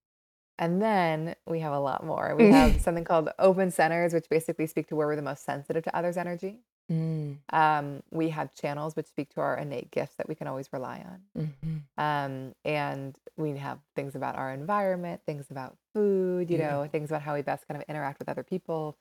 And 0.60 0.80
then 0.82 1.36
we 1.48 1.62
have 1.62 1.74
a 1.74 1.80
lot 1.80 2.06
more. 2.06 2.36
We 2.38 2.52
have 2.60 2.80
something 2.80 3.06
called 3.06 3.30
open 3.40 3.72
centers, 3.72 4.14
which 4.14 4.30
basically 4.30 4.68
speak 4.68 4.88
to 4.90 4.96
where 4.96 5.08
we're 5.08 5.16
the 5.16 5.24
most 5.24 5.44
sensitive 5.44 5.84
to 5.86 5.96
others' 5.96 6.18
energy. 6.18 6.60
Mm, 6.90 7.38
Um, 7.54 8.04
we 8.12 8.30
have 8.30 8.54
channels 8.56 8.96
which 8.96 9.08
speak 9.08 9.30
to 9.36 9.42
our 9.42 9.56
innate 9.58 9.92
gifts 9.92 10.16
that 10.16 10.28
we 10.28 10.36
can 10.36 10.48
always 10.48 10.72
rely 10.74 11.04
on. 11.06 11.50
mhm. 11.64 11.82
Um, 11.98 12.56
and 12.66 13.18
we 13.38 13.58
have 13.58 13.80
things 13.96 14.16
about 14.16 14.36
our 14.36 14.52
environment, 14.52 15.22
things 15.26 15.52
about 15.52 15.78
food, 15.94 16.50
you 16.50 16.58
know, 16.58 16.88
things 16.92 17.10
about 17.12 17.22
how 17.22 17.36
we 17.36 17.42
best 17.42 17.68
kind 17.68 17.80
of 17.82 17.88
interact 17.88 18.20
with 18.20 18.30
other 18.30 18.44
people. 18.44 18.98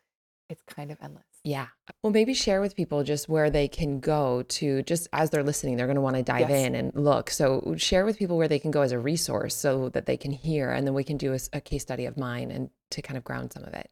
It's 0.50 0.62
kind 0.62 0.90
of 0.90 0.96
endless. 1.02 1.24
Yeah. 1.44 1.66
Well, 2.02 2.10
maybe 2.12 2.32
share 2.32 2.62
with 2.62 2.74
people 2.74 3.04
just 3.04 3.28
where 3.28 3.50
they 3.50 3.68
can 3.68 4.00
go 4.00 4.42
to, 4.44 4.82
just 4.82 5.06
as 5.12 5.28
they're 5.28 5.42
listening, 5.44 5.76
they're 5.76 5.86
going 5.86 5.96
to 5.96 6.00
want 6.00 6.16
to 6.16 6.22
dive 6.22 6.48
Yes. 6.48 6.66
in 6.66 6.74
and 6.74 6.94
look. 6.94 7.28
So 7.30 7.74
share 7.76 8.06
with 8.06 8.18
people 8.18 8.38
where 8.38 8.48
they 8.48 8.58
can 8.58 8.70
go 8.70 8.80
as 8.80 8.92
a 8.92 8.98
resource 8.98 9.54
so 9.54 9.90
that 9.90 10.06
they 10.06 10.16
can 10.16 10.30
hear, 10.30 10.70
and 10.70 10.86
then 10.86 10.94
we 10.94 11.04
can 11.04 11.18
do 11.18 11.36
a 11.52 11.60
case 11.60 11.82
study 11.82 12.06
of 12.06 12.16
mine 12.16 12.50
and 12.50 12.70
to 12.92 13.02
kind 13.02 13.18
of 13.18 13.24
ground 13.24 13.52
some 13.52 13.62
of 13.64 13.74
it. 13.74 13.90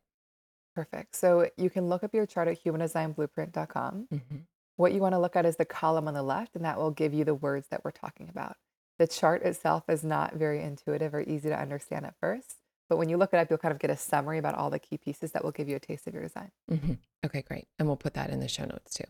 Perfect. 0.76 1.16
So 1.16 1.48
you 1.56 1.70
can 1.70 1.88
look 1.88 2.04
up 2.04 2.12
your 2.14 2.26
chart 2.26 2.48
at 2.48 2.62
humandesignblueprint.com. 2.62 4.08
Mhm. 4.12 4.46
what 4.76 4.92
you 4.92 5.00
want 5.00 5.14
to 5.14 5.18
look 5.18 5.34
at 5.36 5.46
is 5.46 5.56
the 5.56 5.64
column 5.64 6.06
on 6.06 6.12
the 6.12 6.22
left, 6.22 6.54
and 6.54 6.62
that 6.66 6.76
will 6.76 6.90
give 6.90 7.14
you 7.14 7.24
the 7.24 7.34
words 7.34 7.68
that 7.68 7.82
we're 7.82 7.90
talking 7.90 8.28
about. 8.28 8.58
The 8.98 9.06
chart 9.06 9.40
itself 9.42 9.88
is 9.88 10.04
not 10.04 10.34
very 10.34 10.62
intuitive 10.62 11.14
or 11.14 11.22
easy 11.22 11.48
to 11.48 11.58
understand 11.58 12.04
at 12.04 12.14
first, 12.20 12.56
but 12.90 12.98
when 12.98 13.08
you 13.08 13.16
look 13.16 13.32
it 13.32 13.38
up, 13.38 13.48
you'll 13.48 13.58
kind 13.58 13.72
of 13.72 13.78
get 13.78 13.88
a 13.88 13.96
summary 13.96 14.36
about 14.36 14.54
all 14.54 14.68
the 14.68 14.78
key 14.78 14.98
pieces 14.98 15.32
that 15.32 15.42
will 15.42 15.50
give 15.50 15.66
you 15.66 15.76
a 15.76 15.80
taste 15.80 16.06
of 16.06 16.12
your 16.12 16.22
design. 16.22 16.52
hmm 16.68 16.92
Okay, 17.24 17.40
great. 17.40 17.68
And 17.78 17.88
we'll 17.88 17.96
put 17.96 18.12
that 18.14 18.28
in 18.28 18.40
the 18.40 18.48
show 18.48 18.66
notes 18.66 18.92
too. 18.92 19.04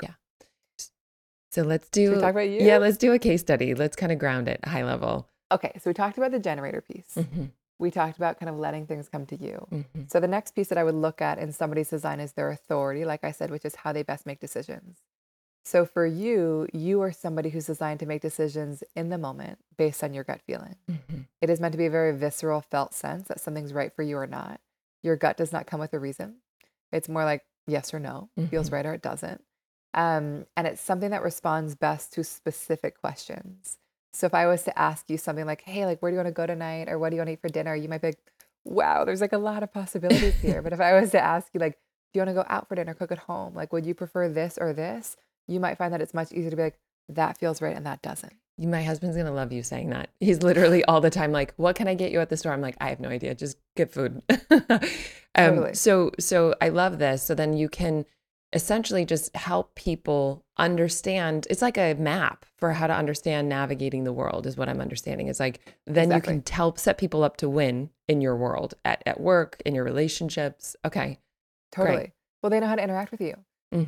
Yeah. 0.00 0.14
So 1.50 1.62
let's 1.62 1.88
do. 1.90 2.06
Should 2.06 2.14
we 2.16 2.20
talk 2.22 2.30
about 2.30 2.48
you? 2.48 2.60
Yeah, 2.64 2.78
let's 2.78 2.96
do 2.96 3.12
a 3.12 3.18
case 3.18 3.40
study. 3.40 3.74
Let's 3.74 3.96
kind 3.96 4.12
of 4.12 4.20
ground 4.20 4.46
it 4.48 4.64
high 4.64 4.84
level. 4.84 5.28
Okay, 5.50 5.72
so 5.80 5.90
we 5.90 5.94
talked 5.94 6.18
about 6.18 6.30
the 6.30 6.38
generator 6.38 6.80
piece. 6.80 7.14
hmm 7.16 7.46
We 7.78 7.90
talked 7.90 8.16
about 8.16 8.38
kind 8.38 8.48
of 8.50 8.56
letting 8.56 8.86
things 8.86 9.08
come 9.08 9.26
to 9.26 9.36
you. 9.36 9.66
hmm 9.70 10.02
So 10.06 10.20
the 10.20 10.28
next 10.28 10.54
piece 10.54 10.68
that 10.68 10.78
I 10.78 10.84
would 10.84 10.94
look 10.94 11.20
at 11.20 11.38
in 11.38 11.52
somebody's 11.52 11.90
design 11.90 12.20
is 12.20 12.32
their 12.32 12.50
authority, 12.50 13.04
like 13.04 13.24
I 13.24 13.32
said, 13.32 13.50
which 13.50 13.64
is 13.64 13.74
how 13.76 13.92
they 13.92 14.02
best 14.02 14.26
make 14.26 14.40
decisions. 14.40 14.98
So 15.64 15.86
for 15.86 16.04
you, 16.06 16.68
you 16.72 17.00
are 17.00 17.10
somebody 17.12 17.48
who's 17.50 17.66
designed 17.66 18.00
to 18.00 18.06
make 18.06 18.20
decisions 18.22 18.84
in 18.94 19.08
the 19.08 19.18
moment 19.18 19.58
based 19.76 20.04
on 20.04 20.12
your 20.12 20.24
gut 20.24 20.42
feeling. 20.46 20.76
hmm 20.88 21.22
It 21.40 21.50
is 21.50 21.60
meant 21.60 21.72
to 21.72 21.78
be 21.78 21.86
a 21.86 21.90
very 21.90 22.16
visceral, 22.16 22.60
felt 22.60 22.94
sense 22.94 23.28
that 23.28 23.40
something's 23.40 23.72
right 23.72 23.92
for 23.94 24.02
you 24.02 24.16
or 24.16 24.26
not. 24.26 24.60
Your 25.02 25.16
gut 25.16 25.36
does 25.36 25.52
not 25.52 25.66
come 25.66 25.80
with 25.80 25.92
a 25.94 25.98
reason. 25.98 26.36
It's 26.92 27.08
more 27.08 27.24
like 27.24 27.42
yes 27.66 27.92
or 27.92 27.98
no, 27.98 28.30
feels 28.50 28.68
Mhm. 28.70 28.72
right 28.72 28.86
or 28.86 28.94
it 28.94 29.02
doesn't. 29.02 29.42
Um, 29.94 30.46
and 30.56 30.66
it's 30.66 30.80
something 30.80 31.10
that 31.10 31.22
responds 31.22 31.74
best 31.74 32.12
to 32.14 32.24
specific 32.24 32.98
questions. 33.00 33.78
So 34.14 34.26
if 34.26 34.34
I 34.34 34.46
was 34.46 34.62
to 34.62 34.78
ask 34.78 35.10
you 35.10 35.18
something 35.18 35.44
like, 35.44 35.62
hey, 35.62 35.86
like, 35.86 36.00
where 36.00 36.10
do 36.10 36.14
you 36.14 36.18
want 36.18 36.28
to 36.28 36.32
go 36.32 36.46
tonight? 36.46 36.88
Or 36.88 36.98
what 36.98 37.10
do 37.10 37.16
you 37.16 37.20
want 37.20 37.28
to 37.28 37.32
eat 37.32 37.40
for 37.40 37.48
dinner? 37.48 37.74
You 37.74 37.88
might 37.88 38.00
be 38.00 38.08
like, 38.08 38.18
wow, 38.64 39.04
there's 39.04 39.20
like 39.20 39.32
a 39.32 39.38
lot 39.38 39.62
of 39.64 39.72
possibilities 39.72 40.34
here. 40.40 40.62
but 40.62 40.72
if 40.72 40.80
I 40.80 40.98
was 40.98 41.10
to 41.10 41.20
ask 41.20 41.48
you, 41.52 41.60
like, 41.60 41.72
do 42.12 42.18
you 42.18 42.20
want 42.20 42.30
to 42.30 42.34
go 42.34 42.46
out 42.48 42.68
for 42.68 42.76
dinner, 42.76 42.94
cook 42.94 43.10
at 43.10 43.18
home? 43.18 43.54
Like, 43.54 43.72
would 43.72 43.84
you 43.84 43.94
prefer 43.94 44.28
this 44.28 44.56
or 44.56 44.72
this? 44.72 45.16
You 45.48 45.58
might 45.58 45.78
find 45.78 45.92
that 45.92 46.00
it's 46.00 46.14
much 46.14 46.30
easier 46.32 46.50
to 46.50 46.56
be 46.56 46.62
like, 46.62 46.78
that 47.08 47.38
feels 47.38 47.60
right 47.60 47.76
and 47.76 47.84
that 47.86 48.02
doesn't. 48.02 48.32
My 48.56 48.84
husband's 48.84 49.16
gonna 49.16 49.32
love 49.32 49.52
you 49.52 49.64
saying 49.64 49.90
that. 49.90 50.10
He's 50.20 50.42
literally 50.44 50.84
all 50.84 51.00
the 51.00 51.10
time 51.10 51.32
like, 51.32 51.52
"What 51.56 51.74
can 51.74 51.88
I 51.88 51.94
get 51.94 52.12
you 52.12 52.20
at 52.20 52.28
the 52.28 52.36
store?" 52.36 52.52
I'm 52.52 52.60
like, 52.60 52.76
"I 52.80 52.88
have 52.88 53.00
no 53.00 53.08
idea. 53.08 53.34
Just 53.34 53.58
get 53.74 53.90
food." 53.90 54.22
um, 54.30 54.80
Totally. 55.34 55.74
So, 55.74 56.12
so 56.20 56.54
I 56.60 56.68
love 56.68 57.00
this. 57.00 57.24
So 57.24 57.34
then 57.34 57.54
you 57.54 57.68
can 57.68 58.06
essentially 58.52 59.04
just 59.04 59.34
help 59.36 59.74
people 59.74 60.44
understand. 60.58 61.46
It's 61.50 61.62
like 61.62 61.76
a 61.78 61.94
map 61.94 62.44
for 62.58 62.72
how 62.72 62.86
to 62.86 62.94
understand 62.94 63.48
navigating 63.48 64.04
the 64.04 64.12
world. 64.12 64.46
Is 64.46 64.56
what 64.56 64.68
I'm 64.68 64.80
understanding. 64.80 65.28
It's 65.28 65.40
like 65.40 65.60
then 65.86 66.10
you 66.10 66.20
can 66.20 66.42
help 66.50 66.78
set 66.78 66.98
people 66.98 67.24
up 67.24 67.36
to 67.38 67.48
win 67.48 67.90
in 68.08 68.20
your 68.20 68.36
world 68.36 68.74
at 68.84 69.02
at 69.06 69.20
work 69.20 69.60
in 69.64 69.74
your 69.74 69.84
relationships. 69.84 70.76
Okay, 70.84 71.18
Totally. 71.72 72.12
Well, 72.42 72.50
they 72.50 72.60
know 72.60 72.66
how 72.68 72.76
to 72.76 72.82
interact 72.82 73.10
with 73.10 73.20
you. 73.20 73.34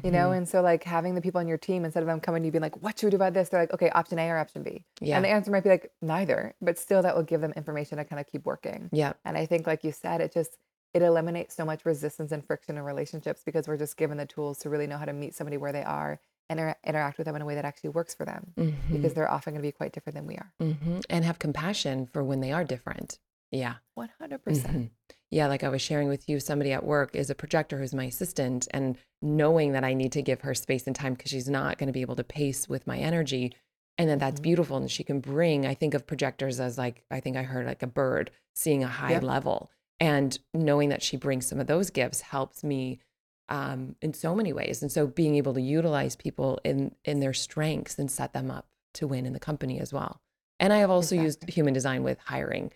you 0.03 0.11
know 0.11 0.31
Mhm. 0.31 0.38
and 0.38 0.49
so 0.49 0.62
like 0.62 0.83
having 0.83 1.14
the 1.14 1.21
people 1.21 1.38
on 1.38 1.47
your 1.47 1.59
team 1.59 1.85
instead 1.85 2.03
of 2.03 2.09
them 2.09 2.19
coming 2.19 2.42
to 2.42 2.47
you 2.47 2.51
being 2.51 2.61
like 2.62 2.83
what 2.83 2.99
should 2.99 3.07
we 3.07 3.11
do 3.11 3.16
about 3.16 3.35
this 3.35 3.51
they're 3.51 3.61
like 3.61 3.73
okay 3.73 3.88
option 3.90 4.19
a 4.19 4.29
or 4.29 4.37
option 4.37 4.64
b 4.64 4.85
yeah, 5.01 5.14
and 5.14 5.25
the 5.25 5.29
answer 5.29 5.49
might 5.53 5.62
be 5.62 5.69
like 5.69 5.92
neither 6.03 6.57
but 6.61 6.77
still 6.77 7.03
that 7.03 7.14
will 7.14 7.23
give 7.23 7.40
them 7.40 7.53
information 7.53 7.97
to 7.99 8.05
kind 8.05 8.19
of 8.19 8.27
keep 8.27 8.45
working 8.45 8.88
yeah, 8.90 9.12
and 9.25 9.38
i 9.38 9.47
think 9.47 9.64
like 9.64 9.85
you 9.85 9.92
said 9.92 10.21
it 10.21 10.33
just 10.33 10.57
it 10.97 11.03
eliminates 11.03 11.55
so 11.55 11.65
much 11.67 11.85
resistance 11.85 12.33
and 12.33 12.45
friction 12.47 12.77
in 12.79 12.83
relationships 12.83 13.43
because 13.45 13.69
we're 13.69 13.77
just 13.77 13.97
given 13.99 14.17
the 14.17 14.25
tools 14.27 14.59
to 14.61 14.71
really 14.71 14.87
know 14.87 14.97
how 14.97 15.05
to 15.05 15.13
meet 15.13 15.35
somebody 15.35 15.59
where 15.59 15.73
they 15.73 15.83
are 15.83 16.19
and 16.49 16.59
inter- 16.59 16.75
interact 16.85 17.19
with 17.19 17.27
them 17.27 17.37
in 17.37 17.43
a 17.43 17.45
way 17.45 17.55
that 17.55 17.65
actually 17.67 17.91
works 17.91 18.15
for 18.15 18.25
them 18.25 18.53
Mhm. 18.57 18.75
because 18.91 19.13
they're 19.13 19.31
often 19.31 19.53
going 19.53 19.63
to 19.63 19.69
be 19.69 19.73
quite 19.73 19.93
different 19.93 20.15
than 20.15 20.27
we 20.27 20.37
are 20.37 20.53
Mhm. 20.61 21.05
and 21.11 21.25
have 21.25 21.39
compassion 21.39 22.07
for 22.07 22.25
when 22.25 22.41
they 22.41 22.51
are 22.53 22.65
different. 22.65 23.19
Yeah. 23.51 23.75
100% 23.95 24.41
Mhm. 24.75 24.91
Yeah, 25.31 25.49
like 25.49 25.63
I 25.65 25.69
was 25.69 25.83
sharing 25.83 26.09
with 26.09 26.29
you, 26.29 26.41
somebody 26.41 26.73
at 26.73 26.85
work 26.85 27.15
is 27.15 27.29
a 27.31 27.35
projector 27.35 27.79
who's 27.79 27.95
my 27.95 28.05
assistant, 28.05 28.67
and 28.71 28.97
knowing 29.21 29.73
that 29.73 29.85
I 29.85 29.93
need 29.93 30.13
to 30.13 30.23
give 30.23 30.41
her 30.43 30.55
space 30.55 30.87
and 30.87 30.97
time 30.97 31.13
because 31.15 31.31
she's 31.31 31.49
not 31.49 31.79
going 31.79 31.89
to 31.89 31.93
be 31.93 32.01
able 32.01 32.17
to 32.17 32.25
pace 32.25 32.69
with 32.69 32.87
my 32.87 32.97
energy. 32.99 33.55
And 33.99 34.09
then 34.09 34.19
that's 34.19 34.41
Mhm. 34.41 34.45
beautiful. 34.45 34.77
And 34.79 34.91
she 34.91 35.05
can 35.05 35.21
bring, 35.21 35.67
I 35.67 35.75
think 35.75 35.95
of 35.95 36.07
projectors 36.07 36.59
as 36.61 36.79
like, 36.79 37.05
I 37.11 37.21
think 37.21 37.37
I 37.37 37.43
heard 37.43 37.67
like 37.67 37.83
a 37.83 37.87
bird 37.87 38.31
seeing 38.55 38.83
a 38.85 38.89
high 38.89 39.13
Yep. 39.13 39.23
level. 39.25 39.71
And 39.99 40.39
knowing 40.53 40.91
that 40.91 41.03
she 41.03 41.17
brings 41.17 41.47
some 41.47 41.61
of 41.61 41.67
those 41.67 41.91
gifts 41.91 42.21
helps 42.21 42.63
me 42.63 43.01
um, 43.49 43.97
in 44.03 44.13
so 44.13 44.35
many 44.35 44.53
ways. 44.53 44.83
And 44.83 44.91
so 44.91 45.07
being 45.07 45.37
able 45.37 45.55
to 45.55 45.61
utilize 45.61 46.17
people 46.17 46.61
in 46.65 46.95
in 47.05 47.21
their 47.21 47.33
strengths 47.33 47.99
and 47.99 48.11
set 48.11 48.33
them 48.33 48.51
up 48.51 48.67
to 48.95 49.07
win 49.07 49.27
in 49.27 49.33
the 49.33 49.41
company 49.41 49.79
as 49.81 49.93
well. 49.93 50.21
And 50.59 50.73
I 50.73 50.79
have 50.79 50.91
also 50.91 51.15
used 51.15 51.49
human 51.49 51.75
design 51.75 52.03
with 52.03 52.19
hiring 52.19 52.73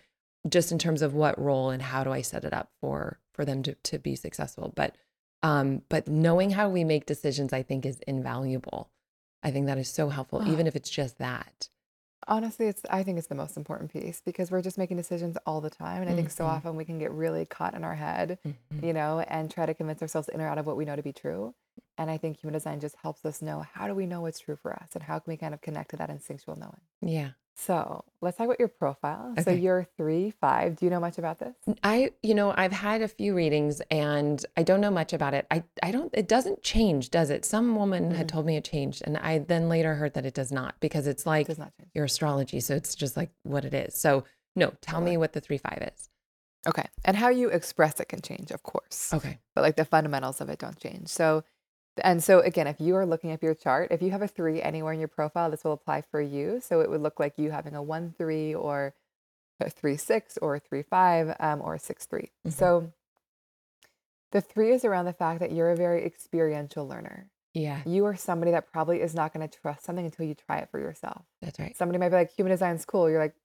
just 0.49 0.71
in 0.71 0.79
terms 0.79 1.01
of 1.01 1.13
what 1.13 1.39
role 1.39 1.69
and 1.69 1.81
how 1.81 2.03
do 2.03 2.11
I 2.11 2.21
set 2.21 2.45
it 2.45 2.53
up 2.53 2.71
for 2.79 3.19
for 3.33 3.45
them 3.45 3.63
to 3.63 3.75
to 3.75 3.99
be 3.99 4.15
successful. 4.15 4.71
But 4.75 4.95
um, 5.43 5.81
but 5.89 6.07
knowing 6.07 6.51
how 6.51 6.69
we 6.69 6.83
make 6.83 7.05
decisions, 7.05 7.51
I 7.51 7.63
think, 7.63 7.85
is 7.85 7.99
invaluable. 8.07 8.89
I 9.43 9.49
think 9.49 9.65
that 9.65 9.79
is 9.79 9.89
so 9.89 10.09
helpful, 10.09 10.47
even 10.47 10.67
if 10.67 10.75
it's 10.75 10.89
just 10.89 11.17
that. 11.17 11.69
Honestly, 12.27 12.67
it's 12.67 12.83
I 12.89 13.03
think 13.03 13.17
it's 13.17 13.27
the 13.27 13.35
most 13.35 13.57
important 13.57 13.91
piece 13.91 14.21
because 14.21 14.51
we're 14.51 14.61
just 14.61 14.77
making 14.77 14.97
decisions 14.97 15.37
all 15.45 15.59
the 15.61 15.69
time. 15.69 16.01
And 16.01 16.09
I 16.09 16.13
think 16.13 16.29
so 16.29 16.45
Mhm. 16.45 16.45
often 16.45 16.75
we 16.75 16.85
can 16.85 16.99
get 16.99 17.11
really 17.11 17.45
caught 17.45 17.73
in 17.73 17.83
our 17.83 17.95
head, 17.95 18.37
Mhm. 18.43 18.81
you 18.81 18.93
know, 18.93 19.19
and 19.21 19.49
try 19.49 19.65
to 19.65 19.73
convince 19.73 20.01
ourselves 20.01 20.29
in 20.29 20.39
or 20.41 20.47
out 20.47 20.57
of 20.59 20.65
what 20.67 20.77
we 20.77 20.85
know 20.85 20.95
to 20.95 21.03
be 21.03 21.13
true. 21.13 21.55
And 21.97 22.11
I 22.11 22.17
think 22.17 22.37
human 22.37 22.53
design 22.53 22.79
just 22.79 22.95
helps 22.97 23.25
us 23.25 23.41
know 23.41 23.61
how 23.61 23.87
do 23.87 23.95
we 23.95 24.05
know 24.05 24.21
what's 24.21 24.39
true 24.39 24.55
for 24.55 24.73
us 24.73 24.89
and 24.93 25.03
how 25.03 25.19
can 25.19 25.31
we 25.31 25.37
kind 25.37 25.53
of 25.53 25.61
connect 25.61 25.91
to 25.91 25.97
that 25.97 26.09
instinctual 26.09 26.55
knowing. 26.57 26.81
Yeah. 27.01 27.31
So 27.55 28.03
let's 28.21 28.37
talk 28.37 28.45
about 28.45 28.59
your 28.59 28.69
profile. 28.69 29.33
So 29.37 29.51
Okay. 29.51 29.59
you're 29.59 29.85
three, 29.97 30.31
five. 30.31 30.77
Do 30.77 30.85
you 30.85 30.89
know 30.89 30.99
much 30.99 31.17
about 31.17 31.39
this? 31.39 31.53
I, 31.83 32.11
you 32.23 32.33
know, 32.33 32.53
I've 32.57 32.71
had 32.71 33.01
a 33.01 33.07
few 33.07 33.35
readings 33.35 33.81
and 33.91 34.43
I 34.57 34.63
don't 34.63 34.81
know 34.81 34.89
much 34.89 35.13
about 35.13 35.33
it. 35.33 35.45
I, 35.51 35.63
I 35.83 35.91
don't, 35.91 36.09
it 36.13 36.27
doesn't 36.27 36.63
change, 36.63 37.11
does 37.11 37.29
it? 37.29 37.45
Some 37.45 37.75
woman 37.75 38.11
had 38.11 38.27
Mm-mm. 38.27 38.31
told 38.31 38.45
me 38.47 38.57
it 38.57 38.63
changed. 38.63 39.03
And 39.05 39.17
I 39.17 39.39
then 39.39 39.69
later 39.69 39.95
heard 39.95 40.13
that 40.15 40.25
it 40.25 40.33
does 40.33 40.51
not 40.51 40.75
because 40.79 41.05
it's 41.07 41.23
It 41.23 41.27
like 41.29 41.47
does 41.47 41.59
not 41.59 41.71
change. 41.77 41.91
your 41.93 42.05
astrology. 42.05 42.59
So 42.61 42.75
it's 42.75 42.95
just 42.95 43.15
like 43.15 43.29
what 43.43 43.63
it 43.65 43.73
is. 43.73 43.95
So, 43.95 44.23
no, 44.55 44.73
tell 44.81 45.01
me 45.01 45.17
what 45.17 45.33
the 45.33 45.41
three 45.41 45.57
five 45.59 45.87
is. 45.95 46.09
Okay. 46.67 46.85
And 47.05 47.15
how 47.17 47.29
you 47.29 47.49
express 47.49 47.99
it 47.99 48.09
can 48.09 48.21
change, 48.21 48.51
of 48.51 48.63
course. 48.63 49.13
Okay. 49.13 49.39
but 49.55 49.61
like 49.61 49.75
the 49.75 49.85
fundamentals 49.85 50.41
of 50.41 50.49
it 50.49 50.59
don't 50.59 50.79
change. 50.79 51.09
So, 51.09 51.43
and 51.97 52.23
so 52.23 52.39
again, 52.39 52.67
if 52.67 52.79
you 52.79 52.95
are 52.95 53.05
looking 53.05 53.31
up 53.31 53.43
your 53.43 53.53
chart, 53.55 53.89
if 53.91 54.01
you 54.01 54.11
have 54.11 54.21
a 54.21 54.27
three 54.27 54.61
anywhere 54.61 54.93
in 54.93 54.99
your 54.99 55.07
profile, 55.07 55.51
this 55.51 55.63
will 55.63 55.73
apply 55.73 56.01
for 56.01 56.21
you. 56.21 56.59
So 56.61 56.81
it 56.81 56.89
would 56.89 57.01
look 57.01 57.19
like 57.19 57.37
you 57.37 57.51
having 57.51 57.75
a 57.75 57.83
one 57.83 58.13
three 58.17 58.53
or 58.55 58.93
a 59.59 59.69
three 59.69 59.97
six 59.97 60.37
or 60.41 60.55
a 60.55 60.59
three 60.59 60.83
five 60.83 61.35
um, 61.39 61.61
or 61.61 61.75
a 61.75 61.79
six 61.79 62.05
three. 62.05 62.31
Mhm. 62.47 62.53
So 62.53 62.91
the 64.31 64.41
three 64.41 64.71
is 64.71 64.85
around 64.85 65.05
the 65.05 65.13
fact 65.13 65.39
that 65.41 65.51
you're 65.51 65.71
a 65.71 65.75
very 65.75 66.05
experiential 66.05 66.87
learner. 66.87 67.29
Yeah, 67.53 67.81
You 67.85 68.05
are 68.05 68.15
somebody 68.15 68.51
that 68.51 68.71
probably 68.71 69.01
is 69.01 69.13
not 69.13 69.33
going 69.33 69.45
to 69.47 69.59
trust 69.59 69.83
something 69.83 70.05
until 70.05 70.25
you 70.25 70.35
try 70.35 70.59
it 70.59 70.69
for 70.71 70.79
yourself. 70.79 71.25
that's 71.41 71.59
right. 71.59 71.75
Somebody 71.75 71.99
might 71.99 72.07
be 72.07 72.15
like, 72.15 72.31
human 72.33 72.51
design's 72.51 72.85
cool. 72.85 73.09
You're 73.09 73.19
like, 73.19 73.35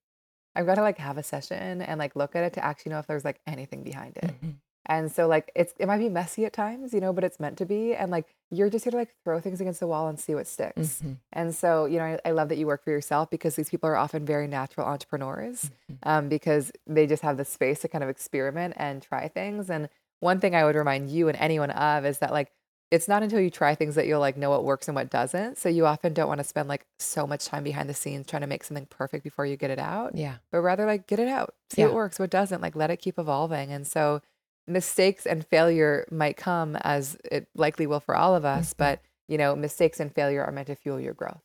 I've 0.55 0.65
got 0.65 0.77
to 0.77 0.83
like 0.83 0.99
have 0.99 1.19
a 1.19 1.25
session 1.25 1.83
and 1.83 1.99
like 1.99 2.15
look 2.15 2.37
at 2.37 2.45
it 2.45 2.53
to 2.53 2.65
actually 2.65 2.91
know 2.91 3.01
if 3.01 3.09
there's 3.09 3.25
like 3.25 3.41
anything 3.49 3.83
behind 3.83 4.17
it. 4.17 4.31
Mhm. 4.41 4.55
And 4.89 5.11
so 5.11 5.27
like 5.27 5.51
it's 5.55 5.75
it 5.79 5.87
might 5.87 5.99
be 5.99 6.09
messy 6.09 6.45
at 6.47 6.53
times, 6.53 6.95
you 6.95 7.01
know, 7.01 7.13
but 7.13 7.25
it's 7.25 7.39
meant 7.41 7.59
to 7.59 7.67
be. 7.67 7.95
And 7.95 8.11
like 8.11 8.27
you're 8.51 8.71
just 8.71 8.85
here 8.85 8.93
to 8.93 8.97
like 8.97 9.15
throw 9.25 9.41
things 9.41 9.61
against 9.61 9.81
the 9.81 9.87
wall 9.87 10.09
and 10.09 10.19
see 10.19 10.35
what 10.35 10.47
sticks. 10.47 11.03
Mhm. 11.03 11.17
And 11.33 11.55
so, 11.55 11.85
you 11.87 11.99
know, 11.99 12.05
I, 12.05 12.19
I 12.25 12.31
love 12.31 12.49
that 12.51 12.59
you 12.59 12.67
work 12.67 12.85
for 12.85 12.91
yourself 12.91 13.29
because 13.31 13.57
these 13.57 13.69
people 13.69 13.89
are 13.91 13.97
often 13.97 14.25
very 14.25 14.47
natural 14.47 14.87
entrepreneurs 14.87 15.71
Mhm. 15.91 15.99
um, 16.05 16.29
because 16.29 16.71
they 16.87 17.07
just 17.07 17.23
have 17.23 17.37
the 17.37 17.45
space 17.45 17.81
to 17.81 17.89
kind 17.89 18.05
of 18.05 18.11
experiment 18.11 18.75
and 18.77 19.03
try 19.03 19.29
things. 19.29 19.69
And 19.71 19.89
one 20.21 20.41
thing 20.41 20.55
I 20.55 20.65
would 20.65 20.77
remind 20.77 21.11
you 21.11 21.29
and 21.29 21.37
anyone 21.39 21.71
of 21.73 22.05
is 22.07 22.19
that 22.19 22.33
like 22.33 22.53
it's 22.93 23.09
not 23.09 23.25
until 23.25 23.41
you 23.41 23.51
try 23.51 23.75
things 23.75 23.97
that 23.97 24.07
you'll 24.07 24.21
like 24.21 24.37
know 24.37 24.49
what 24.51 24.63
works 24.63 24.87
and 24.87 24.95
what 24.95 25.11
doesn't. 25.11 25.59
So 25.59 25.69
you 25.69 25.85
often 25.87 26.15
don't 26.15 26.29
want 26.29 26.39
to 26.39 26.45
spend 26.45 26.69
like 26.69 26.87
so 27.01 27.27
much 27.27 27.47
time 27.47 27.65
behind 27.65 27.89
the 27.91 27.95
scenes 27.95 28.29
trying 28.29 28.43
to 28.43 28.47
make 28.47 28.63
something 28.63 28.87
perfect 28.87 29.25
before 29.25 29.45
you 29.45 29.57
get 29.57 29.73
it 29.73 29.81
out 29.81 30.15
Yeah. 30.15 30.37
but 30.53 30.61
rather 30.61 30.87
like 30.87 31.09
get 31.09 31.19
it 31.19 31.27
out, 31.27 31.57
see 31.71 31.81
Yeah. 31.81 31.89
what 31.89 31.97
works, 31.97 32.21
what 32.21 32.31
doesn't, 32.31 32.63
like 32.63 32.77
let 32.77 32.91
it 32.93 32.99
keep 32.99 33.19
evolving. 33.19 33.73
And 33.73 33.85
so 33.85 34.23
mistakes 34.67 35.27
and 35.27 35.47
failure 35.47 36.07
might 36.11 36.37
come 36.37 36.77
as 36.77 37.17
it 37.31 37.49
likely 37.55 37.87
will 37.87 38.01
for 38.01 38.17
all 38.17 38.35
of 38.35 38.45
us, 38.45 38.73
Mhm. 38.75 38.79
but 38.79 39.01
you 39.29 39.39
know, 39.39 39.57
mistakes 39.57 39.99
and 39.99 40.15
failure 40.15 40.45
are 40.45 40.53
meant 40.53 40.69
to 40.69 40.75
fuel 40.77 41.01
your 41.01 41.15
growth. 41.15 41.43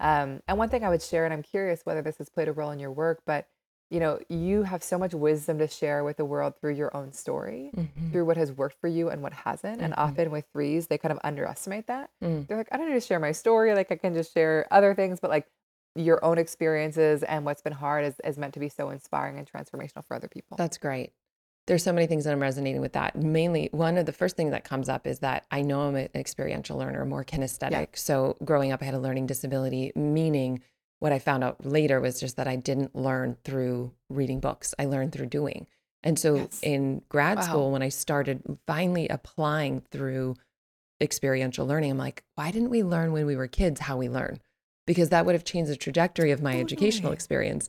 Um, 0.00 0.40
and 0.46 0.56
one 0.58 0.68
thing 0.68 0.84
I 0.84 0.88
would 0.88 1.02
share, 1.02 1.24
and 1.24 1.32
I'm 1.34 1.42
curious 1.42 1.84
whether 1.84 2.00
this 2.02 2.18
has 2.18 2.28
played 2.28 2.46
a 2.48 2.52
role 2.52 2.70
in 2.70 2.78
your 2.78 2.92
work, 2.92 3.22
but 3.26 3.48
you 3.90 4.00
know, 4.00 4.18
you 4.28 4.62
have 4.64 4.82
so 4.82 4.98
much 4.98 5.14
wisdom 5.14 5.58
to 5.58 5.68
share 5.68 6.02
with 6.02 6.16
the 6.16 6.24
world 6.24 6.54
through 6.60 6.72
your 6.74 6.96
own 6.96 7.12
story, 7.12 7.70
Mhm. 7.76 8.10
through 8.10 8.24
what 8.24 8.36
has 8.36 8.50
worked 8.50 8.80
for 8.80 8.88
you 8.88 9.08
and 9.08 9.22
what 9.22 9.32
hasn't. 9.32 9.80
And 9.80 9.92
Mhm. 9.92 9.98
often 9.98 10.30
with 10.30 10.46
threes, 10.52 10.86
they 10.88 10.98
kind 10.98 11.12
of 11.12 11.18
underestimate 11.22 11.86
that. 11.86 12.10
Mm. 12.22 12.46
They're 12.48 12.56
like, 12.56 12.68
I 12.72 12.76
don't 12.76 12.88
need 12.88 12.94
to 12.94 13.00
share 13.00 13.20
my 13.20 13.32
story. 13.32 13.72
Like 13.74 13.92
I 13.92 13.96
can 13.96 14.14
just 14.14 14.32
share 14.32 14.66
other 14.70 14.94
things, 14.94 15.20
but 15.20 15.30
like 15.30 15.46
your 15.94 16.24
own 16.24 16.38
experiences 16.38 17.22
and 17.22 17.44
what's 17.44 17.62
been 17.62 17.72
hard 17.74 18.04
is, 18.04 18.14
is 18.24 18.36
meant 18.38 18.54
to 18.54 18.60
be 18.60 18.68
so 18.68 18.90
inspiring 18.90 19.38
and 19.38 19.46
transformational 19.50 20.04
for 20.04 20.14
other 20.16 20.28
people. 20.28 20.56
That's 20.56 20.78
great. 20.78 21.12
There's 21.66 21.82
so 21.82 21.92
many 21.92 22.06
things 22.06 22.24
that 22.24 22.32
I'm 22.32 22.42
resonating 22.42 22.80
with 22.80 22.92
that. 22.92 23.16
Mainly, 23.16 23.70
one 23.72 23.96
of 23.96 24.06
the 24.06 24.12
first 24.12 24.36
things 24.36 24.50
that 24.50 24.64
comes 24.64 24.88
up 24.88 25.06
is 25.06 25.20
that 25.20 25.46
I 25.50 25.62
know 25.62 25.82
I'm 25.82 25.96
an 25.96 26.08
experiential 26.14 26.76
learner, 26.76 27.04
more 27.04 27.24
kinesthetic. 27.24 27.96
So, 27.96 28.36
growing 28.44 28.70
up, 28.72 28.82
I 28.82 28.84
had 28.84 28.94
a 28.94 28.98
learning 28.98 29.26
disability, 29.26 29.92
meaning 29.96 30.60
what 30.98 31.12
I 31.12 31.18
found 31.18 31.42
out 31.42 31.64
later 31.64 32.00
was 32.00 32.20
just 32.20 32.36
that 32.36 32.46
I 32.48 32.56
didn't 32.56 32.94
learn 32.94 33.36
through 33.44 33.92
reading 34.10 34.40
books, 34.40 34.74
I 34.78 34.84
learned 34.84 35.12
through 35.12 35.26
doing. 35.26 35.66
And 36.02 36.18
so, 36.18 36.36
Yes. 36.36 36.60
in 36.62 37.02
grad 37.08 37.38
Wow. 37.38 37.44
school, 37.44 37.72
when 37.72 37.82
I 37.82 37.88
started 37.88 38.42
finally 38.66 39.08
applying 39.08 39.80
through 39.90 40.36
experiential 41.00 41.66
learning. 41.66 41.90
I'm 41.90 41.98
like, 41.98 42.24
why 42.34 42.50
didn't 42.50 42.70
we 42.70 42.82
learn 42.82 43.12
when 43.12 43.26
we 43.26 43.36
were 43.36 43.48
kids 43.48 43.80
how 43.80 43.96
we 43.96 44.08
learn? 44.08 44.40
Because 44.86 45.08
that 45.10 45.26
would 45.26 45.34
have 45.34 45.44
changed 45.44 45.70
the 45.70 45.76
trajectory 45.76 46.30
of 46.30 46.42
my 46.42 46.58
educational 46.58 47.12
experience. 47.12 47.68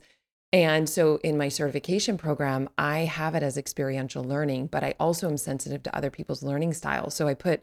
And 0.56 0.88
so 0.88 1.20
in 1.22 1.36
my 1.36 1.50
certification 1.50 2.16
program, 2.16 2.70
I 2.78 3.00
have 3.00 3.34
it 3.34 3.42
as 3.42 3.58
experiential 3.58 4.24
learning, 4.24 4.68
but 4.68 4.82
I 4.82 4.94
also 4.98 5.28
am 5.28 5.36
sensitive 5.36 5.82
to 5.82 5.94
other 5.94 6.08
people's 6.08 6.42
learning 6.42 6.72
styles. 6.72 7.12
So 7.12 7.28
I 7.28 7.34
put 7.34 7.62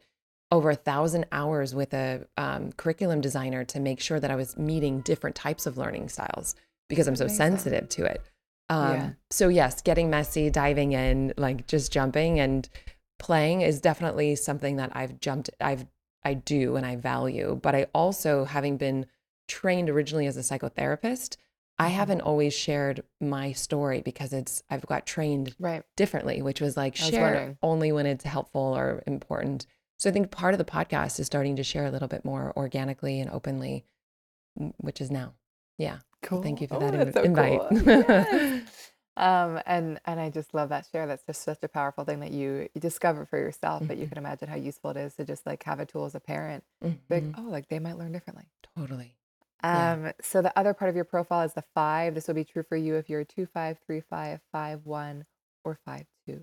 over 0.51 0.69
a 0.69 0.75
thousand 0.75 1.25
hours 1.31 1.73
with 1.73 1.91
a 1.95 2.27
um, 2.37 2.71
curriculum 2.73 3.19
designer 3.19 3.63
to 3.63 3.79
make 3.79 3.99
sure 3.99 4.19
that 4.19 4.29
I 4.29 4.35
was 4.35 4.55
meeting 4.57 5.01
different 5.01 5.35
types 5.35 5.65
of 5.65 5.75
learning 5.75 6.09
styles 6.09 6.53
because 6.87 7.07
I'm 7.07 7.15
so 7.15 7.27
sensitive 7.27 7.89
to 7.89 8.05
it. 8.05 8.21
Um, 8.69 8.93
Yeah. 8.93 9.09
So, 9.31 9.47
yes, 9.47 9.81
getting 9.81 10.11
messy, 10.11 10.51
diving 10.51 10.91
in, 10.91 11.33
like 11.35 11.65
just 11.65 11.91
jumping 11.91 12.39
and 12.39 12.69
playing 13.17 13.61
is 13.61 13.81
definitely 13.81 14.35
something 14.35 14.75
that 14.75 14.91
I've 14.93 15.19
jumped, 15.19 15.49
I've, 15.59 15.87
I 16.23 16.35
do 16.35 16.75
and 16.75 16.85
I 16.85 16.97
value. 16.97 17.59
But 17.59 17.73
I 17.73 17.87
also, 17.95 18.45
having 18.45 18.77
been 18.77 19.07
trained 19.47 19.89
originally 19.89 20.27
as 20.27 20.37
a 20.37 20.41
psychotherapist, 20.41 21.37
I 21.83 21.89
Mhm. 21.89 21.93
haven't 21.95 22.21
always 22.21 22.53
shared 22.53 23.03
my 23.19 23.51
story 23.51 24.01
because 24.01 24.33
it's, 24.33 24.63
I've 24.69 24.85
got 24.85 25.05
trained 25.05 25.55
Right. 25.59 25.83
differently, 25.95 26.41
which 26.41 26.61
was 26.61 26.75
like 26.77 26.93
was 26.93 27.09
share 27.09 27.21
wondering. 27.23 27.57
only 27.61 27.91
when 27.91 28.05
it's 28.05 28.23
helpful 28.23 28.75
or 28.77 29.03
important. 29.07 29.65
So 29.97 30.09
I 30.09 30.13
think 30.13 30.31
part 30.31 30.53
of 30.53 30.57
the 30.57 30.65
podcast 30.65 31.19
is 31.19 31.27
starting 31.27 31.55
to 31.57 31.63
share 31.63 31.85
a 31.85 31.91
little 31.91 32.07
bit 32.07 32.25
more 32.25 32.53
organically 32.57 33.19
and 33.19 33.29
openly, 33.29 33.85
which 34.77 34.99
is 35.01 35.09
now. 35.11 35.33
Yeah. 35.77 35.99
Cool. 36.21 36.41
Thank 36.43 36.61
you 36.61 36.67
for 36.67 36.75
Oh, 36.75 36.79
that 36.79 36.93
in- 36.95 37.13
so 37.13 37.21
invite. 37.21 37.59
cool. 37.59 37.77
Yes. 37.81 38.89
um, 39.17 39.59
and 39.65 39.99
and 40.05 40.19
I 40.19 40.29
just 40.29 40.53
love 40.53 40.69
that 40.69 40.87
share. 40.91 41.05
That's 41.05 41.23
just 41.23 41.41
such 41.43 41.59
a 41.63 41.67
powerful 41.67 42.03
thing 42.03 42.19
that 42.21 42.31
you, 42.31 42.67
you 42.73 42.81
discover 42.81 43.25
for 43.25 43.37
yourself. 43.37 43.83
But 43.87 43.97
you 43.97 44.07
can 44.07 44.17
imagine 44.17 44.47
how 44.47 44.55
useful 44.55 44.91
it 44.91 44.97
is 44.97 45.13
to 45.15 45.25
just 45.25 45.45
like 45.45 45.63
have 45.63 45.79
a 45.79 45.85
tool 45.85 46.05
as 46.05 46.15
a 46.15 46.19
parent. 46.19 46.63
Like, 46.81 47.23
Mhm. 47.23 47.35
oh, 47.37 47.41
like 47.49 47.67
they 47.69 47.79
might 47.79 47.97
learn 47.97 48.11
differently. 48.11 48.45
Totally. 48.77 49.15
Yeah. 49.71 49.93
Um, 49.93 50.11
so 50.21 50.41
the 50.41 50.57
other 50.57 50.73
part 50.73 50.89
of 50.89 50.95
your 50.95 51.05
profile 51.05 51.41
is 51.43 51.53
the 51.53 51.63
five. 51.73 52.15
This 52.15 52.27
will 52.27 52.35
be 52.35 52.43
true 52.45 52.63
for 52.63 52.77
you 52.77 52.95
if 52.95 53.09
you're 53.09 53.21
a 53.21 53.25
two, 53.25 53.45
five, 53.45 53.79
three, 53.85 54.01
five, 54.01 54.41
five, 54.51 54.85
one, 54.85 55.25
or 55.63 55.79
five, 55.85 56.05
two. 56.27 56.41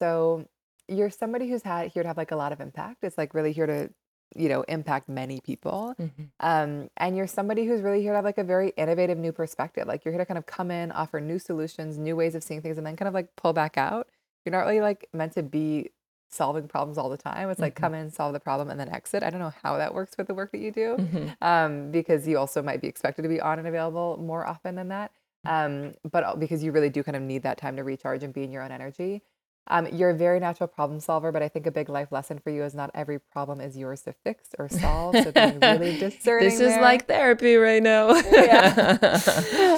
So 0.00 0.46
you're 0.88 1.10
somebody 1.10 1.48
who's 1.48 1.62
had 1.62 1.88
here 1.92 2.02
to 2.02 2.08
have 2.08 2.16
like 2.16 2.30
a 2.30 2.36
lot 2.36 2.52
of 2.52 2.60
impact. 2.60 3.04
It's 3.04 3.18
like 3.18 3.34
really 3.34 3.52
here 3.52 3.66
to, 3.66 3.90
you 4.36 4.48
know, 4.48 4.62
impact 4.62 5.08
many 5.08 5.40
people. 5.40 5.94
Mhm. 5.98 6.30
Um, 6.40 6.90
and 6.96 7.16
you're 7.16 7.26
somebody 7.26 7.66
who's 7.66 7.82
really 7.82 8.02
here 8.02 8.12
to 8.12 8.16
have 8.16 8.24
like 8.24 8.38
a 8.38 8.44
very 8.44 8.70
innovative 8.76 9.18
new 9.18 9.32
perspective. 9.32 9.86
Like 9.86 10.04
you're 10.04 10.12
here 10.12 10.22
to 10.22 10.26
kind 10.26 10.38
of 10.38 10.46
come 10.46 10.70
in, 10.70 10.92
offer 10.92 11.20
new 11.20 11.38
solutions, 11.38 11.98
new 11.98 12.16
ways 12.16 12.34
of 12.34 12.42
seeing 12.42 12.62
things, 12.62 12.78
and 12.78 12.86
then 12.86 12.96
kind 12.96 13.08
of 13.08 13.14
like 13.14 13.34
pull 13.36 13.52
back 13.52 13.76
out. 13.78 14.08
You're 14.44 14.52
not 14.52 14.60
really 14.66 14.80
like 14.80 15.08
meant 15.12 15.32
to 15.34 15.42
be 15.42 15.90
solving 16.30 16.68
problems 16.68 16.98
all 16.98 17.08
the 17.08 17.16
time. 17.16 17.50
It's 17.50 17.60
like 17.60 17.74
Mhm. 17.74 17.80
come 17.82 17.94
in, 17.94 18.10
solve 18.10 18.32
the 18.32 18.40
problem, 18.40 18.70
and 18.70 18.78
then 18.78 18.88
exit. 18.88 19.22
I 19.22 19.30
don't 19.30 19.40
know 19.40 19.52
how 19.62 19.76
that 19.78 19.94
works 19.94 20.16
with 20.18 20.26
the 20.26 20.34
work 20.34 20.52
that 20.52 20.58
you 20.58 20.70
do 20.70 20.96
Mhm. 20.98 21.36
um, 21.40 21.90
because 21.90 22.26
you 22.28 22.38
also 22.38 22.62
might 22.62 22.80
be 22.80 22.88
expected 22.88 23.22
to 23.22 23.28
be 23.28 23.40
on 23.40 23.58
and 23.58 23.66
available 23.68 24.16
more 24.18 24.46
often 24.46 24.74
than 24.74 24.88
that. 24.88 25.10
Um, 25.46 25.94
but 26.10 26.38
because 26.38 26.62
you 26.62 26.72
really 26.72 26.90
do 26.90 27.02
kind 27.02 27.16
of 27.16 27.22
need 27.22 27.42
that 27.44 27.56
time 27.58 27.76
to 27.76 27.84
recharge 27.84 28.22
and 28.22 28.34
be 28.34 28.42
in 28.44 28.50
your 28.50 28.62
own 28.62 28.72
energy. 28.72 29.22
Um, 29.70 29.86
you're 29.92 30.08
a 30.10 30.14
very 30.14 30.40
natural 30.40 30.66
problem 30.66 30.98
solver, 30.98 31.30
but 31.30 31.42
I 31.42 31.48
think 31.48 31.66
a 31.66 31.70
big 31.70 31.90
life 31.90 32.10
lesson 32.10 32.38
for 32.38 32.48
you 32.48 32.62
is 32.64 32.74
not 32.74 32.90
every 32.94 33.18
problem 33.20 33.60
is 33.60 33.76
yours 33.76 34.00
to 34.02 34.14
fix 34.14 34.48
or 34.58 34.66
solve. 34.70 35.16
So 35.22 35.30
being 35.30 35.60
really 35.60 35.94
discerning. 35.98 36.48
this 36.48 36.58
is 36.60 36.72
there. 36.72 36.80
like 36.82 37.06
therapy 37.06 37.56
right 37.56 37.82
now. 37.82 38.14
yeah. 38.32 39.18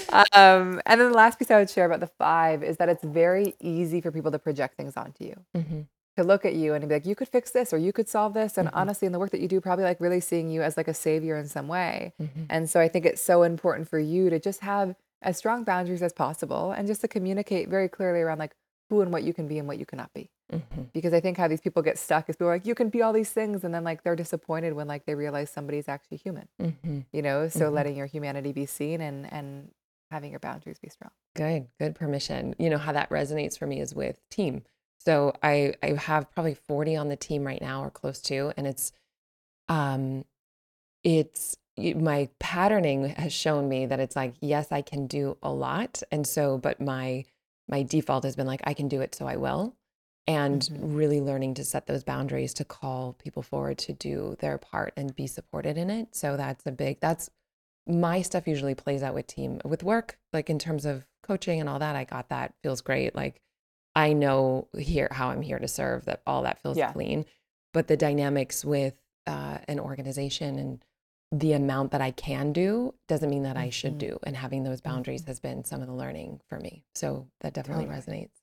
um, 0.33 0.81
and 0.87 1.01
then 1.01 1.09
the 1.11 1.17
last 1.17 1.39
piece 1.39 1.51
I 1.51 1.59
would 1.59 1.71
share 1.71 1.87
about 1.87 2.01
the 2.01 2.07
five 2.19 2.63
is 2.63 2.77
that 2.77 2.89
it's 2.89 3.03
very 3.05 3.55
easy 3.61 4.01
for 4.01 4.13
people 4.13 4.31
to 4.31 4.39
project 4.39 4.77
things 4.77 4.97
onto 4.97 5.25
you 5.25 5.35
Mhm. 5.57 5.87
To 6.21 6.27
look 6.27 6.45
at 6.45 6.55
you 6.55 6.75
and 6.75 6.87
be 6.89 6.95
like, 6.95 7.07
you 7.07 7.15
could 7.15 7.29
fix 7.29 7.51
this 7.51 7.73
or 7.73 7.79
you 7.79 7.93
could 7.93 8.09
solve 8.09 8.35
this. 8.35 8.59
And 8.59 8.69
Mhm. 8.69 8.73
honestly, 8.75 9.07
in 9.07 9.13
the 9.13 9.19
work 9.19 9.31
that 9.31 9.41
you 9.41 9.49
do, 9.49 9.61
probably 9.61 9.85
like 9.85 10.01
really 10.01 10.21
seeing 10.21 10.51
you 10.51 10.63
as 10.63 10.77
like 10.77 10.89
a 10.89 10.95
savior 10.95 11.37
in 11.37 11.47
some 11.49 11.69
way. 11.69 12.13
Mhm. 12.21 12.47
And 12.49 12.71
so 12.71 12.81
I 12.81 12.89
think 12.89 13.07
it's 13.07 13.23
so 13.23 13.43
important 13.43 13.89
for 13.89 13.99
you 13.99 14.31
to 14.31 14.39
just 14.39 14.61
have 14.61 14.95
as 15.23 15.37
strong 15.37 15.65
boundaries 15.65 16.03
as 16.03 16.13
possible 16.13 16.73
and 16.73 16.87
just 16.87 17.01
to 17.03 17.09
communicate 17.09 17.69
very 17.69 17.89
clearly 17.89 18.21
around 18.21 18.39
like 18.39 18.55
who 18.89 19.01
and 19.03 19.13
what 19.13 19.23
you 19.23 19.33
can 19.33 19.47
be 19.47 19.59
and 19.59 19.69
what 19.69 19.79
you 19.79 19.87
cannot 19.87 20.13
be. 20.15 20.31
Mhm. 20.53 20.93
Because 20.93 21.13
I 21.13 21.21
think 21.21 21.37
how 21.39 21.47
these 21.47 21.61
people 21.61 21.83
get 21.83 21.97
stuck 21.99 22.29
is 22.29 22.37
people 22.37 22.49
are 22.49 22.55
like, 22.55 22.67
you 22.67 22.75
can 22.75 22.89
be 22.89 23.03
all 23.03 23.13
these 23.13 23.31
things. 23.33 23.63
And 23.65 23.73
then 23.73 23.85
like 23.85 24.03
they're 24.03 24.17
disappointed 24.17 24.73
when 24.73 24.89
like 24.89 25.05
they 25.07 25.15
realize 25.15 25.49
somebody's 25.51 25.89
actually 25.89 26.17
human, 26.19 26.49
Mhm. 26.61 27.05
you 27.13 27.23
know? 27.23 27.49
So 27.49 27.71
Mhm. 27.71 27.75
letting 27.75 27.97
your 27.97 28.07
humanity 28.07 28.53
be 28.53 28.67
seen 28.67 29.01
and, 29.01 29.33
and 29.33 29.71
having 30.11 30.31
your 30.33 30.41
boundaries 30.41 30.79
be 30.81 30.89
strong. 30.89 31.13
Good, 31.37 31.69
good 31.79 31.95
permission. 31.95 32.55
You 32.59 32.69
know 32.71 32.79
how 32.79 32.91
that 32.93 33.09
resonates 33.11 33.57
for 33.57 33.67
me 33.67 33.81
is 33.81 33.95
with 33.95 34.19
team. 34.29 34.65
So 35.05 35.33
I 35.43 35.75
I 35.83 35.95
have 35.95 36.31
probably 36.31 36.55
40 36.55 36.97
on 36.97 37.09
the 37.09 37.17
team 37.17 37.45
right 37.47 37.61
now 37.61 37.83
or 37.85 37.91
close 37.91 38.21
to 38.23 38.53
and 38.57 38.67
it's 38.67 38.93
um 39.69 40.25
it's 41.05 41.57
my 41.79 42.29
patterning 42.39 43.09
has 43.11 43.33
shown 43.33 43.69
me 43.69 43.87
that 43.87 44.01
it's 44.01 44.17
like 44.17 44.35
yes, 44.41 44.71
I 44.71 44.83
can 44.83 45.07
do 45.07 45.39
a 45.43 45.53
lot 45.53 46.03
and 46.11 46.27
so 46.27 46.59
but 46.59 46.81
my 46.81 47.25
my 47.69 47.83
default 47.83 48.25
has 48.25 48.37
been 48.37 48.47
like 48.47 48.61
I 48.65 48.75
can 48.75 48.89
do 48.89 49.01
it 49.01 49.15
so 49.15 49.27
I 49.27 49.37
will 49.37 49.77
and 50.27 50.61
Mhm. 50.63 50.79
really 50.97 51.21
learning 51.21 51.55
to 51.55 51.65
set 51.65 51.87
those 51.87 52.05
boundaries 52.05 52.53
to 52.55 52.65
call 52.65 53.15
people 53.15 53.43
forward 53.43 53.79
to 53.79 53.93
do 53.95 54.37
their 54.41 54.59
part 54.59 54.93
and 54.97 55.17
be 55.17 55.27
supported 55.27 55.79
in 55.79 55.89
it. 55.91 56.15
So 56.15 56.37
that's 56.37 56.67
a 56.67 56.73
big 56.73 57.01
that's 57.01 57.31
my 57.87 58.23
stuff 58.23 58.47
usually 58.47 58.75
plays 58.75 59.03
out 59.03 59.15
with 59.15 59.27
team 59.27 59.61
with 59.65 59.83
work 59.83 60.19
like 60.33 60.51
in 60.51 60.59
terms 60.59 60.85
of 60.85 61.07
coaching 61.23 61.61
and 61.61 61.69
all 61.69 61.79
that 61.79 61.97
i 61.97 62.05
got 62.05 62.29
that 62.29 62.55
feels 62.63 62.81
great 62.83 63.15
like 63.17 63.41
i 64.01 64.13
know 64.13 64.67
here 64.79 65.09
how 65.13 65.29
i'm 65.31 65.43
here 65.43 65.59
to 65.59 65.69
serve 65.69 66.05
that 66.07 66.21
all 66.27 66.43
that 66.43 66.61
feels 66.63 66.77
Yeah. 66.77 66.93
clean 66.93 67.25
but 67.73 67.87
the 67.87 67.97
dynamics 67.97 68.65
with 68.65 68.95
uh, 69.27 69.59
an 69.69 69.79
organization 69.79 70.59
and 70.59 70.85
the 71.33 71.53
amount 71.53 71.93
that 71.93 72.01
i 72.01 72.11
can 72.11 72.53
do 72.53 72.95
doesn't 73.07 73.31
mean 73.31 73.45
that 73.45 73.57
i 73.57 73.71
should 73.71 73.95
Mhm. 73.95 73.99
do 74.09 74.19
and 74.25 74.37
having 74.37 74.63
those 74.65 74.81
boundaries 74.81 75.25
has 75.27 75.39
been 75.41 75.65
some 75.65 75.81
of 75.81 75.87
the 75.87 75.95
learning 75.95 76.41
for 76.49 76.59
me 76.59 76.85
so 76.95 77.29
that 77.41 77.53
definitely 77.55 77.87
Totally. 77.87 78.01
resonates 78.01 78.39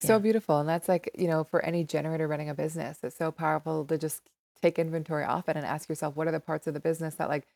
So 0.00 0.14
Yeah. 0.14 0.18
beautiful. 0.18 0.58
And 0.60 0.68
that's 0.68 0.88
like, 0.90 1.10
you 1.22 1.26
know, 1.26 1.42
for 1.42 1.64
any 1.64 1.82
generator 1.82 2.28
running 2.28 2.50
a 2.50 2.54
business, 2.54 2.98
it's 3.02 3.16
so 3.16 3.32
powerful 3.32 3.84
to 3.86 3.96
just 3.96 4.20
take 4.60 4.78
inventory 4.78 5.24
off 5.24 5.48
it 5.48 5.56
and 5.56 5.64
ask 5.64 5.88
yourself, 5.88 6.16
what 6.16 6.28
are 6.28 6.32
the 6.32 6.38
parts 6.50 6.66
of 6.66 6.74
the 6.74 6.80
business 6.80 7.14
that 7.14 7.30
like 7.30 7.46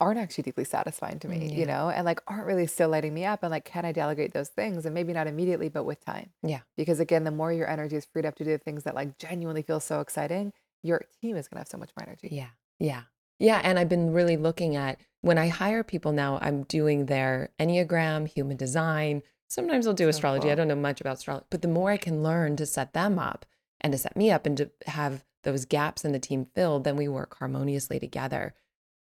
aren't 0.00 0.18
actually 0.18 0.42
deeply 0.42 0.64
satisfying 0.64 1.18
to 1.20 1.28
me, 1.28 1.38
mm, 1.40 1.50
Yeah. 1.50 1.56
you 1.56 1.66
know, 1.66 1.90
and 1.90 2.04
like 2.04 2.20
aren't 2.26 2.46
really 2.46 2.66
still 2.66 2.88
lighting 2.88 3.12
me 3.14 3.24
up? 3.24 3.42
And 3.42 3.50
like, 3.50 3.64
can 3.64 3.84
I 3.84 3.92
delegate 3.92 4.32
those 4.32 4.48
things? 4.48 4.86
And 4.86 4.94
maybe 4.94 5.12
not 5.12 5.26
immediately, 5.26 5.68
but 5.68 5.84
with 5.84 6.04
time. 6.04 6.30
Yeah. 6.42 6.60
Because 6.76 7.00
again, 7.00 7.24
the 7.24 7.30
more 7.30 7.52
your 7.52 7.68
energy 7.68 7.96
is 7.96 8.06
freed 8.06 8.24
up 8.26 8.34
to 8.36 8.44
do 8.44 8.50
the 8.50 8.58
things 8.58 8.84
that 8.84 8.94
like 8.94 9.18
genuinely 9.18 9.62
feel 9.62 9.78
so 9.80 10.00
exciting, 10.00 10.52
your 10.82 11.02
team 11.20 11.36
is 11.36 11.46
going 11.48 11.56
to 11.56 11.60
have 11.60 11.68
so 11.68 11.78
much 11.78 11.90
more 11.96 12.06
energy. 12.08 12.28
Yeah. 12.32 12.48
Yeah. 12.78 13.02
Yeah. 13.38 13.60
And 13.62 13.78
I've 13.78 13.88
been 13.88 14.12
really 14.12 14.36
looking 14.36 14.74
at 14.76 14.98
when 15.20 15.36
I 15.36 15.48
hire 15.48 15.84
people 15.84 16.12
now, 16.12 16.38
I'm 16.40 16.62
doing 16.62 17.06
their 17.06 17.50
Enneagram, 17.60 18.26
human 18.26 18.56
design. 18.56 19.22
Sometimes 19.48 19.86
I'll 19.86 19.92
do 19.92 20.04
So 20.04 20.08
astrology. 20.10 20.46
I 20.46 20.50
cool. 20.50 20.56
don't 20.56 20.68
know 20.68 20.76
much 20.76 21.00
about 21.02 21.18
astrology, 21.18 21.46
but 21.50 21.60
the 21.60 21.68
more 21.68 21.90
I 21.90 21.96
can 21.98 22.22
learn 22.22 22.56
to 22.56 22.64
set 22.64 22.94
them 22.94 23.18
up 23.18 23.44
and 23.80 23.92
to 23.92 23.98
set 23.98 24.16
me 24.16 24.30
up 24.30 24.46
and 24.46 24.56
to 24.56 24.70
have 24.86 25.24
those 25.42 25.64
gaps 25.64 26.04
in 26.04 26.12
the 26.12 26.18
team 26.18 26.46
filled, 26.54 26.84
then 26.84 26.96
we 26.96 27.08
work 27.08 27.36
harmoniously 27.38 27.98
together. 27.98 28.54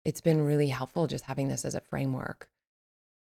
It's 0.10 0.22
been 0.22 0.41
really 0.43 0.69
helpful 0.69 1.06
just 1.06 1.26
having 1.26 1.50
this 1.50 1.63
as 1.65 1.76
a 1.76 1.82
framework. 1.82 2.50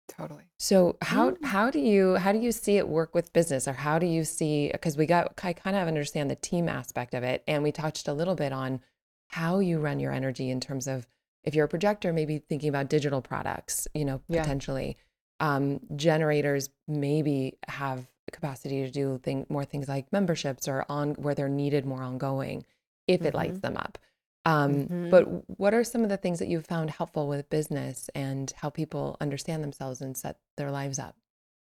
Totally. 0.09 0.43
So 0.59 0.97
how 1.01 1.31
Mm. 1.31 1.45
how 1.45 1.71
do 1.71 1.79
you 1.79 2.15
how 2.17 2.33
do 2.33 2.39
you 2.39 2.51
see 2.51 2.75
it 2.77 2.89
work 2.89 3.15
with 3.15 3.31
business 3.31 3.67
or 3.69 3.73
how 3.73 3.99
do 3.99 4.05
you 4.05 4.25
see 4.25 4.69
because 4.71 4.97
we 4.97 5.05
got 5.05 5.33
I 5.43 5.53
kind 5.53 5.77
of 5.77 5.87
understand 5.87 6.29
the 6.29 6.35
team 6.35 6.67
aspect 6.67 7.13
of 7.13 7.23
it 7.23 7.41
and 7.47 7.63
we 7.63 7.71
touched 7.71 8.09
a 8.09 8.13
little 8.13 8.35
bit 8.35 8.51
on 8.51 8.81
how 9.27 9.59
you 9.59 9.79
run 9.79 10.01
your 10.01 10.11
energy 10.11 10.49
in 10.49 10.59
terms 10.59 10.87
of 10.87 11.07
if 11.45 11.55
you're 11.55 11.65
a 11.65 11.69
projector 11.69 12.11
maybe 12.11 12.37
thinking 12.39 12.67
about 12.69 12.89
digital 12.89 13.21
products 13.21 13.87
you 13.93 14.03
know 14.03 14.21
Yeah. 14.27 14.41
potentially 14.41 14.97
um, 15.39 15.79
generators 15.95 16.69
maybe 16.87 17.57
have 17.67 18.07
capacity 18.31 18.83
to 18.85 18.91
do 18.91 19.19
thing, 19.23 19.45
more 19.49 19.65
things 19.65 19.87
like 19.87 20.11
memberships 20.11 20.67
or 20.67 20.85
on 20.89 21.13
where 21.13 21.33
they're 21.35 21.49
needed 21.63 21.85
more 21.85 22.03
ongoing 22.03 22.65
if 23.07 23.21
it 23.21 23.33
lights 23.33 23.59
them 23.61 23.77
up 23.77 23.97
um, 24.45 24.87
Mhm. 24.87 25.09
but 25.09 25.23
what 25.59 25.73
are 25.73 25.83
some 25.83 26.03
of 26.03 26.09
the 26.09 26.17
things 26.17 26.39
that 26.39 26.47
you've 26.47 26.65
found 26.65 26.89
helpful 26.91 27.27
with 27.27 27.49
business 27.49 28.09
and 28.15 28.51
how 28.57 28.69
people 28.69 29.17
understand 29.21 29.63
themselves 29.63 30.01
and 30.01 30.17
set 30.17 30.39
their 30.57 30.71
lives 30.71 30.99
up 30.99 31.17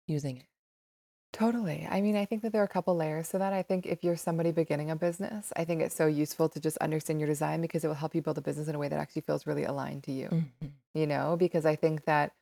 using 0.08 0.38
it? 0.38 0.48
Totally. 1.32 1.88
I 1.90 2.02
mean, 2.02 2.16
I 2.16 2.26
think 2.26 2.44
that 2.44 2.52
there 2.52 2.62
are 2.62 2.66
a 2.66 2.68
couple 2.70 2.96
layers 2.96 3.30
to 3.30 3.40
that. 3.40 3.54
I 3.54 3.64
think 3.64 3.88
if 3.88 4.04
you're 4.04 4.16
somebody 4.16 4.52
beginning 4.52 4.92
a 4.92 4.96
business, 4.96 5.52
I 5.56 5.66
think 5.66 5.82
it's 5.82 5.96
so 5.96 6.06
useful 6.06 6.48
to 6.50 6.60
just 6.60 6.78
understand 6.78 7.20
your 7.20 7.28
design 7.28 7.60
because 7.60 7.84
it 7.84 7.88
will 7.88 7.96
help 7.96 8.14
you 8.14 8.22
build 8.22 8.38
a 8.38 8.42
business 8.42 8.68
in 8.68 8.76
a 8.76 8.80
way 8.80 8.88
that 8.88 9.00
actually 9.00 9.24
feels 9.24 9.48
really 9.48 9.64
aligned 9.64 10.04
to 10.04 10.12
you. 10.12 10.30
Mhm. 10.30 10.72
You 10.94 11.08
know, 11.08 11.36
because 11.36 11.66
I 11.66 11.76
think 11.76 12.06
that 12.06 12.34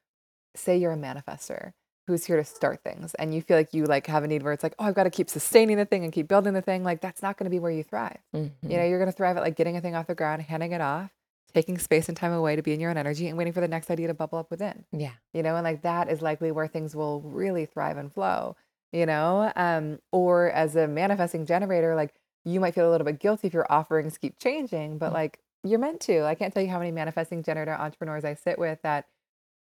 say 0.56 0.76
you're 0.78 0.92
a 0.92 0.98
manifester 0.98 1.74
who's 2.08 2.26
here 2.26 2.38
to 2.38 2.44
start 2.44 2.84
things 2.84 3.14
and 3.16 3.34
you 3.34 3.42
feel 3.42 3.58
like 3.58 3.74
you 3.74 3.86
like 3.86 4.08
have 4.08 4.24
a 4.24 4.28
need 4.28 4.44
where 4.44 4.54
it's 4.54 4.64
like, 4.64 4.74
oh, 4.80 4.86
I've 4.86 4.96
got 4.96 5.04
to 5.04 5.10
keep 5.10 5.30
sustaining 5.30 5.78
the 5.78 5.86
thing 5.86 6.04
and 6.04 6.12
keep 6.12 6.28
building 6.28 6.54
the 6.54 6.62
thing, 6.62 6.84
like 6.84 7.00
that's 7.02 7.22
not 7.22 7.38
going 7.38 7.46
to 7.46 7.50
be 7.52 7.60
where 7.60 7.72
you 7.72 7.84
thrive. 7.84 8.18
You 8.34 8.40
Mhm. 8.40 8.70
know, 8.70 8.84
you're 8.86 9.00
going 9.00 9.12
to 9.12 9.16
thrive 9.16 9.38
at 9.38 9.44
like 9.44 9.56
getting 9.56 9.78
a 9.78 9.82
thing 9.82 9.96
off 9.96 10.08
the 10.08 10.16
ground, 10.16 10.42
handing 10.42 10.72
it 10.72 10.82
off, 10.82 11.12
taking 11.54 11.78
space 11.78 12.08
and 12.08 12.18
time 12.18 12.32
away 12.34 12.56
to 12.56 12.62
be 12.62 12.74
in 12.74 12.80
your 12.80 12.90
own 12.90 12.98
energy 12.98 13.28
and 13.28 13.38
waiting 13.38 13.54
for 13.54 13.62
the 13.62 13.68
next 13.68 13.92
idea 13.92 14.08
to 14.08 14.14
bubble 14.14 14.40
up 14.40 14.50
within 14.50 14.86
Yeah. 14.92 15.12
you 15.34 15.44
know, 15.44 15.56
and 15.56 15.64
like 15.64 15.82
that 15.84 16.10
is 16.10 16.22
likely 16.22 16.52
where 16.52 16.68
things 16.68 16.96
will 16.96 17.22
really 17.22 17.66
thrive 17.66 17.98
and 17.98 18.12
flow, 18.12 18.56
you 18.92 19.06
know. 19.06 19.52
Um, 19.56 20.00
or 20.12 20.50
as 20.52 20.76
a 20.76 20.88
manifesting 20.88 21.46
generator, 21.46 21.96
like 21.96 22.14
you 22.46 22.60
might 22.60 22.74
feel 22.74 22.90
a 22.90 22.92
little 22.92 23.06
bit 23.06 23.20
guilty 23.20 23.48
if 23.48 23.54
your 23.54 23.72
offerings 23.72 24.18
keep 24.18 24.40
changing, 24.40 24.98
but 24.98 25.12
Mm. 25.12 25.14
like 25.14 25.40
you're 25.64 25.78
meant 25.80 26.00
to. 26.02 26.24
I 26.24 26.34
can't 26.34 26.52
tell 26.54 26.64
you 26.64 26.70
how 26.70 26.80
many 26.80 26.92
manifesting 26.92 27.44
generator 27.44 27.74
entrepreneurs 27.74 28.26
I 28.26 28.34
sit 28.34 28.58
with 28.58 28.82
that 28.82 29.06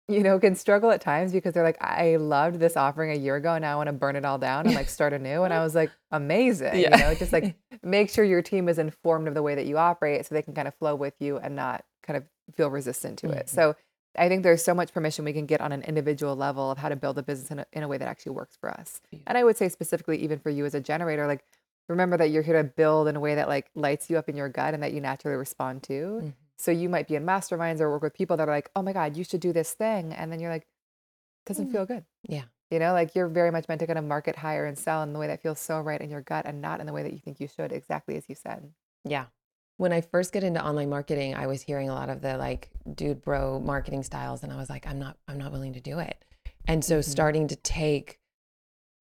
you 0.09 0.23
know, 0.23 0.39
can 0.39 0.55
struggle 0.55 0.91
at 0.91 1.01
times 1.01 1.33
because 1.33 1.53
they're 1.53 1.65
like, 1.65 1.83
I 1.83 2.17
loved 2.17 2.61
this 2.61 2.77
offering 2.77 3.11
a 3.11 3.17
year 3.17 3.37
ago 3.37 3.55
and 3.55 3.63
now 3.63 3.73
I 3.73 3.77
want 3.77 3.89
to 3.89 3.93
burn 3.93 4.15
it 4.15 4.25
all 4.25 4.39
down 4.39 4.67
and 4.67 4.75
like 4.75 4.89
start 4.89 5.13
anew. 5.13 5.43
And 5.43 5.53
I 5.53 5.63
was 5.65 5.75
like, 5.75 5.91
amazing. 6.13 6.79
Yeah. 6.79 6.97
You 6.97 7.03
know, 7.03 7.15
just 7.15 7.33
like 7.33 7.57
make 7.83 8.11
sure 8.11 8.25
your 8.25 8.43
team 8.43 8.69
is 8.69 8.79
informed 8.79 9.27
of 9.27 9.35
the 9.35 9.43
way 9.43 9.57
that 9.57 9.67
you 9.67 9.79
operate 9.79 10.25
so 10.25 10.35
they 10.35 10.43
can 10.43 10.55
kind 10.55 10.69
of 10.69 10.75
flow 10.77 10.95
with 10.95 11.15
you 11.19 11.39
and 11.39 11.57
not 11.57 11.85
kind 12.05 12.17
of 12.17 12.25
feel 12.55 12.71
resistant 12.71 13.19
to 13.21 13.31
it. 13.31 13.47
Mhm. 13.47 13.49
So 13.49 13.77
I 14.17 14.29
think 14.29 14.45
there's 14.45 14.63
so 14.65 14.75
much 14.75 14.93
permission 14.95 15.25
we 15.25 15.33
can 15.33 15.45
get 15.45 15.61
on 15.61 15.73
an 15.73 15.83
individual 15.83 16.37
level 16.37 16.71
of 16.71 16.79
how 16.79 16.89
to 16.89 16.97
build 16.97 17.19
a 17.19 17.23
business 17.23 17.51
in 17.51 17.59
a, 17.59 17.67
in 17.73 17.83
a 17.83 17.89
way 17.89 17.99
that 17.99 18.09
actually 18.09 18.33
works 18.33 18.57
for 18.57 18.71
us. 18.71 19.01
And 19.27 19.37
I 19.37 19.43
would 19.45 19.57
say 19.57 19.69
specifically 19.69 20.19
even 20.19 20.39
for 20.39 20.51
you 20.51 20.65
as 20.65 20.75
a 20.75 20.81
generator, 20.81 21.27
like 21.27 21.45
remember 21.89 22.17
that 22.17 22.31
you're 22.31 22.43
here 22.43 22.63
to 22.63 22.65
build 22.65 23.09
in 23.09 23.17
a 23.17 23.21
way 23.21 23.35
that 23.35 23.49
like 23.49 23.71
lights 23.75 24.09
you 24.09 24.17
up 24.19 24.29
in 24.29 24.37
your 24.37 24.49
gut 24.49 24.73
and 24.73 24.83
that 24.85 24.93
you 24.93 25.01
naturally 25.01 25.37
respond 25.37 25.83
to. 25.85 25.93
Mhm. 26.23 26.33
So 26.59 26.71
you 26.71 26.89
might 26.89 27.07
be 27.09 27.15
in 27.17 27.25
masterminds 27.25 27.81
or 27.81 27.91
work 27.91 28.03
with 28.03 28.15
people 28.15 28.37
that 28.39 28.49
are 28.49 28.53
like, 28.53 28.71
"Oh 28.75 28.83
my 28.83 28.93
god, 28.93 29.17
you 29.17 29.25
should 29.25 29.41
do 29.41 29.53
this 29.53 29.75
thing." 29.75 30.13
And 30.13 30.33
then 30.33 30.41
you're 30.41 30.51
like, 30.51 30.67
"Doesn't 31.45 31.69
Mm. 31.69 31.73
feel 31.73 31.87
good." 31.87 32.05
Yeah. 32.23 32.45
You 32.71 32.79
know, 32.81 32.93
like 32.93 33.15
you're 33.15 33.29
very 33.29 33.51
much 33.51 33.69
meant 33.69 33.81
to 33.81 33.87
kind 33.87 33.99
of 33.99 34.05
market 34.05 34.37
higher 34.37 34.65
and 34.65 34.77
sell 34.77 35.03
in 35.03 35.13
the 35.13 35.19
way 35.19 35.29
that 35.29 35.41
feels 35.43 35.61
so 35.61 35.81
right 35.81 36.01
in 36.01 36.11
your 36.11 36.23
gut 36.23 36.47
and 36.47 36.61
not 36.61 36.81
in 36.81 36.87
the 36.87 36.93
way 36.93 37.03
that 37.03 37.13
you 37.13 37.19
think 37.21 37.39
you 37.41 37.47
should, 37.47 37.71
exactly 37.73 38.17
as 38.17 38.29
you 38.29 38.35
said. 38.35 38.73
Yeah. 39.05 39.27
When 39.77 39.93
I 39.93 40.01
first 40.01 40.33
get 40.33 40.43
into 40.43 40.65
online 40.67 40.89
marketing, 40.89 41.35
I 41.35 41.47
was 41.47 41.63
hearing 41.63 41.89
a 41.91 41.95
lot 41.95 42.09
of 42.09 42.23
the 42.23 42.37
like 42.39 42.71
dude 42.93 43.21
bro 43.23 43.61
marketing 43.61 44.03
styles 44.03 44.43
and 44.43 44.53
I 44.53 44.57
was 44.57 44.71
like 44.71 44.87
I'm 44.87 44.99
not 44.99 45.19
I'm 45.29 45.39
not 45.39 45.53
willing 45.53 45.75
to 45.75 45.81
do 45.81 45.99
it. 45.99 46.25
And 46.67 46.83
so 46.85 46.99
Mhm. 47.01 47.05
starting 47.05 47.49
to 47.49 47.57
take 47.57 48.19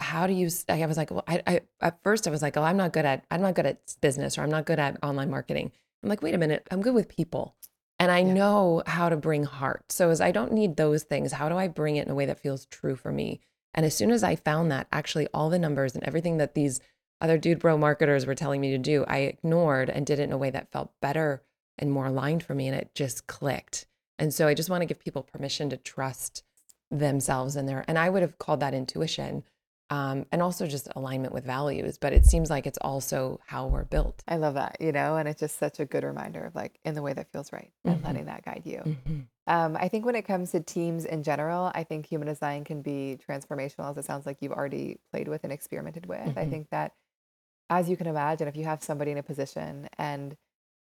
how 0.02 0.28
do 0.28 0.34
you 0.34 0.50
I 0.68 0.86
was 0.86 0.98
like 0.98 1.10
well 1.10 1.24
I, 1.26 1.42
I 1.48 1.62
at 1.82 2.04
first 2.04 2.28
I 2.28 2.32
was 2.32 2.42
like 2.42 2.58
oh 2.58 2.64
I'm 2.64 2.76
not 2.78 2.92
good 2.92 3.06
at 3.06 3.24
I'm 3.32 3.42
not 3.42 3.56
good 3.56 3.66
at 3.66 3.80
business 4.02 4.38
or 4.38 4.42
I'm 4.42 4.50
not 4.52 4.66
good 4.66 4.78
at 4.78 5.02
online 5.02 5.30
marketing. 5.32 5.72
I'm 6.06 6.10
like 6.10 6.22
wait 6.22 6.36
a 6.36 6.38
minute, 6.38 6.68
I'm 6.70 6.84
good 6.84 6.94
with 6.94 7.10
people. 7.10 7.56
And 7.98 8.12
I 8.12 8.20
Yeah. 8.20 8.34
know 8.34 8.84
how 8.86 9.10
to 9.10 9.18
bring 9.18 9.44
heart. 9.44 9.92
So 9.92 10.12
as 10.12 10.22
I 10.22 10.32
don't 10.32 10.52
need 10.52 10.76
those 10.76 11.04
things, 11.04 11.32
how 11.32 11.50
do 11.50 11.58
I 11.58 11.68
bring 11.68 11.96
it 11.96 12.06
in 12.06 12.12
a 12.12 12.16
way 12.16 12.28
that 12.28 12.40
feels 12.40 12.68
true 12.68 12.96
for 12.96 13.12
me? 13.12 13.40
And 13.74 13.86
as 13.86 13.96
soon 13.96 14.12
as 14.12 14.24
I 14.24 14.36
found 14.36 14.72
that, 14.72 14.88
actually 14.92 15.28
all 15.34 15.50
the 15.50 15.58
numbers 15.58 15.96
and 15.96 16.04
everything 16.04 16.38
that 16.38 16.54
these 16.54 16.80
other 17.22 17.38
dude 17.40 17.60
bro 17.60 17.78
marketers 17.78 18.28
were 18.28 18.36
telling 18.36 18.62
me 18.62 18.70
to 18.72 18.78
do, 18.78 19.04
I 19.08 19.20
ignored 19.20 19.90
and 19.90 20.06
did 20.06 20.20
it 20.20 20.24
in 20.24 20.32
a 20.32 20.38
way 20.38 20.52
that 20.52 20.72
felt 20.72 20.92
better 21.02 21.42
and 21.80 21.92
more 21.92 22.06
aligned 22.06 22.44
for 22.44 22.54
me. 22.54 22.68
And 22.68 22.78
it 22.78 22.94
just 22.94 23.26
clicked. 23.26 23.88
And 24.20 24.34
so 24.34 24.48
I 24.48 24.54
just 24.54 24.70
want 24.70 24.82
to 24.82 24.86
give 24.86 25.00
people 25.00 25.24
permission 25.24 25.70
to 25.72 25.78
trust 25.78 26.44
themselves 26.92 27.56
in 27.56 27.66
there. 27.66 27.84
And 27.88 27.98
I 27.98 28.10
would 28.10 28.22
have 28.22 28.38
called 28.38 28.60
that 28.60 28.76
intuition 28.76 29.44
um, 29.90 30.26
and 30.32 30.42
also 30.42 30.66
just 30.68 30.88
alignment 30.96 31.34
with 31.34 31.46
values. 31.46 31.98
But 31.98 32.14
it 32.14 32.26
seems 32.26 32.50
like 32.50 32.66
it's 32.66 32.78
also 32.82 33.40
how 33.46 33.68
we're 33.68 33.86
built. 33.86 34.24
I 34.28 34.38
love 34.38 34.56
that, 34.56 34.78
you 34.80 34.92
know, 34.92 35.18
and 35.18 35.28
it's 35.28 35.40
just 35.40 35.58
such 35.60 35.80
a 35.80 35.86
good 35.86 36.04
reminder 36.04 36.46
of 36.46 36.56
like 36.56 36.80
in 36.86 36.96
the 36.96 37.02
way 37.02 37.14
that 37.14 37.32
feels 37.32 37.52
right 37.54 37.72
and 37.84 38.02
Mhm. 38.02 38.06
letting 38.06 38.26
that 38.26 38.44
guide 38.46 38.64
you. 38.66 38.80
Mhm. 39.08 39.28
Um, 39.48 39.78
I 39.80 39.90
think 39.90 40.06
when 40.06 40.16
it 40.16 40.24
comes 40.24 40.52
to 40.52 40.60
teams 40.60 41.06
in 41.06 41.22
general, 41.22 41.72
I 41.76 41.84
think 41.84 42.08
human 42.08 42.28
design 42.28 42.64
can 42.64 42.82
be 42.82 43.20
transformational, 43.28 43.92
as 43.92 43.98
it 43.98 44.06
sounds 44.06 44.26
like 44.26 44.38
you've 44.42 44.52
already 44.52 45.00
played 45.12 45.28
with 45.28 45.44
and 45.44 45.54
experimented 45.54 46.08
with. 46.08 46.36
I 46.36 46.46
Mhm. 46.46 46.50
think 46.50 46.70
that, 46.72 46.94
as 47.70 47.88
you 47.88 47.96
can 47.96 48.08
imagine, 48.08 48.48
if 48.48 48.56
you 48.56 48.64
have 48.64 48.84
somebody 48.84 49.12
in 49.12 49.20
a 49.20 49.24
position 49.24 49.88
and 50.00 50.36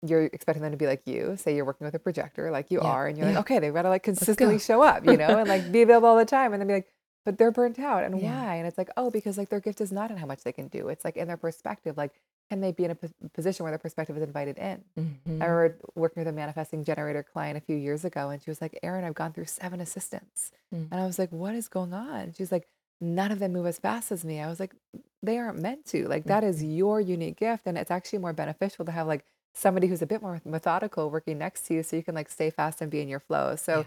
you're 0.01 0.23
expecting 0.25 0.61
them 0.61 0.71
to 0.71 0.77
be 0.77 0.85
like 0.87 1.01
you, 1.05 1.35
say 1.35 1.55
you're 1.55 1.65
working 1.65 1.83
with 1.85 1.95
a 1.95 1.99
projector 1.99 2.49
like 2.51 2.71
you 2.71 2.79
Yeah. 2.79 2.87
are, 2.87 3.07
and 3.07 3.17
you're 3.17 3.27
like, 3.27 3.37
okay, 3.37 3.59
they've 3.59 3.73
got 3.73 3.81
to 3.81 3.89
like 3.89 4.03
consistently 4.03 4.59
show 4.59 4.81
up, 4.81 5.05
you 5.05 5.17
know, 5.17 5.37
and 5.39 5.49
like 5.49 5.69
be 5.71 5.81
available 5.81 6.07
all 6.07 6.17
the 6.17 6.25
time, 6.25 6.53
and 6.53 6.61
then 6.61 6.67
be 6.67 6.75
like, 6.75 6.87
but 7.25 7.37
they're 7.37 7.51
burnt 7.51 7.79
out, 7.79 8.03
and 8.03 8.19
Yeah. 8.21 8.45
why? 8.45 8.55
And 8.55 8.67
it's 8.67 8.77
like, 8.77 8.89
oh, 8.95 9.09
because 9.11 9.37
like 9.37 9.49
their 9.49 9.59
gift 9.59 9.81
is 9.81 9.91
not 9.91 10.11
in 10.11 10.17
how 10.17 10.25
much 10.27 10.43
they 10.43 10.51
can 10.53 10.67
do. 10.67 10.87
It's 10.89 11.03
like 11.03 11.17
in 11.17 11.27
their 11.27 11.37
perspective, 11.37 11.97
like 11.97 12.13
can 12.51 12.61
they 12.61 12.71
be 12.71 12.85
in 12.85 12.91
a 12.91 12.95
pos- 12.95 13.11
position 13.33 13.63
where 13.63 13.71
their 13.71 13.79
perspective 13.79 14.15
is 14.15 14.21
invited 14.21 14.57
in? 14.59 14.83
Mhm. 14.97 15.41
I 15.41 15.45
remember 15.47 15.79
working 15.95 16.21
with 16.21 16.27
a 16.27 16.31
manifesting 16.31 16.83
generator 16.83 17.23
client 17.23 17.57
a 17.57 17.61
few 17.61 17.75
years 17.75 18.05
ago, 18.05 18.29
and 18.29 18.39
she 18.41 18.51
was 18.51 18.61
like, 18.61 18.77
Erin, 18.83 19.03
I've 19.03 19.15
gone 19.15 19.33
through 19.33 19.45
seven 19.45 19.81
assistants. 19.81 20.51
Mm. 20.73 20.87
And 20.91 21.01
I 21.01 21.05
was 21.07 21.17
like, 21.17 21.31
what 21.31 21.55
is 21.55 21.67
going 21.67 21.91
on? 21.93 22.33
She's 22.33 22.51
like, 22.51 22.67
none 23.01 23.31
of 23.31 23.39
them 23.39 23.51
move 23.53 23.65
as 23.65 23.79
fast 23.79 24.11
as 24.11 24.23
me. 24.23 24.39
I 24.39 24.47
was 24.47 24.59
like, 24.59 24.75
they 25.23 25.39
aren't 25.39 25.59
meant 25.59 25.85
to. 25.87 26.07
Like, 26.07 26.25
that 26.25 26.43
is 26.43 26.63
your 26.63 27.01
unique 27.01 27.37
gift. 27.37 27.65
And 27.65 27.79
it's 27.79 27.89
actually 27.89 28.19
more 28.19 28.31
beneficial 28.33 28.85
to 28.85 28.91
have 28.91 29.07
like 29.07 29.25
somebody 29.55 29.87
who's 29.87 30.03
a 30.03 30.05
bit 30.05 30.21
more 30.21 30.39
methodical 30.45 31.09
working 31.09 31.39
next 31.39 31.65
to 31.65 31.73
you 31.73 31.81
so 31.81 31.95
you 31.95 32.03
can 32.03 32.13
like 32.13 32.29
stay 32.29 32.51
fast 32.51 32.79
and 32.79 32.91
be 32.91 33.01
in 33.01 33.07
your 33.07 33.19
flow. 33.19 33.55
So 33.55 33.79
Yeah. 33.79 33.85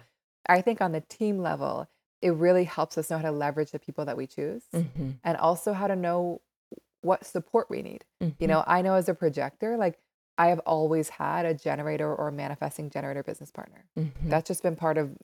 I 0.48 0.62
think 0.62 0.80
on 0.80 0.90
the 0.92 1.00
team 1.02 1.38
level, 1.38 1.86
it 2.20 2.30
really 2.30 2.64
helps 2.64 2.98
us 2.98 3.10
know 3.10 3.16
how 3.18 3.22
to 3.22 3.30
leverage 3.32 3.70
the 3.70 3.78
people 3.78 4.04
that 4.04 4.16
we 4.16 4.26
choose 4.26 4.64
Mhm. 4.74 5.18
and 5.22 5.36
also 5.36 5.72
how 5.72 5.86
to 5.86 5.96
know 5.96 6.40
what 7.02 7.24
support 7.24 7.70
we 7.70 7.80
need. 7.82 8.04
You 8.20 8.28
Mhm. 8.38 8.48
know, 8.48 8.64
I 8.66 8.82
know 8.82 8.94
as 8.94 9.08
a 9.08 9.14
projector, 9.14 9.76
like 9.76 9.98
I 10.36 10.48
have 10.48 10.60
always 10.60 11.08
had 11.10 11.46
a 11.46 11.54
generator 11.54 12.12
or 12.14 12.28
a 12.28 12.32
manifesting 12.32 12.90
generator 12.90 13.22
business 13.22 13.50
partner. 13.50 13.86
Mhm. 13.96 14.30
That's 14.30 14.46
just 14.48 14.62
been 14.62 14.76
part 14.76 14.98
of 14.98 15.16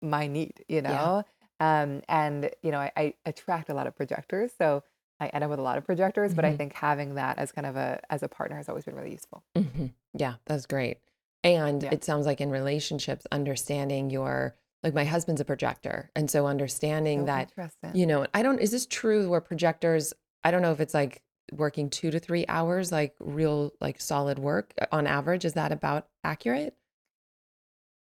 my 0.00 0.26
need, 0.26 0.64
you 0.68 0.80
Yeah. 0.82 0.90
know? 0.90 1.24
Um, 1.60 2.02
and, 2.08 2.50
you 2.62 2.72
know, 2.72 2.78
I, 2.80 2.90
I 2.96 3.14
attract 3.24 3.68
a 3.70 3.74
lot 3.74 3.86
of 3.86 3.94
projectors. 3.94 4.52
So 4.58 4.82
I 5.20 5.28
end 5.28 5.44
up 5.44 5.50
with 5.50 5.60
a 5.60 5.62
lot 5.62 5.78
of 5.78 5.84
projectors, 5.84 6.34
but 6.34 6.44
I 6.44 6.52
Mhm. 6.52 6.56
think 6.56 6.72
having 6.74 7.14
that 7.14 7.38
as 7.38 7.52
kind 7.52 7.66
of 7.66 7.76
a, 7.76 8.00
as 8.10 8.24
a 8.24 8.28
partner 8.28 8.56
has 8.56 8.68
always 8.68 8.84
been 8.84 8.96
really 8.96 9.12
useful. 9.12 9.44
Mhm. 9.56 9.92
Yeah, 10.14 10.34
that's 10.46 10.66
great. 10.66 10.98
And 11.44 11.82
Yeah. 11.84 11.90
it 11.92 12.02
sounds 12.04 12.26
like 12.26 12.40
in 12.40 12.50
relationships, 12.50 13.26
understanding 13.30 14.10
your, 14.10 14.56
like 14.82 14.94
my 14.94 15.04
husband's 15.04 15.40
a 15.40 15.44
projector. 15.44 16.10
And 16.16 16.30
so 16.30 16.46
understanding 16.46 17.20
So 17.20 17.26
that, 17.26 17.52
you 17.94 18.06
know, 18.06 18.26
I 18.34 18.42
don't, 18.42 18.58
is 18.58 18.70
this 18.70 18.86
true 18.86 19.28
where 19.28 19.40
projectors, 19.40 20.12
I 20.44 20.50
don't 20.50 20.62
know 20.62 20.72
if 20.72 20.80
it's 20.80 20.94
like 20.94 21.22
working 21.52 21.88
two 21.90 22.10
to 22.10 22.18
three 22.18 22.44
hours, 22.48 22.90
like 22.90 23.14
real, 23.20 23.72
like 23.80 24.00
solid 24.00 24.38
work 24.38 24.74
uh, 24.80 24.86
on 24.90 25.06
average. 25.06 25.44
Is 25.44 25.52
that 25.52 25.70
about 25.72 26.08
accurate? 26.24 26.74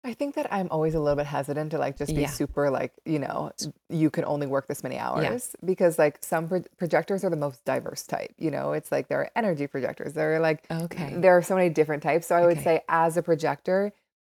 I 0.01 0.13
think 0.13 0.35
that 0.35 0.47
I'm 0.53 0.69
always 0.71 0.95
a 0.95 0.99
little 0.99 1.17
bit 1.17 1.25
hesitant 1.25 1.71
to 1.71 1.77
like 1.77 1.97
just 1.97 2.15
be 2.15 2.21
Yeah. 2.21 2.29
super 2.29 2.69
like, 2.69 2.93
you 3.05 3.19
know, 3.19 3.51
you 3.89 4.09
can 4.09 4.23
only 4.23 4.47
work 4.47 4.67
this 4.67 4.81
many 4.81 4.97
hours 4.97 5.55
because 5.65 5.99
like 5.99 6.19
some 6.23 6.47
pro- 6.47 6.63
projectors 6.77 7.25
are 7.25 7.29
the 7.29 7.35
most 7.35 7.65
diverse 7.65 8.03
type, 8.03 8.33
you 8.37 8.49
know, 8.49 8.71
it's 8.71 8.93
like 8.93 9.09
there 9.09 9.19
are 9.19 9.29
energy 9.35 9.67
projectors. 9.67 10.13
There 10.13 10.35
are 10.35 10.39
like, 10.39 10.65
Okay. 10.71 11.15
there 11.17 11.35
are 11.35 11.41
so 11.41 11.55
many 11.55 11.69
different 11.69 12.01
types. 12.01 12.27
So 12.27 12.35
I 12.35 12.45
would 12.45 12.61
say 12.61 12.81
as 12.87 13.17
a 13.17 13.21
projector, 13.23 13.91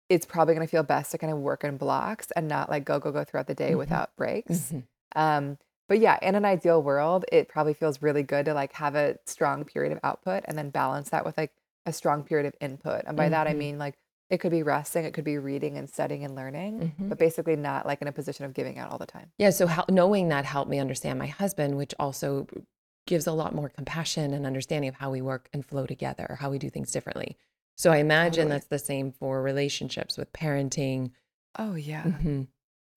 it's 0.09 0.25
probably 0.25 0.53
going 0.53 0.65
to 0.65 0.71
feel 0.71 0.83
best 0.83 1.11
to 1.11 1.17
kind 1.17 1.33
of 1.33 1.39
work 1.39 1.63
in 1.63 1.77
blocks 1.77 2.31
and 2.35 2.47
not 2.47 2.69
like 2.69 2.85
go, 2.85 2.99
go, 2.99 3.11
go 3.11 3.23
throughout 3.23 3.47
the 3.47 3.55
day 3.55 3.71
Mhm. 3.71 3.77
without 3.77 4.15
breaks. 4.15 4.71
Mhm. 4.71 4.83
Um, 5.15 5.57
but 5.87 5.99
yeah, 5.99 6.17
in 6.21 6.35
an 6.35 6.45
ideal 6.45 6.81
world, 6.81 7.25
it 7.31 7.47
probably 7.47 7.73
feels 7.73 8.01
really 8.01 8.23
good 8.23 8.45
to 8.45 8.53
like 8.53 8.73
have 8.73 8.95
a 8.95 9.17
strong 9.25 9.63
period 9.65 9.91
of 9.91 9.99
output 10.03 10.43
and 10.45 10.57
then 10.57 10.69
balance 10.69 11.09
that 11.09 11.25
with 11.25 11.37
like 11.37 11.51
a 11.85 11.93
strong 11.93 12.23
period 12.23 12.45
of 12.47 12.55
input. 12.59 13.03
And 13.05 13.15
by 13.15 13.29
that 13.29 13.47
I 13.47 13.53
Mhm. 13.53 13.57
mean 13.57 13.77
like 13.79 13.95
it 14.29 14.39
could 14.39 14.51
be 14.51 14.63
resting, 14.63 15.05
it 15.05 15.13
could 15.13 15.23
be 15.23 15.37
reading 15.37 15.77
and 15.77 15.87
studying 15.87 16.23
and 16.23 16.35
learning, 16.35 16.93
Mhm. 16.99 17.09
but 17.09 17.19
basically 17.19 17.55
not 17.55 17.85
like 17.85 18.01
in 18.01 18.07
a 18.07 18.11
position 18.11 18.43
of 18.45 18.53
giving 18.53 18.79
out 18.79 18.91
all 18.91 18.97
the 18.97 19.05
time. 19.05 19.31
Yeah. 19.37 19.51
So 19.51 19.67
how, 19.67 19.85
knowing 19.89 20.29
that 20.29 20.45
helped 20.45 20.69
me 20.69 20.79
understand 20.79 21.19
my 21.19 21.27
husband, 21.27 21.77
which 21.77 21.93
also 21.99 22.47
gives 23.05 23.27
a 23.27 23.31
lot 23.33 23.53
more 23.53 23.69
compassion 23.69 24.33
and 24.33 24.47
understanding 24.47 24.89
of 24.89 24.95
how 24.95 25.11
we 25.11 25.21
work 25.21 25.47
and 25.53 25.63
flow 25.63 25.85
together, 25.85 26.37
how 26.39 26.49
we 26.49 26.57
do 26.57 26.71
things 26.71 26.91
differently. 26.91 27.37
So 27.75 27.91
I 27.91 27.97
imagine 27.97 28.31
Totally. 28.45 28.49
that's 28.51 28.67
the 28.67 28.79
same 28.79 29.11
for 29.11 29.41
relationships 29.41 30.17
with 30.17 30.31
parenting. 30.33 31.11
Oh 31.57 31.75
yeah. 31.75 32.03
Mhm. 32.03 32.47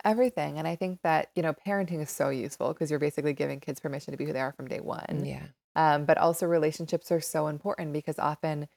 Everything. 0.04 0.58
And 0.58 0.68
I 0.68 0.76
think 0.76 1.00
that, 1.02 1.30
you 1.34 1.42
know, 1.42 1.52
parenting 1.52 2.00
is 2.00 2.10
so 2.10 2.28
useful 2.28 2.72
because 2.72 2.90
you're 2.90 3.00
basically 3.00 3.32
giving 3.32 3.58
kids 3.58 3.80
permission 3.80 4.12
to 4.12 4.16
be 4.16 4.24
who 4.24 4.32
they 4.32 4.40
are 4.40 4.52
from 4.52 4.68
day 4.68 4.80
one. 4.80 5.24
Yeah. 5.24 5.46
Um, 5.74 6.04
but 6.04 6.18
also 6.18 6.46
relationships 6.46 7.10
are 7.10 7.20
so 7.20 7.48
important 7.48 7.92
because 7.92 8.18
often 8.18 8.68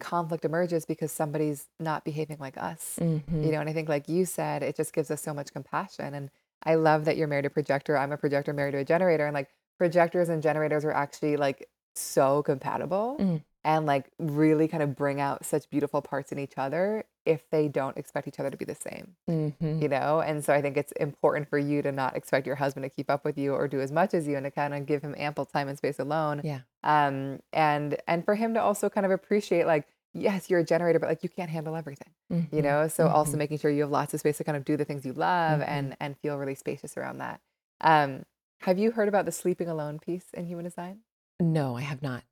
conflict 0.00 0.44
emerges 0.44 0.84
because 0.86 1.12
somebody's 1.12 1.68
not 1.78 2.04
behaving 2.04 2.38
like 2.40 2.56
us. 2.56 2.98
Mhm. 3.00 3.44
You 3.44 3.52
know, 3.52 3.60
and 3.60 3.68
I 3.68 3.72
think 3.72 3.88
like 3.88 4.08
you 4.08 4.24
said, 4.24 4.62
it 4.62 4.76
just 4.76 4.92
gives 4.94 5.10
us 5.10 5.20
so 5.22 5.32
much 5.34 5.52
compassion. 5.52 6.14
And 6.14 6.30
I 6.64 6.74
love 6.76 7.04
that 7.04 7.16
you're 7.16 7.28
married 7.28 7.42
to 7.42 7.48
a 7.48 7.50
projector. 7.50 7.96
I'm 7.96 8.12
a 8.12 8.16
projector 8.16 8.52
married 8.52 8.72
to 8.72 8.78
a 8.78 8.84
generator. 8.84 9.26
And 9.26 9.34
like 9.34 9.50
projectors 9.78 10.28
and 10.28 10.42
generators 10.42 10.84
are 10.84 10.92
actually 10.92 11.36
like 11.36 11.68
so 11.94 12.42
compatible 12.42 13.16
Mm. 13.20 13.44
And 13.64 13.86
like 13.86 14.10
really 14.18 14.68
kind 14.68 14.82
of 14.82 14.96
bring 14.96 15.20
out 15.20 15.44
such 15.44 15.68
beautiful 15.70 16.02
parts 16.02 16.32
in 16.32 16.38
each 16.38 16.54
other 16.58 17.04
if 17.26 17.48
they 17.50 17.68
don't 17.68 17.96
expect 17.96 18.26
each 18.28 18.40
other 18.40 18.50
to 18.50 18.56
be 18.56 18.64
the 18.64 18.74
same 18.74 19.16
Mhm. 19.28 19.82
you 19.82 19.88
know 19.88 20.20
and 20.20 20.44
so 20.44 20.52
i 20.52 20.60
think 20.62 20.76
it's 20.76 20.92
important 20.92 21.48
for 21.48 21.58
you 21.58 21.82
to 21.82 21.92
not 21.92 22.16
expect 22.16 22.46
your 22.46 22.56
husband 22.56 22.84
to 22.84 22.90
keep 22.90 23.10
up 23.10 23.24
with 23.24 23.38
you 23.38 23.54
or 23.54 23.68
do 23.68 23.80
as 23.80 23.92
much 23.92 24.14
as 24.14 24.26
you 24.28 24.36
and 24.36 24.44
to 24.44 24.50
kind 24.50 24.74
of 24.74 24.86
give 24.86 25.02
him 25.02 25.14
ample 25.18 25.44
time 25.46 25.68
and 25.68 25.78
space 25.78 25.98
alone 25.98 26.44
Yeah. 26.44 26.60
um 26.84 27.40
and 27.52 27.96
and 28.08 28.24
for 28.24 28.34
him 28.34 28.54
to 28.54 28.62
also 28.62 28.90
kind 28.90 29.06
of 29.06 29.12
appreciate 29.12 29.66
like 29.66 29.88
yes 30.14 30.50
you're 30.50 30.60
a 30.60 30.64
generator 30.64 30.98
but 30.98 31.08
like 31.08 31.22
you 31.22 31.28
can't 31.28 31.50
handle 31.50 31.76
everything 31.76 32.12
you 32.50 32.60
Mhm. 32.60 32.62
know 32.62 32.88
so 32.88 33.08
also 33.08 33.36
Mhm. 33.36 33.38
making 33.38 33.58
sure 33.58 33.70
you 33.70 33.82
have 33.82 33.90
lots 33.90 34.14
of 34.14 34.20
space 34.20 34.38
to 34.38 34.44
kind 34.44 34.56
of 34.56 34.64
do 34.64 34.76
the 34.76 34.84
things 34.84 35.06
you 35.06 35.12
love 35.12 35.60
and 35.62 35.96
and 36.00 36.18
feel 36.18 36.36
really 36.38 36.54
spacious 36.54 36.96
around 36.96 37.18
that 37.18 37.40
um 37.80 38.24
have 38.60 38.78
you 38.78 38.92
heard 38.92 39.08
about 39.08 39.24
the 39.24 39.32
sleeping 39.32 39.68
alone 39.68 39.98
piece 39.98 40.26
in 40.34 40.46
human 40.46 40.64
design 40.64 41.00
No, 41.40 41.76
I 41.76 41.80
have 41.82 42.02
not. 42.02 42.24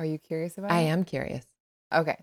Are 0.00 0.04
you 0.06 0.18
curious 0.18 0.56
about 0.56 0.72
I 0.72 0.80
it 0.80 0.88
am 0.88 1.04
curious. 1.04 1.44
Okay. 1.94 2.16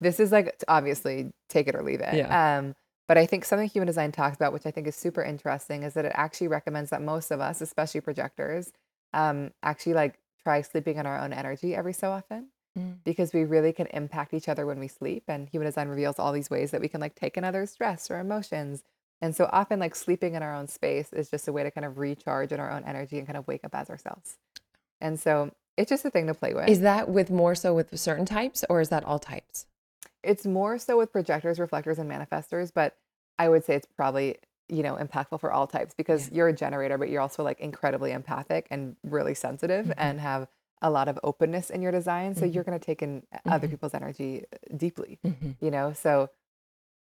This 0.00 0.18
is 0.18 0.32
like 0.32 0.62
obviously 0.66 1.30
take 1.50 1.68
it 1.68 1.74
or 1.74 1.82
leave 1.82 2.00
it. 2.00 2.14
Yeah. 2.14 2.58
Um, 2.58 2.74
but 3.06 3.18
I 3.18 3.26
think 3.26 3.44
something 3.44 3.68
human 3.68 3.86
design 3.86 4.12
talks 4.12 4.36
about, 4.36 4.52
which 4.52 4.64
I 4.64 4.70
think 4.70 4.86
is 4.86 4.96
super 4.96 5.22
interesting, 5.22 5.82
is 5.82 5.94
that 5.94 6.04
it 6.06 6.12
actually 6.14 6.48
recommends 6.48 6.90
that 6.90 7.02
most 7.02 7.30
of 7.30 7.40
us, 7.40 7.60
especially 7.60 8.00
projectors, 8.00 8.72
um, 9.12 9.50
actually 9.62 9.94
like 9.94 10.18
try 10.42 10.62
sleeping 10.62 10.96
in 10.96 11.06
our 11.06 11.18
own 11.18 11.32
energy 11.32 11.74
every 11.74 11.92
so 11.92 12.10
often. 12.10 12.48
Mm. 12.78 12.98
because 13.02 13.32
we 13.32 13.44
really 13.44 13.72
can 13.72 13.88
impact 13.88 14.32
each 14.32 14.48
other 14.48 14.64
when 14.64 14.78
we 14.78 14.86
sleep. 14.86 15.24
And 15.26 15.48
human 15.48 15.66
design 15.66 15.88
reveals 15.88 16.20
all 16.20 16.30
these 16.30 16.50
ways 16.50 16.70
that 16.70 16.80
we 16.80 16.86
can 16.86 17.00
like 17.00 17.16
take 17.16 17.36
in 17.36 17.42
other 17.42 17.66
stress 17.66 18.08
or 18.12 18.20
emotions. 18.20 18.84
And 19.20 19.34
so 19.34 19.50
often, 19.52 19.80
like 19.80 19.96
sleeping 19.96 20.34
in 20.34 20.42
our 20.44 20.54
own 20.54 20.68
space 20.68 21.12
is 21.12 21.28
just 21.28 21.48
a 21.48 21.52
way 21.52 21.64
to 21.64 21.72
kind 21.72 21.84
of 21.84 21.98
recharge 21.98 22.52
in 22.52 22.60
our 22.60 22.70
own 22.70 22.84
energy 22.84 23.18
and 23.18 23.26
kind 23.26 23.36
of 23.36 23.48
wake 23.48 23.64
up 23.64 23.74
as 23.74 23.90
ourselves. 23.90 24.38
And 25.00 25.18
so 25.18 25.50
it's 25.76 25.88
just 25.88 26.04
a 26.04 26.10
thing 26.10 26.26
to 26.26 26.34
play 26.34 26.54
with. 26.54 26.68
Is 26.68 26.80
that 26.80 27.08
with 27.08 27.30
more 27.30 27.54
so 27.54 27.74
with 27.74 27.98
certain 27.98 28.26
types 28.26 28.64
or 28.68 28.80
is 28.80 28.88
that 28.90 29.04
all 29.04 29.18
types? 29.18 29.66
It's 30.22 30.46
more 30.46 30.78
so 30.78 30.98
with 30.98 31.12
projectors, 31.12 31.58
reflectors, 31.58 31.98
and 31.98 32.10
manifestors, 32.10 32.72
but 32.74 32.96
I 33.38 33.48
would 33.48 33.64
say 33.64 33.74
it's 33.74 33.86
probably, 33.96 34.36
you 34.68 34.82
know, 34.82 34.96
impactful 34.96 35.40
for 35.40 35.50
all 35.50 35.66
types 35.66 35.94
because 35.94 36.28
Yeah. 36.28 36.36
you're 36.36 36.48
a 36.48 36.52
generator, 36.52 36.98
but 36.98 37.08
you're 37.08 37.22
also 37.22 37.42
like 37.42 37.60
incredibly 37.60 38.12
empathic 38.12 38.66
and 38.70 38.96
really 39.02 39.34
sensitive 39.34 39.86
Mhm. 39.86 39.94
and 39.96 40.20
have 40.20 40.48
a 40.82 40.90
lot 40.90 41.08
of 41.08 41.18
openness 41.22 41.70
in 41.70 41.82
your 41.82 41.92
design. 41.92 42.34
So 42.34 42.44
Mhm. 42.44 42.54
you're 42.54 42.64
going 42.64 42.78
to 42.78 42.84
take 42.84 43.02
in 43.02 43.26
other 43.46 43.66
Mhm. 43.66 43.70
people's 43.70 43.94
energy 43.94 44.44
uh, 44.52 44.76
deeply, 44.76 45.18
Mhm. 45.24 45.56
you 45.60 45.70
know? 45.70 45.92
So 45.94 46.30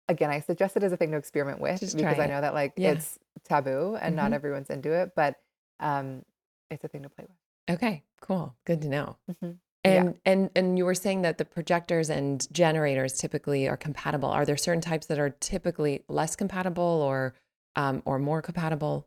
again, 0.09 0.31
I 0.31 0.41
suggest 0.41 0.77
it 0.77 0.83
as 0.83 0.93
a 0.93 0.97
thing 0.97 1.11
to 1.13 1.17
experiment 1.17 1.61
with 1.61 1.81
Just 1.81 1.97
because 1.97 2.19
I 2.19 2.27
know 2.27 2.41
that 2.41 2.55
like 2.55 2.73
Yeah. 2.77 2.93
it's 2.93 3.19
taboo 3.45 3.97
and 3.97 4.15
not 4.17 4.31
Mhm. 4.31 4.35
everyone's 4.35 4.71
into 4.71 4.93
it, 4.93 5.15
but 5.15 5.41
um, 5.81 6.25
it's 6.71 6.85
a 6.85 6.89
thing 6.89 7.03
to 7.03 7.09
play 7.09 7.27
Okay, 7.69 8.05
cool. 8.21 8.55
Good 8.65 8.83
to 8.83 8.89
know. 8.89 9.17
with. 9.29 9.37
Mhm. 9.45 9.59
Yeah. 9.85 9.93
And 10.03 10.21
and 10.25 10.51
and 10.57 10.79
you 10.79 10.85
were 10.85 10.95
saying 10.95 11.23
that 11.23 11.39
the 11.39 11.45
projectors 11.45 12.11
and 12.11 12.47
generators 12.53 13.19
typically 13.19 13.69
are 13.69 13.77
compatible. 13.77 14.29
Are 14.29 14.45
there 14.45 14.57
certain 14.57 14.81
types 14.81 15.07
that 15.07 15.19
are 15.19 15.31
typically 15.31 16.05
less 16.09 16.35
compatible 16.37 16.83
or 16.83 17.35
um, 17.77 18.03
or 18.05 18.19
more 18.19 18.43
compatible? 18.43 19.07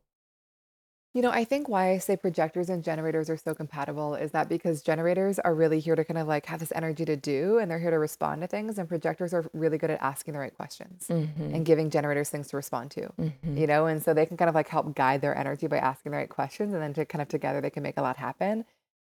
You 1.16 1.24
know, 1.24 1.32
I 1.32 1.44
think 1.44 1.68
why 1.68 1.90
I 1.90 1.98
say 1.98 2.16
projectors 2.18 2.70
and 2.70 2.84
generators 2.84 3.32
are 3.32 3.38
so 3.38 3.56
compatible 3.56 4.14
is 4.14 4.30
that 4.32 4.48
because 4.48 4.84
generators 4.84 5.40
are 5.40 5.56
really 5.56 5.80
here 5.80 5.96
to 5.96 6.06
kind 6.06 6.20
of 6.20 6.28
like 6.28 6.46
have 6.46 6.60
this 6.60 6.72
energy 6.76 7.04
to 7.06 7.16
do 7.16 7.58
and 7.58 7.70
they're 7.70 7.80
here 7.80 7.90
to 7.90 7.98
respond 7.98 8.42
to 8.42 8.48
things, 8.48 8.78
and 8.78 8.88
projectors 8.88 9.34
are 9.34 9.50
really 9.54 9.80
good 9.80 9.90
at 9.90 10.00
asking 10.02 10.34
the 10.36 10.40
right 10.40 10.56
questions 10.56 11.08
Mm-hmm. 11.10 11.56
and 11.56 11.66
giving 11.66 11.90
generators 11.90 12.30
things 12.30 12.48
to 12.50 12.58
respond 12.58 12.92
to, 12.92 13.02
Mm-hmm. 13.20 13.58
you 13.58 13.66
know, 13.66 13.88
and 13.88 14.04
so 14.04 14.14
they 14.14 14.28
can 14.28 14.38
kind 14.38 14.50
of 14.50 14.56
like 14.56 14.68
help 14.68 14.94
guide 14.96 15.22
their 15.22 15.36
energy 15.36 15.66
by 15.66 15.78
asking 15.80 16.12
the 16.12 16.18
right 16.20 16.30
questions 16.30 16.74
and 16.76 16.82
then 16.84 16.94
to 16.94 17.06
kind 17.06 17.24
of 17.24 17.28
together 17.28 17.60
they 17.60 17.72
can 17.72 17.82
make 17.82 17.98
a 17.98 18.04
lot 18.04 18.18
happen. 18.18 18.64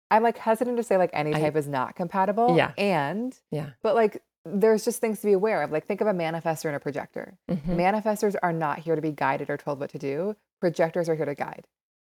I'm 0.10 0.24
like 0.24 0.38
hesitant 0.38 0.78
to 0.78 0.84
say 0.84 0.96
like 0.96 1.10
any 1.12 1.36
I- 1.36 1.40
type 1.42 1.58
is 1.58 1.68
not 1.68 1.96
compatible. 1.98 2.56
Yeah. 2.56 2.72
And, 2.78 3.38
Yeah. 3.52 3.72
but 3.84 3.96
like 3.96 4.22
there's 4.46 4.86
just 4.86 5.02
things 5.02 5.20
to 5.20 5.28
be 5.28 5.34
aware 5.34 5.62
of. 5.62 5.72
Like 5.72 5.86
think 5.88 6.00
of 6.00 6.08
a 6.08 6.14
manifestor 6.14 6.66
and 6.66 6.76
a 6.76 6.80
projector. 6.80 7.38
Mhm. 7.50 7.76
Manifestors 7.76 8.36
are 8.42 8.54
not 8.54 8.80
here 8.80 8.96
to 8.96 9.02
be 9.02 9.12
guided 9.12 9.50
or 9.50 9.58
told 9.58 9.80
what 9.82 9.90
to 9.92 10.00
do. 10.00 10.36
Projectors 10.62 11.10
are 11.10 11.16
here 11.16 11.26
to 11.26 11.36
guide. 11.36 11.68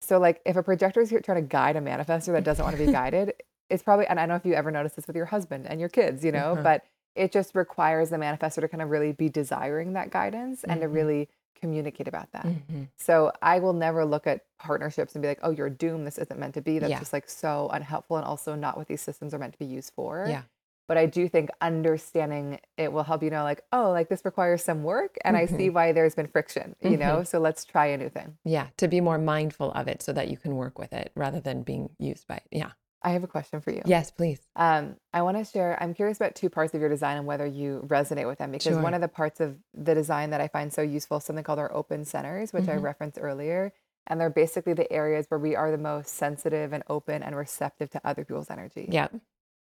So, 0.02 0.18
like, 0.20 0.42
if 0.46 0.56
a 0.56 0.64
projector 0.64 1.00
is 1.00 1.10
here 1.10 1.20
trying 1.20 1.42
to 1.44 1.48
guide 1.48 1.76
a 1.76 1.82
manifestor 1.82 2.34
that 2.34 2.44
doesn't 2.44 2.64
want 2.66 2.76
to 2.78 2.86
be 2.86 2.92
guided, 3.02 3.34
it's 3.70 3.84
probably, 3.84 4.08
and 4.08 4.20
I 4.20 4.24
don't 4.24 4.30
know 4.30 4.36
if 4.36 4.46
you 4.46 4.54
ever 4.54 4.72
noticed 4.72 4.96
this 4.96 5.08
with 5.08 5.16
your 5.16 5.26
husband 5.28 5.68
and 5.68 5.80
your 5.80 5.90
kids, 5.90 6.26
you 6.26 6.32
know, 6.32 6.54
Uh-huh. 6.54 6.64
but 6.64 6.84
it 7.16 7.32
just 7.32 7.56
requires 7.56 8.10
the 8.10 8.18
manifestor 8.18 8.62
to 8.62 8.68
kind 8.68 8.82
of 8.82 8.90
really 8.90 9.12
be 9.12 9.30
desiring 9.30 9.94
that 9.94 10.10
guidance 10.10 10.64
and 10.64 10.82
to 10.82 10.88
Mhm. 10.88 10.94
really 10.94 11.30
communicate 11.56 12.08
about 12.08 12.32
that. 12.32 12.46
Mhm. 12.46 12.88
So, 12.98 13.32
I 13.42 13.60
will 13.60 13.74
never 13.74 14.04
look 14.04 14.26
at 14.26 14.42
partnerships 14.60 15.14
and 15.14 15.22
be 15.22 15.28
like, 15.28 15.40
oh, 15.44 15.52
you're 15.52 15.70
doomed. 15.70 16.08
This 16.08 16.18
isn't 16.18 16.40
meant 16.40 16.56
to 16.56 16.62
be. 16.62 16.80
That's 16.80 16.90
Yeah. 16.90 17.00
just 17.00 17.14
like 17.14 17.30
so 17.30 17.70
unhelpful 17.72 18.18
and 18.18 18.26
also 18.26 18.56
not 18.56 18.78
what 18.78 18.88
these 18.88 19.02
systems 19.02 19.34
are 19.34 19.40
meant 19.40 19.54
to 19.54 19.60
be 19.60 19.66
used 19.66 19.94
for. 19.94 20.26
Yeah. 20.28 20.44
But 20.88 20.98
I 20.98 21.06
do 21.06 21.30
think 21.30 21.50
understanding 21.62 22.60
it 22.78 22.92
will 22.92 23.04
help 23.04 23.24
you 23.24 23.30
know, 23.30 23.44
like, 23.44 23.64
oh, 23.72 23.92
like 23.92 24.10
this 24.10 24.26
requires 24.26 24.64
some 24.64 24.84
work. 24.84 25.18
And 25.24 25.38
I 25.38 25.46
see 25.46 25.70
why 25.70 25.92
there's 25.94 26.16
been 26.16 26.28
friction, 26.28 26.76
you 26.82 26.98
know? 26.98 27.24
So 27.24 27.40
let's 27.40 27.64
try 27.66 27.88
a 27.88 27.98
new 27.98 28.10
thing. 28.10 28.38
Yeah. 28.44 28.68
To 28.78 28.88
be 28.88 29.00
more 29.02 29.18
mindful 29.18 29.72
of 29.72 29.88
it 29.88 30.02
so 30.02 30.12
that 30.14 30.28
you 30.30 30.38
can 30.38 30.56
work 30.56 30.78
with 30.78 30.92
it 30.94 31.12
rather 31.16 31.40
than 31.40 31.64
being 31.64 31.90
used 31.98 32.28
by 32.28 32.36
it. 32.36 32.48
Yeah. 32.52 32.72
I 33.04 33.12
have 33.12 33.24
a 33.24 33.28
question 33.28 33.62
for 33.62 33.72
you. 33.72 33.82
Yes, 33.86 34.12
please. 34.12 34.40
Um, 34.56 34.96
I 35.12 35.24
want 35.24 35.38
to 35.38 35.44
share, 35.46 35.76
I'm 35.82 35.94
curious 35.96 36.18
about 36.18 36.36
two 36.36 36.50
parts 36.50 36.74
of 36.76 36.82
your 36.82 36.90
design 36.90 37.18
and 37.18 37.26
whether 37.26 37.48
you 37.48 37.84
resonate 37.88 38.28
with 38.28 38.38
them 38.38 38.52
because 38.52 38.78
one 38.78 38.94
of 38.94 39.02
the 39.02 39.08
parts 39.08 39.40
of 39.40 39.58
the 39.74 39.96
design 39.96 40.30
that 40.32 40.42
I 40.42 40.48
find 40.50 40.72
so 40.72 40.82
useful 40.84 41.18
is 41.18 41.24
something 41.24 41.44
called 41.44 41.58
our 41.58 41.74
open 41.74 42.06
centers, 42.06 42.54
which 42.54 42.68
I 42.68 42.76
Mhm. 42.76 42.84
referenced 42.84 43.18
earlier. 43.20 43.74
And 44.08 44.20
they're 44.20 44.30
basically 44.30 44.74
the 44.74 44.92
areas 44.92 45.26
where 45.30 45.40
we 45.40 45.56
are 45.56 45.72
the 45.72 45.78
most 45.80 46.10
sensitive 46.16 46.74
and 46.74 46.84
open 46.90 47.24
and 47.24 47.36
receptive 47.36 47.90
to 47.92 48.02
other 48.04 48.24
people's 48.26 48.50
energy. 48.52 48.88
Yeah. 48.92 49.08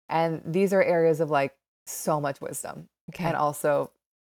And 0.09 0.42
these 0.44 0.72
are 0.72 0.82
areas 0.82 1.20
of 1.20 1.30
like 1.30 1.55
so 1.86 2.20
much 2.20 2.40
wisdom 2.40 2.88
Okay. 3.11 3.24
and 3.24 3.36
also 3.36 3.90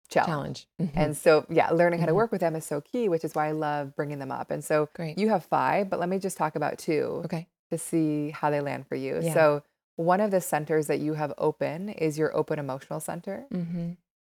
challenge. 0.09 0.27
Challenge. 0.27 0.67
Mhm. 0.81 0.91
And 0.95 1.17
so, 1.17 1.45
yeah, 1.49 1.69
learning 1.71 1.99
how 1.99 2.07
to 2.07 2.11
Mhm. 2.13 2.15
work 2.15 2.31
with 2.31 2.41
them 2.41 2.55
is 2.55 2.65
so 2.65 2.81
key, 2.81 3.07
which 3.09 3.23
is 3.23 3.35
why 3.35 3.47
I 3.47 3.51
love 3.51 3.95
bringing 3.95 4.17
them 4.19 4.31
up. 4.31 4.49
And 4.51 4.63
so, 4.63 4.89
Great. 4.95 5.17
you 5.19 5.29
have 5.29 5.45
five, 5.45 5.89
but 5.89 5.99
let 5.99 6.09
me 6.09 6.17
just 6.19 6.37
talk 6.37 6.55
about 6.55 6.77
two 6.79 7.21
okay. 7.25 7.47
to 7.71 7.77
see 7.77 8.31
how 8.31 8.49
they 8.49 8.59
land 8.61 8.87
for 8.87 8.95
you. 8.95 9.19
Yeah. 9.21 9.33
So, 9.33 9.63
one 9.97 10.21
of 10.21 10.31
the 10.31 10.41
centers 10.41 10.87
that 10.87 10.99
you 10.99 11.13
have 11.13 11.33
open 11.37 11.89
is 11.89 12.17
your 12.17 12.35
open 12.35 12.57
emotional 12.57 12.99
center. 12.99 13.45
Mm-hmm. 13.53 13.91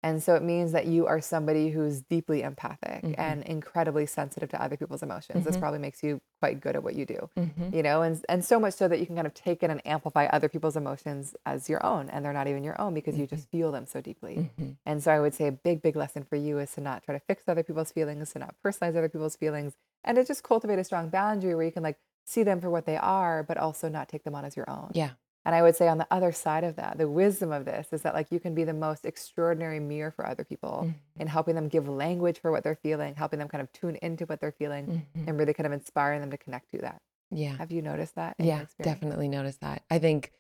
And 0.03 0.23
so, 0.23 0.35
it 0.35 0.43
means 0.43 0.73
that 0.73 0.87
you 0.87 1.07
are 1.07 1.21
somebody 1.21 1.71
who's 1.71 2.01
deeply 2.01 2.43
empathic 2.43 3.03
Mhm. 3.05 3.15
and 3.19 3.43
incredibly 3.43 4.07
sensitive 4.07 4.49
to 4.51 4.63
other 4.63 4.77
people's 4.77 5.03
emotions. 5.03 5.45
This 5.45 5.57
Mhm. 5.57 5.61
probably 5.61 5.79
makes 5.79 6.03
you 6.03 6.21
quite 6.41 6.61
good 6.61 6.75
at 6.75 6.83
what 6.83 6.95
you 6.95 7.05
do, 7.05 7.29
Mm-hmm. 7.37 7.75
you 7.75 7.83
know, 7.83 8.01
and, 8.03 8.25
and 8.29 8.43
so 8.45 8.59
much 8.59 8.75
so 8.75 8.89
that 8.89 8.99
you 8.99 9.07
can 9.07 9.15
kind 9.15 9.27
of 9.27 9.35
take 9.35 9.63
in 9.63 9.71
and 9.71 9.87
amplify 9.87 10.25
other 10.27 10.49
people's 10.49 10.77
emotions 10.77 11.37
as 11.45 11.69
your 11.69 11.85
own. 11.85 12.09
And 12.09 12.25
they're 12.25 12.33
not 12.33 12.47
even 12.49 12.65
your 12.65 12.81
own 12.81 12.95
because 12.95 13.17
you 13.19 13.25
Mm-hmm. 13.27 13.37
just 13.37 13.51
feel 13.51 13.71
them 13.73 13.85
so 13.85 14.01
deeply. 14.01 14.37
Mm-hmm. 14.59 14.71
And 14.87 15.03
so 15.03 15.11
I 15.13 15.21
would 15.21 15.35
say 15.35 15.47
a 15.47 15.53
big, 15.53 15.83
big 15.83 15.97
lesson 15.97 16.25
for 16.25 16.37
you 16.37 16.59
is 16.59 16.73
to 16.75 16.81
not 16.81 17.03
try 17.03 17.15
to 17.15 17.21
fix 17.21 17.43
other 17.47 17.63
people's 17.63 17.93
feelings, 17.93 18.33
to 18.33 18.39
not 18.39 18.55
personalize 18.65 18.97
other 18.97 19.09
people's 19.11 19.37
feelings, 19.37 19.75
and 20.05 20.17
to 20.17 20.25
just 20.25 20.43
cultivate 20.43 20.79
a 20.79 20.85
strong 20.85 21.11
boundary 21.11 21.55
where 21.55 21.65
you 21.67 21.73
can 21.73 21.83
like 21.83 21.99
see 22.25 22.43
them 22.43 22.61
for 22.61 22.71
what 22.71 22.87
they 22.87 22.97
are, 22.97 23.43
but 23.43 23.59
also 23.59 23.89
not 23.89 24.09
take 24.09 24.25
them 24.25 24.35
on 24.35 24.45
as 24.47 24.57
your 24.57 24.69
own. 24.71 24.91
Yeah. 24.95 25.11
And 25.45 25.55
I 25.55 25.63
would 25.63 25.75
say 25.75 25.89
on 25.89 25.99
the 25.99 26.07
other 26.11 26.33
side 26.33 26.65
of 26.65 26.77
that, 26.77 26.99
the 26.99 27.09
wisdom 27.09 27.51
of 27.51 27.65
this 27.65 27.89
is 27.93 28.03
that 28.03 28.15
like 28.15 28.31
you 28.31 28.39
can 28.41 28.55
be 28.55 28.65
the 28.65 28.75
most 28.75 29.07
extraordinary 29.07 29.81
mirror 29.81 30.11
for 30.11 30.27
other 30.27 30.45
people 30.45 30.83
Mhm. 30.87 30.95
in 31.21 31.27
helping 31.29 31.55
them 31.55 31.69
give 31.69 31.89
language 31.89 32.39
for 32.41 32.51
what 32.51 32.63
they're 32.63 32.75
feeling, 32.77 33.15
helping 33.15 33.39
them 33.39 33.49
kind 33.49 33.63
of 33.63 33.73
tune 33.73 33.97
into 33.97 34.27
what 34.27 34.41
they're 34.41 34.53
feeling, 34.53 35.07
Mhm. 35.17 35.29
and 35.29 35.39
really 35.39 35.55
kind 35.55 35.67
of 35.67 35.73
inspiring 35.73 36.21
them 36.21 36.31
to 36.31 36.37
connect 36.37 36.71
to 36.73 36.79
that. 36.79 37.01
Yeah. 37.31 37.57
Have 37.57 37.71
you 37.73 37.81
noticed 37.81 38.17
that? 38.17 38.37
Yeah, 38.39 38.67
definitely 38.83 39.29
noticed 39.29 39.61
that. 39.63 39.83
I 39.91 39.99
think, 39.99 40.33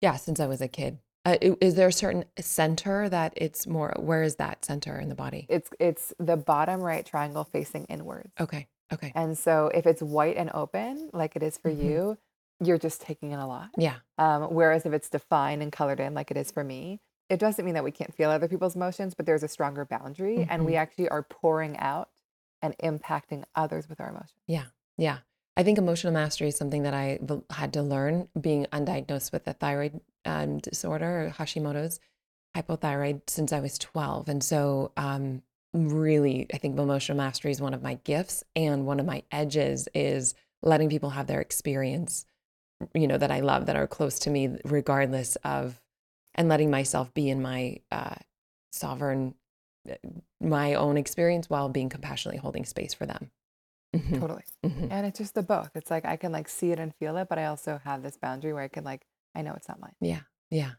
yeah, 0.00 0.16
since 0.16 0.40
I 0.40 0.46
was 0.46 0.60
a 0.60 0.68
kid. 0.68 0.98
Uh, 1.24 1.36
is 1.40 1.76
there 1.76 1.86
a 1.86 1.92
certain 1.92 2.24
center 2.40 3.08
that 3.08 3.32
it's 3.36 3.64
more? 3.68 3.94
Where 3.96 4.24
is 4.24 4.36
that 4.36 4.64
center 4.64 4.98
in 4.98 5.08
the 5.08 5.14
body? 5.14 5.46
It's 5.48 5.70
it's 5.78 6.12
the 6.18 6.36
bottom 6.36 6.80
right 6.80 7.06
triangle 7.06 7.44
facing 7.44 7.84
inwards. 7.84 8.32
Okay. 8.40 8.66
Okay. 8.92 9.12
And 9.14 9.38
so 9.38 9.68
if 9.72 9.86
it's 9.86 10.02
white 10.02 10.36
and 10.36 10.50
open, 10.52 11.10
like 11.12 11.36
it 11.36 11.44
is 11.44 11.56
for 11.58 11.70
Mhm. 11.70 11.84
you, 11.84 12.18
you're 12.62 12.78
just 12.78 13.00
taking 13.00 13.32
in 13.32 13.38
a 13.38 13.46
lot. 13.46 13.70
Yeah. 13.76 13.96
Um, 14.18 14.42
whereas 14.54 14.86
if 14.86 14.92
it's 14.92 15.08
defined 15.08 15.62
and 15.62 15.72
colored 15.72 16.00
in, 16.00 16.14
like 16.14 16.30
it 16.30 16.36
is 16.36 16.50
for 16.50 16.62
me, 16.64 17.00
it 17.28 17.38
doesn't 17.40 17.64
mean 17.64 17.74
that 17.74 17.84
we 17.84 17.90
can't 17.90 18.14
feel 18.14 18.30
other 18.30 18.48
people's 18.48 18.76
emotions, 18.76 19.14
but 19.14 19.26
there's 19.26 19.42
a 19.42 19.48
stronger 19.48 19.84
boundary 19.84 20.46
and 20.48 20.64
we 20.66 20.72
Mhm. 20.72 20.78
actually 20.78 21.08
are 21.08 21.22
pouring 21.22 21.76
out 21.78 22.10
and 22.60 22.76
impacting 22.78 23.44
others 23.54 23.88
with 23.88 24.00
our 24.00 24.08
emotions. 24.10 24.34
Yeah. 24.46 24.66
Yeah. 24.96 25.18
I 25.56 25.62
think 25.62 25.78
emotional 25.78 26.12
mastery 26.12 26.48
is 26.48 26.56
something 26.56 26.82
that 26.84 26.94
I 26.94 27.18
had 27.50 27.72
to 27.74 27.82
learn 27.82 28.28
being 28.40 28.66
undiagnosed 28.66 29.32
with 29.32 29.46
a 29.48 29.52
thyroid 29.54 30.00
um, 30.24 30.58
disorder, 30.58 31.34
Hashimoto's 31.36 31.98
hypothyroid, 32.56 33.28
since 33.28 33.52
I 33.52 33.60
was 33.60 33.78
12. 33.78 34.28
And 34.28 34.42
so, 34.44 34.92
um, 34.96 35.42
really, 35.74 36.46
I 36.52 36.58
think 36.58 36.78
emotional 36.78 37.16
mastery 37.16 37.50
is 37.50 37.60
one 37.60 37.74
of 37.74 37.82
my 37.82 37.94
gifts. 38.04 38.44
And 38.54 38.86
one 38.86 39.00
of 39.00 39.06
my 39.06 39.22
edges 39.32 39.88
is 39.94 40.34
letting 40.62 40.88
people 40.90 41.10
have 41.10 41.26
their 41.26 41.40
experience, 41.40 42.24
you 42.94 43.06
know, 43.06 43.18
that 43.18 43.30
I 43.30 43.40
love, 43.40 43.66
that 43.66 43.76
are 43.76 43.86
close 43.86 44.18
to 44.20 44.30
me, 44.30 44.56
regardless 44.64 45.36
of, 45.36 45.80
and 46.34 46.48
letting 46.48 46.70
myself 46.70 47.12
be 47.14 47.28
in 47.28 47.42
my 47.42 47.78
uh, 47.90 48.14
sovereign, 48.72 49.34
uh, 49.90 49.94
my 50.40 50.74
own 50.74 50.96
experience 50.96 51.50
while 51.50 51.68
being 51.68 51.88
compassionately 51.88 52.40
holding 52.40 52.64
space 52.64 52.94
for 52.94 53.06
them. 53.06 53.30
Mhm, 53.94 54.20
Totally. 54.20 54.44
mhm. 54.64 54.88
And 54.90 55.06
it's 55.06 55.18
just 55.18 55.34
the 55.34 55.42
both. 55.42 55.70
It's 55.74 55.90
like 55.90 56.04
I 56.06 56.16
can 56.16 56.32
like 56.32 56.48
see 56.48 56.72
it 56.72 56.78
and 56.78 56.94
feel 56.94 57.16
it, 57.18 57.28
but 57.28 57.38
I 57.38 57.46
also 57.46 57.80
have 57.84 58.02
this 58.02 58.16
boundary 58.16 58.52
where 58.52 58.62
I 58.62 58.68
can 58.68 58.84
like, 58.84 59.06
I 59.34 59.42
know 59.42 59.52
it's 59.54 59.68
not 59.68 59.80
mine. 59.80 59.94
Yeah. 60.00 60.20
Yeah. 60.50 60.72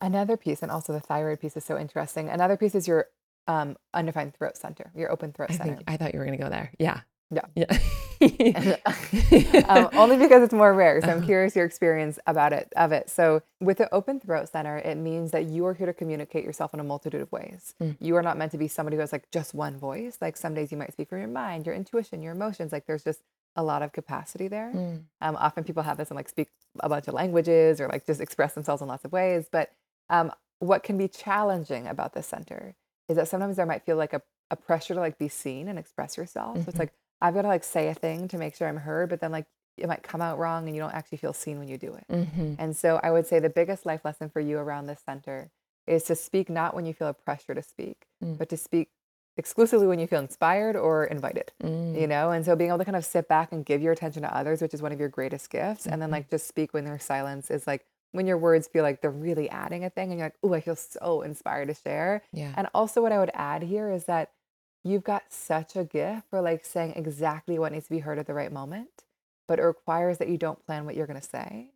Another 0.00 0.36
piece, 0.36 0.62
and 0.62 0.70
also 0.72 0.92
the 0.92 1.00
thyroid 1.00 1.40
piece 1.40 1.56
is 1.56 1.64
so 1.64 1.78
interesting. 1.78 2.28
Another 2.28 2.56
piece 2.56 2.74
is 2.74 2.88
your 2.88 3.06
um, 3.46 3.76
undefined 3.94 4.34
throat 4.34 4.56
center, 4.56 4.90
your 4.96 5.12
open 5.12 5.32
throat 5.32 5.50
I 5.50 5.54
center. 5.54 5.76
think 5.76 5.84
I 5.86 5.96
thought 5.96 6.12
you 6.12 6.18
were 6.18 6.26
going 6.26 6.38
to 6.38 6.42
go 6.42 6.50
there. 6.50 6.72
Yeah. 6.78 7.00
Yeah. 7.32 7.78
Yeah. 8.20 9.64
um, 9.68 9.88
only 9.94 10.16
because 10.16 10.42
it's 10.42 10.52
more 10.52 10.72
rare. 10.72 11.00
So 11.00 11.08
I'm 11.08 11.24
curious 11.24 11.56
your 11.56 11.64
experience 11.64 12.18
about 12.26 12.52
it 12.52 12.72
of 12.76 12.92
it. 12.92 13.10
So 13.10 13.42
with 13.60 13.78
the 13.78 13.92
open 13.92 14.20
throat 14.20 14.48
center, 14.48 14.78
it 14.78 14.96
means 14.96 15.32
that 15.32 15.44
you 15.46 15.66
are 15.66 15.74
here 15.74 15.86
to 15.86 15.92
communicate 15.92 16.44
yourself 16.44 16.72
in 16.74 16.78
a 16.80 16.84
multitude 16.84 17.20
of 17.20 17.32
ways. 17.32 17.74
Mm. 17.82 17.96
You 18.00 18.14
are 18.16 18.22
not 18.22 18.38
meant 18.38 18.52
to 18.52 18.58
be 18.58 18.68
somebody 18.68 18.96
who 18.96 19.00
has 19.00 19.12
like 19.12 19.30
just 19.32 19.54
one 19.54 19.76
voice. 19.78 20.18
Like 20.20 20.36
some 20.36 20.54
days 20.54 20.70
you 20.70 20.78
might 20.78 20.92
speak 20.92 21.08
from 21.08 21.18
your 21.18 21.28
mind, 21.28 21.66
your 21.66 21.74
intuition, 21.74 22.22
your 22.22 22.32
emotions. 22.32 22.70
Like 22.70 22.86
there's 22.86 23.02
just 23.04 23.20
a 23.56 23.62
lot 23.62 23.82
of 23.82 23.92
capacity 23.92 24.46
there. 24.48 24.70
Mm, 24.74 25.02
Um, 25.20 25.36
often 25.36 25.64
people 25.64 25.82
have 25.82 25.96
this 25.96 26.10
and 26.10 26.16
like 26.16 26.28
speak 26.28 26.48
a 26.80 26.88
bunch 26.88 27.08
of 27.08 27.14
languages 27.14 27.80
or 27.80 27.88
like 27.88 28.06
just 28.06 28.20
express 28.20 28.54
themselves 28.54 28.80
in 28.82 28.88
lots 28.88 29.04
of 29.04 29.12
ways. 29.12 29.46
But 29.50 29.72
um, 30.10 30.32
what 30.60 30.82
can 30.84 30.96
be 30.96 31.08
challenging 31.08 31.86
about 31.88 32.14
this 32.14 32.26
center 32.26 32.74
is 33.08 33.16
that 33.16 33.26
sometimes 33.28 33.56
there 33.56 33.66
might 33.66 33.82
feel 33.84 33.96
like 33.96 34.12
a, 34.12 34.22
a 34.50 34.56
pressure 34.56 34.94
to 34.94 35.00
like 35.00 35.18
be 35.18 35.28
seen 35.28 35.66
and 35.68 35.78
express 35.78 36.16
yourself. 36.16 36.56
So 36.58 36.62
it's 36.68 36.76
Mhm. 36.76 36.78
like 36.78 36.92
I've 37.22 37.34
got 37.34 37.42
to 37.42 37.48
like 37.48 37.64
say 37.64 37.88
a 37.88 37.94
thing 37.94 38.28
to 38.28 38.38
make 38.38 38.54
sure 38.56 38.68
I'm 38.68 38.76
heard, 38.78 39.08
but 39.08 39.20
then 39.20 39.32
like 39.32 39.46
it 39.78 39.88
might 39.88 40.02
come 40.02 40.20
out 40.20 40.38
wrong 40.38 40.66
and 40.66 40.76
you 40.76 40.82
don't 40.82 40.92
actually 40.94 41.18
feel 41.18 41.32
seen 41.32 41.58
when 41.58 41.68
you 41.68 41.78
do 41.78 41.94
it. 41.94 42.06
hmm 42.10 42.54
And 42.58 42.76
so 42.76 43.00
I 43.02 43.10
would 43.12 43.26
say 43.26 43.38
the 43.40 43.48
biggest 43.50 43.86
life 43.86 44.04
lesson 44.04 44.28
for 44.28 44.40
you 44.40 44.58
around 44.58 44.86
this 44.86 45.00
center 45.06 45.50
is 45.86 46.04
to 46.04 46.14
speak 46.16 46.50
not 46.50 46.74
when 46.74 46.84
you 46.86 46.94
feel 46.94 47.08
a 47.08 47.14
pressure 47.14 47.54
to 47.54 47.62
speak, 47.62 48.06
Mm. 48.22 48.38
but 48.38 48.48
to 48.50 48.56
speak 48.56 48.90
exclusively 49.36 49.86
when 49.86 49.98
you 49.98 50.06
feel 50.06 50.20
inspired 50.20 50.76
or 50.76 51.04
invited, 51.06 51.52
you 51.60 52.06
Mm. 52.06 52.08
know? 52.08 52.30
And 52.32 52.44
so 52.44 52.54
being 52.56 52.70
able 52.70 52.78
to 52.78 52.84
kind 52.84 52.96
of 52.96 53.04
sit 53.04 53.28
back 53.28 53.52
and 53.52 53.64
give 53.64 53.80
your 53.82 53.92
attention 53.92 54.22
to 54.22 54.36
others, 54.36 54.60
which 54.62 54.74
is 54.74 54.82
one 54.82 54.92
of 54.92 55.00
your 55.00 55.08
greatest 55.08 55.50
gifts, 55.50 55.86
and 55.86 56.02
then 56.02 56.10
Mhm. 56.10 56.12
like 56.12 56.28
just 56.30 56.46
speak 56.46 56.74
when 56.74 56.84
there's 56.84 57.04
silence 57.04 57.50
is 57.50 57.66
like 57.66 57.86
when 58.12 58.26
your 58.26 58.36
words 58.38 58.68
feel 58.68 58.82
like 58.82 59.00
they're 59.00 59.10
really 59.10 59.48
adding 59.48 59.84
a 59.84 59.90
thing 59.90 60.10
and 60.10 60.18
you're 60.18 60.26
like, 60.26 60.38
oh, 60.42 60.52
I 60.52 60.60
feel 60.60 60.76
so 60.76 61.22
inspired 61.22 61.68
to 61.68 61.74
share. 61.74 62.22
Yeah. 62.32 62.52
And 62.56 62.68
also, 62.74 63.00
what 63.00 63.12
I 63.12 63.18
would 63.18 63.30
add 63.34 63.62
here 63.62 63.90
is 63.90 64.04
that 64.04 64.32
you've 64.84 65.04
got 65.04 65.24
such 65.32 65.76
a 65.76 65.84
gift 65.84 66.28
for 66.30 66.40
like 66.40 66.64
saying 66.64 66.94
exactly 66.96 67.58
what 67.58 67.72
needs 67.72 67.84
to 67.86 67.90
be 67.90 68.00
heard 68.00 68.18
at 68.18 68.26
the 68.26 68.34
right 68.34 68.52
moment, 68.52 69.04
but 69.48 69.58
it 69.58 69.62
requires 69.62 70.18
that 70.18 70.28
you 70.28 70.36
don't 70.38 70.64
plan 70.64 70.84
what 70.84 70.94
you're 70.96 71.06
going 71.06 71.20
to 71.20 71.26
say. 71.26 71.70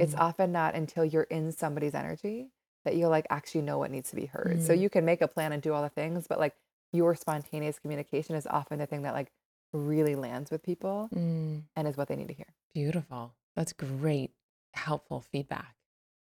It's 0.00 0.14
Mm. 0.14 0.20
often 0.20 0.52
not 0.52 0.74
until 0.74 1.04
you're 1.04 1.22
in 1.24 1.52
somebody's 1.52 1.94
energy 1.94 2.50
that 2.84 2.96
you'll 2.96 3.10
like 3.10 3.26
actually 3.30 3.62
know 3.62 3.78
what 3.78 3.90
needs 3.90 4.10
to 4.10 4.16
be 4.16 4.26
heard. 4.26 4.62
So 4.62 4.72
Mm. 4.72 4.80
you 4.80 4.90
can 4.90 5.04
make 5.04 5.20
a 5.20 5.28
plan 5.28 5.52
and 5.52 5.62
do 5.62 5.72
all 5.74 5.82
the 5.82 5.88
things, 5.88 6.26
but 6.26 6.38
like 6.38 6.54
your 6.92 7.14
spontaneous 7.14 7.78
communication 7.78 8.34
is 8.34 8.46
often 8.46 8.78
the 8.78 8.86
thing 8.86 9.02
that 9.02 9.14
like 9.14 9.30
really 9.72 10.14
lands 10.14 10.50
with 10.50 10.62
people 10.62 11.10
Mm. 11.14 11.64
and 11.76 11.88
is 11.88 11.96
what 11.96 12.08
they 12.08 12.16
need 12.16 12.28
to 12.28 12.34
hear. 12.34 12.54
Beautiful. 12.72 13.34
That's 13.54 13.72
great, 13.72 14.32
helpful 14.74 15.20
feedback. 15.20 15.74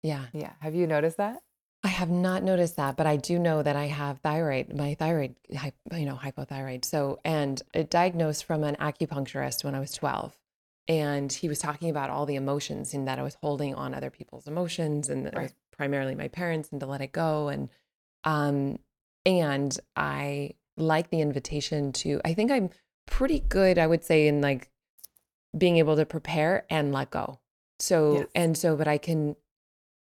Yeah. 0.01 0.27
Yeah. 0.33 0.53
Have 0.61 0.73
you 0.75 0.87
noticed 0.87 1.17
that? 1.17 1.43
I 1.85 1.89
have 1.89 2.09
not 2.09 2.41
noticed 2.41 2.77
that, 2.77 2.97
but 2.97 3.05
I 3.05 3.15
do 3.15 3.37
know 3.37 3.61
that 3.61 3.75
I 3.75 3.85
have 3.85 4.17
thyroid, 4.19 4.73
my 4.75 4.95
thyroid, 4.95 5.35
you 5.49 6.05
know, 6.05 6.15
hypothyroid. 6.15 6.83
So, 6.83 7.19
and 7.23 7.61
diagnosed 7.89 8.43
from 8.45 8.63
an 8.63 8.75
acupuncturist 8.77 9.63
when 9.63 9.75
I 9.75 9.79
was 9.79 9.91
12. 9.91 10.35
And 10.87 11.31
he 11.31 11.47
was 11.47 11.59
talking 11.59 11.91
about 11.91 12.09
all 12.09 12.25
the 12.25 12.35
emotions 12.35 12.95
and 12.95 13.07
that 13.07 13.19
I 13.19 13.21
was 13.21 13.35
holding 13.35 13.75
on 13.75 13.93
other 13.93 14.09
people's 14.09 14.47
emotions 14.47 15.09
and 15.09 15.27
that 15.27 15.33
it 15.35 15.39
was 15.39 15.51
Right. 15.51 15.55
primarily 15.77 16.15
my 16.15 16.27
parents 16.27 16.69
and 16.71 16.79
to 16.79 16.87
let 16.87 17.01
it 17.01 17.11
go. 17.11 17.49
And, 17.49 17.69
um, 18.23 18.79
and 19.23 19.77
I 19.95 20.55
like 20.77 21.11
the 21.11 21.21
invitation 21.21 21.91
to, 21.93 22.19
I 22.25 22.33
think 22.33 22.51
I'm 22.51 22.71
pretty 23.05 23.39
good, 23.41 23.77
I 23.77 23.85
would 23.85 24.03
say, 24.03 24.27
in 24.27 24.41
like 24.41 24.69
being 25.55 25.77
able 25.77 25.95
to 25.97 26.05
prepare 26.05 26.65
and 26.69 26.91
let 26.91 27.11
go. 27.11 27.39
So, 27.79 28.13
Yes. 28.13 28.27
and 28.33 28.57
so, 28.57 28.75
but 28.75 28.87
I 28.87 28.97
can, 28.97 29.35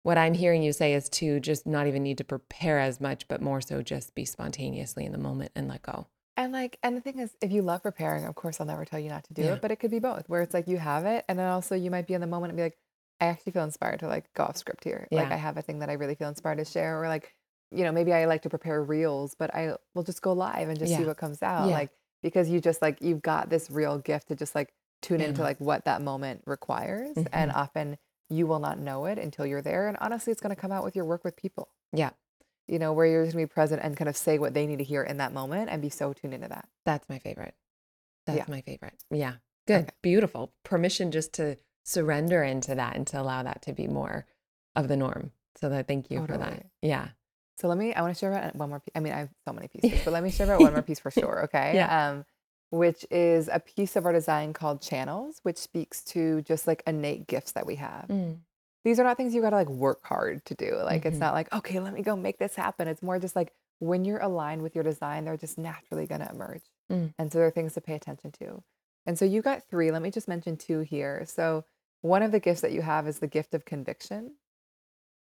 what 0.02 0.18
I'm 0.18 0.34
hearing 0.34 0.62
you 0.62 0.72
say 0.72 0.94
is 0.94 1.08
to 1.10 1.40
just 1.40 1.66
not 1.66 1.86
even 1.86 2.02
need 2.02 2.18
to 2.18 2.24
prepare 2.24 2.78
as 2.78 3.00
much, 3.00 3.28
but 3.28 3.40
more 3.42 3.60
so 3.60 3.82
just 3.82 4.14
be 4.14 4.24
spontaneously 4.24 5.04
in 5.04 5.12
the 5.12 5.18
moment 5.18 5.52
and 5.54 5.68
let 5.68 5.82
go. 5.82 6.06
And 6.36 6.52
like, 6.52 6.78
and 6.82 6.96
the 6.96 7.00
thing 7.02 7.18
is, 7.18 7.36
if 7.42 7.52
you 7.52 7.60
love 7.60 7.82
preparing, 7.82 8.24
of 8.24 8.34
course, 8.34 8.60
I'll 8.60 8.66
never 8.66 8.84
tell 8.86 8.98
you 8.98 9.10
not 9.10 9.24
to 9.24 9.34
do 9.34 9.42
Yeah. 9.42 9.54
it, 9.54 9.60
but 9.60 9.70
it 9.70 9.76
could 9.76 9.90
be 9.90 9.98
both, 9.98 10.28
where 10.28 10.40
it's 10.40 10.54
like 10.54 10.68
you 10.68 10.78
have 10.78 11.04
it, 11.04 11.24
and 11.28 11.38
then 11.38 11.46
also 11.48 11.74
you 11.74 11.90
might 11.90 12.06
be 12.06 12.14
in 12.14 12.20
the 12.22 12.26
moment 12.26 12.50
and 12.52 12.56
be 12.56 12.62
like, 12.62 12.78
I 13.20 13.26
actually 13.26 13.52
feel 13.52 13.64
inspired 13.64 14.00
to 14.00 14.06
like 14.08 14.32
go 14.32 14.44
off 14.44 14.56
script 14.56 14.84
here. 14.84 15.06
Like, 15.10 15.30
I 15.30 15.36
have 15.36 15.58
a 15.58 15.62
thing 15.62 15.80
that 15.80 15.90
I 15.90 15.94
really 15.94 16.14
feel 16.14 16.28
inspired 16.28 16.56
to 16.56 16.64
share, 16.64 17.02
or 17.02 17.08
like, 17.08 17.34
you 17.70 17.84
know, 17.84 17.92
maybe 17.92 18.14
I 18.14 18.24
like 18.24 18.40
to 18.42 18.48
prepare 18.48 18.82
reels, 18.82 19.34
but 19.38 19.54
I 19.54 19.74
will 19.94 20.02
just 20.02 20.22
go 20.22 20.32
live 20.32 20.70
and 20.70 20.78
just 20.78 20.96
see 20.96 21.04
what 21.04 21.18
comes 21.18 21.42
out. 21.42 21.68
Yeah. 21.68 21.74
Like, 21.74 21.90
because 22.22 22.48
you 22.48 22.60
just 22.60 22.80
like, 22.80 23.02
you've 23.02 23.20
got 23.20 23.50
this 23.50 23.70
real 23.70 23.98
gift 23.98 24.28
to 24.28 24.34
just 24.36 24.54
like 24.54 24.72
tune 25.02 25.20
into 25.20 25.42
like 25.42 25.58
what 25.60 25.84
that 25.84 26.00
moment 26.00 26.42
requires. 26.46 27.18
And 27.32 27.50
Mhm. 27.50 27.54
often 27.54 27.98
you 28.30 28.46
will 28.46 28.60
not 28.60 28.78
know 28.78 29.06
it 29.06 29.18
until 29.18 29.44
you're 29.44 29.60
there. 29.62 29.88
And 29.88 29.96
honestly, 30.00 30.30
it's 30.30 30.40
going 30.40 30.54
to 30.54 30.60
come 30.60 30.72
out 30.72 30.84
with 30.84 30.96
your 30.96 31.04
work 31.04 31.24
with 31.24 31.36
people, 31.36 31.68
Yeah. 31.92 32.10
you 32.68 32.78
know, 32.78 32.92
where 32.92 33.04
you're 33.06 33.24
just 33.24 33.34
going 33.34 33.44
to 33.46 33.50
be 33.50 33.52
present 33.52 33.82
and 33.82 33.96
kind 33.96 34.08
of 34.08 34.16
say 34.16 34.38
what 34.38 34.54
they 34.54 34.66
need 34.66 34.78
to 34.78 34.84
hear 34.84 35.02
in 35.02 35.16
that 35.18 35.32
moment 35.32 35.68
and 35.70 35.82
be 35.82 35.90
so 35.90 36.12
tuned 36.12 36.32
into 36.34 36.48
that. 36.48 36.68
That's 36.86 37.08
my 37.08 37.18
favorite. 37.18 37.54
That's 38.26 38.38
Yeah. 38.38 38.44
my 38.48 38.60
favorite. 38.62 38.94
Yeah. 39.10 39.34
Good. 39.66 39.82
Okay. 39.82 39.90
Beautiful. 40.02 40.52
Permission 40.64 41.10
just 41.10 41.32
to 41.34 41.58
surrender 41.84 42.42
into 42.42 42.74
that 42.76 42.94
and 42.96 43.06
to 43.08 43.20
allow 43.20 43.42
that 43.42 43.62
to 43.62 43.72
be 43.72 43.86
more 43.88 44.26
of 44.76 44.88
the 44.88 44.96
norm. 44.96 45.32
So 45.60 45.68
that 45.68 45.88
thank 45.88 46.10
you 46.10 46.24
for 46.26 46.38
that. 46.38 46.44
Totally. 46.50 46.70
Yeah. 46.82 47.08
So 47.58 47.68
let 47.68 47.76
me, 47.76 47.92
I 47.92 48.00
want 48.00 48.14
to 48.14 48.18
share 48.18 48.32
about 48.32 48.54
one 48.56 48.70
more. 48.70 48.80
Piece. 48.80 48.92
I 48.94 49.00
mean, 49.00 49.12
I 49.12 49.18
have 49.18 49.28
so 49.46 49.52
many 49.52 49.68
pieces, 49.68 50.00
but 50.04 50.12
let 50.12 50.22
me 50.22 50.30
share 50.30 50.46
about 50.46 50.60
one 50.60 50.72
more 50.72 50.82
piece 50.90 50.98
for 51.00 51.10
sure. 51.10 51.44
Okay. 51.44 51.72
Yeah. 51.74 52.10
Um, 52.10 52.24
which 52.70 53.04
is 53.10 53.48
a 53.52 53.60
piece 53.60 53.96
of 53.96 54.06
our 54.06 54.12
design 54.12 54.52
called 54.52 54.80
Channels, 54.80 55.40
which 55.42 55.56
speaks 55.58 56.02
to 56.04 56.40
just 56.42 56.66
like 56.66 56.82
innate 56.86 57.26
gifts 57.26 57.52
that 57.52 57.66
we 57.66 57.76
have. 57.76 58.06
Mm. 58.08 58.38
These 58.84 58.98
are 58.98 59.04
not 59.04 59.16
things 59.16 59.34
you 59.34 59.42
got 59.42 59.50
to 59.50 59.56
like 59.56 59.68
work 59.68 60.04
hard 60.04 60.44
to 60.46 60.54
do. 60.54 60.76
Like, 60.82 61.04
it's 61.04 61.16
Mhm. 61.16 61.20
not 61.20 61.34
like, 61.34 61.52
okay, 61.52 61.80
let 61.80 61.92
me 61.92 62.02
go 62.02 62.16
make 62.16 62.38
this 62.38 62.54
happen. 62.56 62.88
It's 62.88 63.02
more 63.02 63.18
just 63.18 63.36
like 63.36 63.52
when 63.78 64.04
you're 64.04 64.20
aligned 64.20 64.62
with 64.62 64.74
your 64.74 64.84
design, 64.84 65.24
they're 65.24 65.36
just 65.36 65.58
naturally 65.58 66.06
going 66.06 66.20
to 66.20 66.30
emerge. 66.30 66.62
Mm. 66.90 67.12
And 67.18 67.30
so 67.32 67.38
there 67.38 67.46
are 67.46 67.50
things 67.50 67.74
to 67.74 67.80
pay 67.80 67.94
attention 67.94 68.30
to. 68.32 68.62
And 69.06 69.18
so 69.18 69.24
you 69.24 69.42
got 69.42 69.64
three. 69.68 69.90
Let 69.90 70.02
me 70.02 70.10
just 70.10 70.28
mention 70.28 70.56
two 70.56 70.80
here. 70.80 71.24
So 71.26 71.64
one 72.02 72.22
of 72.22 72.32
the 72.32 72.40
gifts 72.40 72.60
that 72.62 72.72
you 72.72 72.82
have 72.82 73.06
is 73.08 73.18
the 73.18 73.26
gift 73.26 73.52
of 73.54 73.64
conviction. 73.64 74.36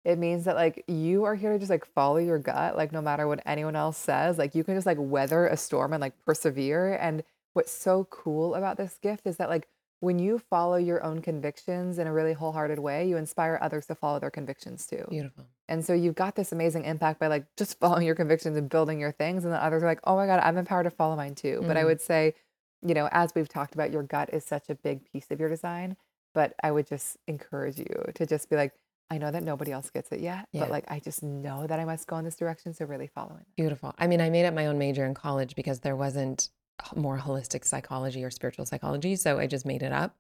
It 0.06 0.18
means 0.18 0.46
that 0.46 0.56
like 0.56 0.84
you 0.88 1.26
are 1.26 1.36
here 1.36 1.52
to 1.54 1.60
just 1.60 1.70
like 1.70 1.86
follow 1.86 2.18
your 2.18 2.40
gut, 2.40 2.76
like 2.78 2.92
no 2.92 3.02
matter 3.02 3.28
what 3.28 3.42
anyone 3.46 3.76
else 3.76 3.98
says, 3.98 4.38
like 4.38 4.56
you 4.56 4.64
can 4.64 4.76
just 4.76 4.86
like 4.86 4.98
weather 5.00 5.48
a 5.48 5.58
storm 5.58 5.94
and 5.94 6.02
like 6.02 6.18
persevere. 6.26 6.96
And 6.96 7.24
what's 7.54 7.72
so 7.72 8.06
cool 8.06 8.56
about 8.56 8.78
this 8.78 8.98
gift 9.02 9.28
is 9.28 9.38
that 9.38 9.50
like 9.50 9.68
when 10.00 10.18
you 10.18 10.40
follow 10.40 10.78
your 10.78 11.04
own 11.04 11.22
convictions 11.22 12.00
in 12.00 12.08
a 12.08 12.14
really 12.14 12.34
wholehearted 12.34 12.80
way, 12.80 13.08
you 13.08 13.18
inspire 13.18 13.60
others 13.62 13.86
to 13.88 13.96
follow 13.96 14.20
their 14.20 14.32
convictions 14.32 14.88
too. 14.88 15.06
Beautiful. 15.10 15.46
And 15.68 15.86
so 15.86 15.94
you've 15.94 16.16
got 16.16 16.36
this 16.36 16.52
amazing 16.52 16.86
impact 16.86 17.20
by 17.20 17.28
like 17.28 17.46
just 17.58 17.78
following 17.80 18.06
your 18.06 18.16
convictions 18.16 18.58
and 18.58 18.70
building 18.70 19.00
your 19.00 19.12
things. 19.12 19.44
And 19.44 19.54
then 19.54 19.60
others 19.62 19.84
are 19.84 19.88
like, 19.88 20.00
oh 20.06 20.16
my 20.16 20.26
God, 20.26 20.40
I'm 20.44 20.58
empowered 20.58 20.86
to 20.86 20.90
follow 20.90 21.16
mine 21.16 21.36
too. 21.36 21.64
But 21.68 21.78
I 21.78 21.84
Mm. 21.84 21.86
would 21.86 22.02
say, 22.02 22.34
you 22.82 22.94
know, 22.94 23.10
as 23.12 23.36
we've 23.36 23.50
talked 23.50 23.76
about, 23.76 23.92
your 23.92 24.04
gut 24.04 24.34
is 24.34 24.46
such 24.46 24.70
a 24.70 24.76
big 24.76 25.04
piece 25.12 25.30
of 25.32 25.40
your 25.40 25.50
design. 25.50 25.98
But 26.34 26.54
I 26.64 26.72
would 26.72 26.88
just 26.88 27.18
encourage 27.28 27.78
you 27.80 28.12
to 28.16 28.26
just 28.26 28.50
be 28.50 28.56
like, 28.56 28.74
I 29.12 29.18
know 29.18 29.32
that 29.32 29.44
nobody 29.44 29.72
else 29.72 29.90
gets 29.90 30.12
it 30.12 30.20
yet, 30.20 30.48
Yeah. 30.52 30.62
but 30.62 30.70
like 30.70 30.86
I 30.88 31.00
just 31.00 31.24
know 31.24 31.66
that 31.68 31.80
I 31.80 31.86
must 31.86 32.08
go 32.08 32.18
in 32.18 32.26
this 32.26 32.36
direction. 32.36 32.74
So 32.74 32.86
really 32.86 33.08
following 33.08 33.42
it. 33.42 33.56
Beautiful. 33.56 33.94
I 33.98 34.08
mean, 34.08 34.22
I 34.22 34.30
made 34.30 34.46
up 34.46 34.54
my 34.54 34.68
own 34.68 34.78
major 34.78 35.06
in 35.06 35.14
college 35.14 35.56
because 35.56 35.80
there 35.80 35.96
wasn't 35.96 36.50
more 36.96 37.18
holistic 37.18 37.66
psychology 37.66 38.24
or 38.24 38.30
spiritual 38.32 38.66
psychology. 38.66 39.16
So 39.16 39.40
I 39.40 39.48
just 39.48 39.66
made 39.66 39.82
it 39.84 39.92
up. 39.92 40.16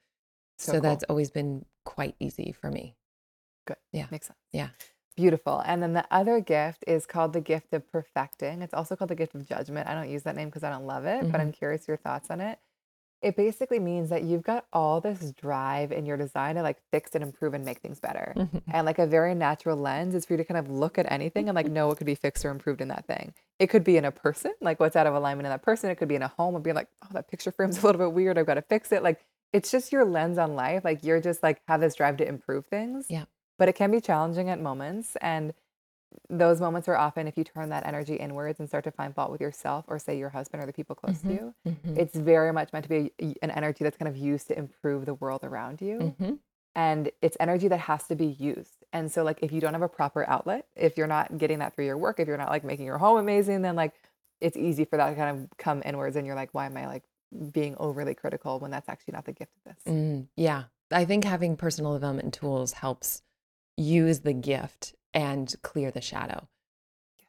So, 0.57 0.65
So, 0.65 0.71
cool. 0.73 0.81
that's 0.81 1.03
always 1.07 1.31
been 1.31 1.65
quite 1.85 2.15
easy 2.19 2.51
for 2.51 2.69
me. 2.71 2.95
good. 3.65 3.77
yeah. 3.91 4.07
Makes 4.11 4.27
sense. 4.27 4.39
Yeah. 4.51 4.69
Beautiful. 5.15 5.59
And 5.65 5.83
then 5.83 5.93
the 5.93 6.05
other 6.11 6.39
gift 6.41 6.83
is 6.87 7.05
called 7.05 7.33
the 7.33 7.41
gift 7.41 7.73
of 7.73 7.89
perfecting. 7.91 8.61
It's 8.61 8.73
also 8.73 8.95
called 8.95 9.09
the 9.09 9.15
gift 9.15 9.35
of 9.35 9.45
judgment. 9.45 9.87
I 9.87 9.93
don't 9.93 10.09
use 10.09 10.23
that 10.23 10.35
name 10.35 10.47
because 10.49 10.63
I 10.63 10.69
don't 10.71 10.85
love 10.87 11.05
it, 11.05 11.21
but 11.31 11.39
Mhm. 11.39 11.41
I'm 11.41 11.51
curious 11.51 11.87
your 11.87 11.97
thoughts 11.97 12.29
on 12.31 12.41
it. 12.41 12.57
It 13.21 13.35
basically 13.35 13.79
means 13.79 14.09
that 14.09 14.23
you've 14.23 14.43
got 14.43 14.65
all 14.71 15.01
this 15.01 15.33
drive 15.33 15.91
in 15.91 16.05
your 16.05 16.15
design 16.15 16.55
to 16.55 16.61
like 16.61 16.77
fix 16.91 17.15
and 17.15 17.23
improve 17.23 17.53
and 17.53 17.65
make 17.65 17.79
things 17.79 17.99
better. 17.99 18.33
Mm-hmm. 18.37 18.57
And 18.71 18.85
like 18.85 18.97
a 18.97 19.05
very 19.05 19.35
natural 19.35 19.75
lens 19.75 20.15
is 20.15 20.25
for 20.25 20.33
you 20.33 20.37
to 20.37 20.45
kind 20.45 20.57
of 20.57 20.71
look 20.71 20.97
at 20.97 21.11
anything 21.11 21.49
and 21.49 21.55
like 21.55 21.67
know 21.67 21.87
what 21.87 21.97
could 21.97 22.07
be 22.07 22.15
fixed 22.15 22.45
or 22.45 22.49
improved 22.49 22.79
in 22.79 22.87
that 22.87 23.07
thing. 23.07 23.33
It 23.59 23.67
could 23.67 23.83
be 23.83 23.97
in 23.97 24.05
a 24.05 24.11
person, 24.11 24.53
like 24.61 24.79
what's 24.79 24.95
out 24.95 25.05
of 25.05 25.15
alignment 25.15 25.47
in 25.47 25.51
that 25.51 25.63
person. 25.63 25.89
It 25.89 25.95
could 25.95 26.07
be 26.07 26.15
in 26.15 26.21
a 26.21 26.29
home 26.29 26.55
and 26.55 26.63
being 26.63 26.77
like, 26.77 26.87
oh, 27.03 27.09
that 27.11 27.27
picture 27.27 27.51
frame's 27.51 27.83
a 27.83 27.85
little 27.85 27.99
bit 27.99 28.13
weird. 28.13 28.37
I've 28.37 28.45
got 28.45 28.53
to 28.53 28.61
fix 28.61 28.93
it. 28.93 29.03
Like 29.03 29.19
it's 29.51 29.69
just 29.69 29.91
your 29.91 30.05
lens 30.05 30.37
on 30.37 30.55
life. 30.55 30.85
Like 30.85 31.03
you're 31.03 31.19
just 31.19 31.43
like 31.43 31.61
have 31.67 31.81
this 31.81 31.95
drive 31.95 32.17
to 32.17 32.27
improve 32.27 32.67
things. 32.67 33.07
Yeah. 33.09 33.25
But 33.57 33.67
it 33.67 33.73
can 33.73 33.91
be 33.91 33.99
challenging 33.99 34.49
at 34.49 34.61
moments. 34.61 35.17
And 35.21 35.53
those 36.29 36.59
moments 36.59 36.87
are 36.87 36.95
often 36.97 37.27
if 37.27 37.37
you 37.37 37.43
turn 37.43 37.69
that 37.69 37.85
energy 37.85 38.15
inwards 38.15 38.59
and 38.59 38.67
start 38.67 38.83
to 38.83 38.91
find 38.91 39.13
fault 39.13 39.31
with 39.31 39.41
yourself 39.41 39.85
or 39.87 39.99
say 39.99 40.17
your 40.17 40.29
husband 40.29 40.61
or 40.63 40.65
the 40.65 40.73
people 40.73 40.95
close 40.95 41.21
to 41.21 41.27
Mhm. 41.27 41.31
you, 41.31 41.55
Mhm. 41.67 41.97
it's 41.97 42.15
very 42.15 42.51
much 42.51 42.73
meant 42.73 42.83
to 42.83 42.89
be 42.89 43.13
a- 43.21 43.35
an 43.43 43.51
energy 43.51 43.83
that's 43.83 43.97
kind 43.97 44.09
of 44.09 44.17
used 44.17 44.47
to 44.47 44.57
improve 44.57 45.05
the 45.05 45.13
world 45.13 45.43
around 45.43 45.81
you 45.81 46.15
Mhm. 46.19 46.39
and 46.75 47.11
it's 47.21 47.37
energy 47.39 47.67
that 47.67 47.79
has 47.81 48.07
to 48.07 48.15
be 48.15 48.25
used 48.27 48.83
and 48.93 49.11
so 49.11 49.23
like 49.23 49.39
if 49.43 49.51
you 49.51 49.59
don't 49.61 49.73
have 49.73 49.81
a 49.81 49.89
proper 49.89 50.27
outlet 50.29 50.67
if 50.75 50.97
you're 50.97 51.07
not 51.07 51.37
getting 51.37 51.59
that 51.59 51.75
through 51.75 51.85
your 51.85 51.97
work 51.97 52.19
if 52.19 52.27
you're 52.27 52.37
not 52.37 52.49
like 52.49 52.63
making 52.63 52.85
your 52.85 52.97
home 52.99 53.17
amazing 53.17 53.61
then 53.63 53.75
like 53.75 53.93
it's 54.41 54.55
easy 54.55 54.85
for 54.85 54.97
that 54.97 55.09
to 55.09 55.15
kind 55.15 55.35
of 55.37 55.57
come 55.57 55.81
inwards 55.85 56.15
and 56.15 56.25
you're 56.25 56.35
like 56.35 56.49
why 56.53 56.65
am 56.67 56.77
i 56.77 56.85
like 56.87 57.03
being 57.51 57.75
overly 57.77 58.15
critical 58.15 58.59
when 58.59 58.71
that's 58.71 58.87
actually 58.89 59.11
not 59.13 59.25
the 59.25 59.31
gift 59.33 59.51
of 59.57 59.63
this 59.75 59.83
Mm, 59.93 60.27
yeah. 60.35 60.65
I 60.91 61.05
think 61.05 61.23
having 61.23 61.55
personal 61.57 61.93
development 61.93 62.33
tools 62.33 62.73
helps 62.73 63.21
use 63.77 64.21
the 64.21 64.33
gift 64.33 64.95
and 65.13 65.53
clear 65.61 65.91
the 65.91 66.01
shadow. 66.01 66.47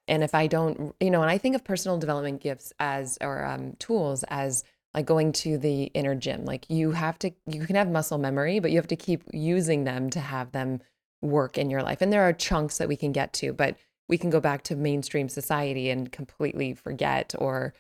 And 0.08 0.22
if 0.22 0.34
I 0.34 0.46
don't, 0.46 0.94
you 1.00 1.10
know, 1.10 1.22
and 1.22 1.30
I 1.30 1.38
think 1.38 1.54
of 1.54 1.64
personal 1.64 1.98
development 1.98 2.40
gifts 2.40 2.72
as, 2.78 3.16
or 3.20 3.44
um, 3.44 3.74
tools 3.78 4.24
as 4.28 4.64
like 4.92 5.06
going 5.06 5.32
to 5.32 5.56
the 5.56 5.84
inner 5.84 6.14
gym. 6.14 6.44
Like 6.44 6.68
you 6.68 6.90
have 6.90 7.18
to, 7.20 7.30
you 7.46 7.64
can 7.64 7.76
have 7.76 7.88
muscle 7.88 8.18
memory, 8.18 8.58
but 8.58 8.70
you 8.72 8.78
have 8.78 8.88
to 8.88 8.96
keep 8.96 9.22
using 9.32 9.84
them 9.84 10.10
to 10.10 10.20
have 10.20 10.52
them 10.52 10.80
work 11.22 11.58
in 11.58 11.70
your 11.70 11.82
life. 11.82 12.00
And 12.00 12.12
there 12.12 12.22
are 12.22 12.32
chunks 12.32 12.78
that 12.78 12.88
we 12.88 12.96
can 12.96 13.12
get 13.12 13.32
to, 13.34 13.52
but 13.52 13.76
we 14.08 14.18
can 14.18 14.30
go 14.30 14.40
back 14.40 14.64
to 14.64 14.76
mainstream 14.76 15.28
society 15.28 15.90
and 15.90 16.10
completely 16.10 16.74
forget 16.74 17.34
or 17.38 17.72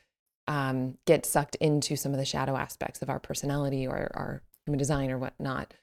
um, 0.46 0.98
get 1.04 1.26
sucked 1.26 1.56
into 1.56 1.96
some 1.96 2.12
of 2.12 2.18
the 2.18 2.24
shadow 2.24 2.56
aspects 2.56 3.02
of 3.02 3.10
our 3.10 3.18
personality 3.18 3.86
or 3.86 4.10
our 4.14 4.42
human 4.64 4.78
design 4.78 5.10
or 5.10 5.18
whatnot. 5.18 5.74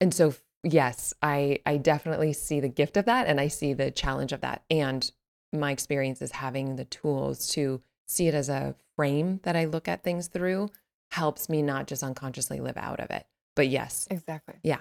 And 0.00 0.12
so, 0.12 0.34
yes, 0.72 1.14
I 1.22 1.60
I 1.66 1.76
definitely 1.76 2.32
see 2.32 2.60
the 2.60 2.68
gift 2.68 2.96
of 2.96 3.04
that, 3.06 3.26
and 3.26 3.40
I 3.40 3.48
see 3.48 3.72
the 3.72 3.90
challenge 3.90 4.32
of 4.32 4.40
that. 4.42 4.62
And 4.70 5.10
my 5.52 5.70
experience 5.72 6.20
is 6.22 6.32
having 6.32 6.76
the 6.76 6.84
tools 6.84 7.48
to 7.48 7.80
see 8.06 8.28
it 8.28 8.34
as 8.34 8.48
a 8.48 8.74
frame 8.96 9.40
that 9.44 9.56
I 9.56 9.64
look 9.64 9.88
at 9.88 10.02
things 10.02 10.28
through 10.28 10.70
helps 11.10 11.48
me 11.48 11.62
not 11.62 11.86
just 11.86 12.02
unconsciously 12.02 12.60
live 12.60 12.76
out 12.76 13.00
of 13.00 13.10
it, 13.10 13.26
but 13.56 13.68
yes. 13.68 14.06
Exactly. 14.10 14.54
Yeah. 14.62 14.80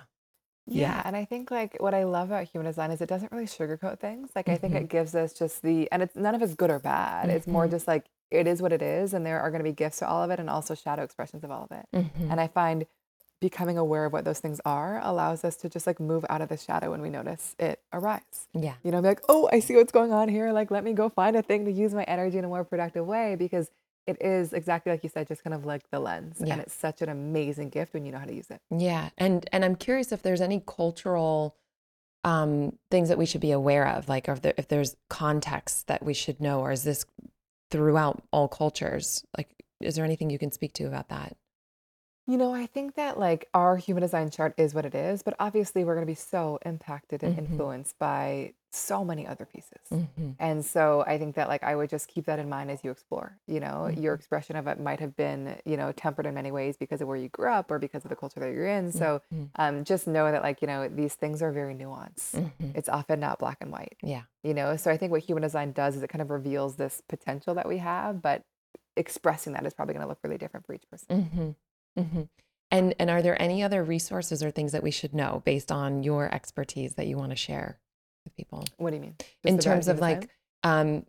Yeah, 0.69 0.91
Yeah. 0.97 1.01
and 1.05 1.15
I 1.15 1.23
think 1.23 1.49
like 1.49 1.77
what 1.79 1.93
I 1.93 2.03
love 2.03 2.27
about 2.29 2.43
human 2.49 2.65
design 2.65 2.91
is 2.91 2.99
it 2.99 3.07
doesn't 3.07 3.31
really 3.31 3.45
sugarcoat 3.45 3.99
things. 3.99 4.31
Like 4.35 4.49
I 4.49 4.57
think 4.57 4.73
hmm 4.73 4.77
it 4.79 4.89
gives 4.89 5.15
us 5.15 5.31
just 5.33 5.61
the 5.61 5.89
and 5.91 6.01
it's 6.03 6.15
none 6.15 6.35
of 6.35 6.41
it's 6.41 6.55
good 6.55 6.69
or 6.69 6.79
bad. 6.79 7.29
It's 7.29 7.47
more 7.47 7.65
hmm 7.65 7.71
just 7.71 7.87
like 7.87 8.05
it 8.29 8.47
is 8.47 8.61
what 8.61 8.73
it 8.73 8.81
is 8.81 9.13
and 9.13 9.25
there 9.25 9.39
are 9.39 9.49
going 9.49 9.63
to 9.63 9.69
be 9.69 9.71
gifts 9.71 9.99
to 9.99 10.07
all 10.07 10.21
of 10.23 10.29
it 10.31 10.39
and 10.41 10.49
also 10.49 10.75
shadow 10.75 11.03
expressions 11.03 11.45
of 11.45 11.51
all 11.51 11.63
of 11.63 11.71
it. 11.71 11.85
hmm 11.93 12.29
And 12.29 12.41
I 12.41 12.47
find 12.47 12.85
becoming 13.39 13.77
aware 13.77 14.05
of 14.05 14.13
what 14.13 14.25
those 14.25 14.39
things 14.39 14.59
are 14.65 14.99
allows 15.03 15.43
us 15.43 15.55
to 15.57 15.69
just 15.69 15.85
like 15.85 15.99
move 15.99 16.25
out 16.29 16.41
of 16.41 16.49
the 16.49 16.57
shadow 16.57 16.91
when 16.91 17.01
we 17.01 17.09
notice 17.09 17.55
it 17.59 17.79
arise. 17.93 18.47
Yeah. 18.53 18.73
You 18.83 18.91
know, 18.91 19.01
be 19.01 19.09
like, 19.09 19.21
"Oh, 19.29 19.47
I 19.51 19.59
see 19.59 19.75
what's 19.75 19.91
going 19.91 20.11
on 20.11 20.27
here. 20.27 20.51
Like 20.51 20.71
let 20.71 20.83
me 20.83 20.93
go 20.93 21.07
find 21.09 21.35
a 21.35 21.41
thing 21.43 21.65
to 21.65 21.71
use 21.71 21.93
my 21.93 22.03
energy 22.03 22.37
in 22.37 22.45
a 22.45 22.47
more 22.47 22.63
productive 22.63 23.05
way 23.05 23.35
because 23.35 23.69
it 24.07 24.17
is 24.21 24.53
exactly 24.53 24.91
like 24.91 25.03
you 25.03 25.09
said 25.09 25.27
just 25.27 25.43
kind 25.43 25.53
of 25.53 25.65
like 25.65 25.89
the 25.91 25.99
lens 25.99 26.37
Yeah. 26.43 26.53
and 26.53 26.61
it's 26.61 26.73
such 26.73 27.01
an 27.01 27.09
amazing 27.09 27.69
gift 27.69 27.93
when 27.93 28.05
you 28.05 28.11
know 28.11 28.19
how 28.19 28.25
to 28.25 28.33
use 28.33 28.49
it. 28.49 28.61
Yeah. 28.71 29.09
And 29.17 29.47
and 29.51 29.63
I'm 29.63 29.75
curious 29.75 30.11
if 30.11 30.21
there's 30.23 30.41
any 30.41 30.63
cultural 30.65 31.55
um 32.23 32.77
things 32.89 33.09
that 33.09 33.17
we 33.19 33.25
should 33.27 33.41
be 33.41 33.51
aware 33.51 33.87
of, 33.87 34.09
like 34.09 34.27
if 34.27 34.41
there, 34.41 34.53
if 34.57 34.67
there's 34.67 34.95
context 35.09 35.87
that 35.87 36.03
we 36.03 36.13
should 36.15 36.39
know, 36.41 36.61
or 36.61 36.71
is 36.71 36.83
this 36.83 37.05
throughout 37.69 38.23
all 38.31 38.47
cultures? 38.47 39.23
Like, 39.37 39.49
is 39.81 39.95
there 39.95 40.05
anything 40.05 40.29
you 40.29 40.39
can 40.39 40.51
speak 40.51 40.73
to 40.73 40.85
about 40.85 41.09
that? 41.09 41.35
You 42.29 42.37
know, 42.37 42.53
I 42.53 42.65
think 42.65 42.95
that 42.95 43.17
like 43.17 43.47
our 43.53 43.77
human 43.77 44.01
design 44.01 44.29
chart 44.29 44.53
is 44.57 44.73
what 44.73 44.85
it 44.85 44.93
is, 44.93 45.23
but 45.23 45.33
obviously 45.39 45.85
we're 45.85 45.95
going 45.95 46.05
to 46.05 46.11
be 46.11 46.15
so 46.15 46.59
impacted 46.65 47.23
and 47.23 47.33
hmm 47.35 47.39
influenced 47.39 47.97
by 47.99 48.53
so 48.69 49.05
many 49.05 49.25
other 49.25 49.45
pieces. 49.45 49.79
hmm 49.89 50.31
And 50.37 50.63
so 50.63 51.05
I 51.07 51.17
think 51.17 51.35
that 51.35 51.47
like 51.47 51.63
I 51.63 51.73
would 51.75 51.89
just 51.89 52.09
keep 52.09 52.25
that 52.25 52.37
in 52.37 52.49
mind 52.49 52.69
as 52.69 52.83
you 52.83 52.91
explore. 52.91 53.37
You 53.47 53.61
know, 53.61 53.89
your 53.95 54.13
hmm 54.13 54.19
expression 54.19 54.57
of 54.57 54.67
it 54.67 54.77
might 54.77 54.99
have 54.99 55.15
been, 55.15 55.55
you 55.65 55.77
know, 55.77 55.93
tempered 55.93 56.25
in 56.25 56.33
many 56.33 56.51
ways 56.51 56.75
because 56.75 56.99
of 57.01 57.07
where 57.07 57.15
you 57.17 57.29
grew 57.29 57.49
up 57.49 57.71
or 57.71 57.79
because 57.79 58.03
of 58.03 58.09
the 58.09 58.15
culture 58.17 58.41
that 58.41 58.51
you're 58.51 58.67
in. 58.67 58.91
So 58.91 59.21
hmm 59.31 59.45
um, 59.55 59.85
just 59.85 60.05
know 60.05 60.29
that 60.29 60.43
like, 60.43 60.61
you 60.61 60.67
know, 60.67 60.87
these 60.89 61.15
things 61.15 61.41
are 61.41 61.53
very 61.53 61.73
nuanced. 61.73 62.33
hmm 62.59 62.71
It's 62.75 62.89
often 62.89 63.21
not 63.21 63.39
black 63.39 63.59
and 63.61 63.71
white, 63.71 63.95
Yeah. 64.03 64.23
you 64.43 64.53
know? 64.53 64.75
So 64.75 64.91
I 64.91 64.97
think 64.97 65.11
what 65.13 65.21
human 65.23 65.41
design 65.43 65.71
does 65.71 65.95
is 65.95 66.03
it 66.03 66.09
kind 66.09 66.21
of 66.21 66.29
reveals 66.29 66.75
this 66.75 67.01
potential 67.07 67.55
that 67.55 67.67
we 67.69 67.77
have, 67.77 68.21
but 68.21 68.43
expressing 68.97 69.53
that 69.53 69.65
is 69.65 69.73
probably 69.73 69.93
going 69.93 70.03
to 70.03 70.09
look 70.09 70.19
really 70.23 70.37
different 70.37 70.65
for 70.65 70.73
each 70.73 70.87
person. 70.91 71.21
hmm 71.23 71.49
hmm 71.97 72.23
And 72.71 72.93
and 72.99 73.09
are 73.09 73.21
there 73.21 73.41
any 73.41 73.63
other 73.63 73.83
resources 73.83 74.43
or 74.43 74.51
things 74.51 74.71
that 74.73 74.83
we 74.83 74.91
should 74.91 75.13
know 75.13 75.41
based 75.45 75.71
on 75.71 76.03
your 76.03 76.33
expertise 76.33 76.95
that 76.95 77.07
you 77.07 77.17
want 77.17 77.31
to 77.31 77.35
share 77.35 77.79
with 78.25 78.35
people? 78.35 78.65
What 78.77 78.89
do 78.91 78.97
you 78.97 79.01
mean? 79.01 79.15
Just 79.19 79.45
In 79.45 79.59
terms 79.59 79.87
of 79.87 79.99
like, 79.99 80.29
um, 80.63 81.05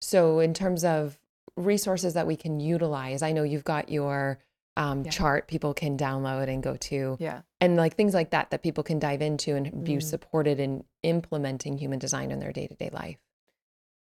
so 0.00 0.40
in 0.40 0.52
terms 0.52 0.84
of 0.84 1.18
resources 1.56 2.14
that 2.14 2.26
we 2.26 2.36
can 2.36 2.60
utilize, 2.60 3.22
I 3.22 3.32
know 3.32 3.42
you've 3.44 3.64
got 3.64 3.88
your 3.88 4.38
um, 4.76 5.04
Yeah. 5.04 5.10
chart 5.10 5.48
people 5.48 5.72
can 5.72 5.96
download 5.96 6.48
and 6.48 6.62
go 6.62 6.76
to, 6.76 7.16
Yeah. 7.18 7.40
and 7.62 7.76
like 7.76 7.94
things 7.96 8.12
like 8.12 8.30
that 8.30 8.50
that 8.50 8.62
people 8.62 8.84
can 8.84 8.98
dive 8.98 9.22
into 9.22 9.54
and 9.56 9.84
be 9.84 9.96
Mm. 9.96 10.02
supported 10.02 10.60
in 10.60 10.84
implementing 11.02 11.78
human 11.78 11.98
design 11.98 12.30
in 12.30 12.40
their 12.40 12.52
day 12.52 12.66
to 12.66 12.74
day 12.74 12.90
life. 12.92 13.16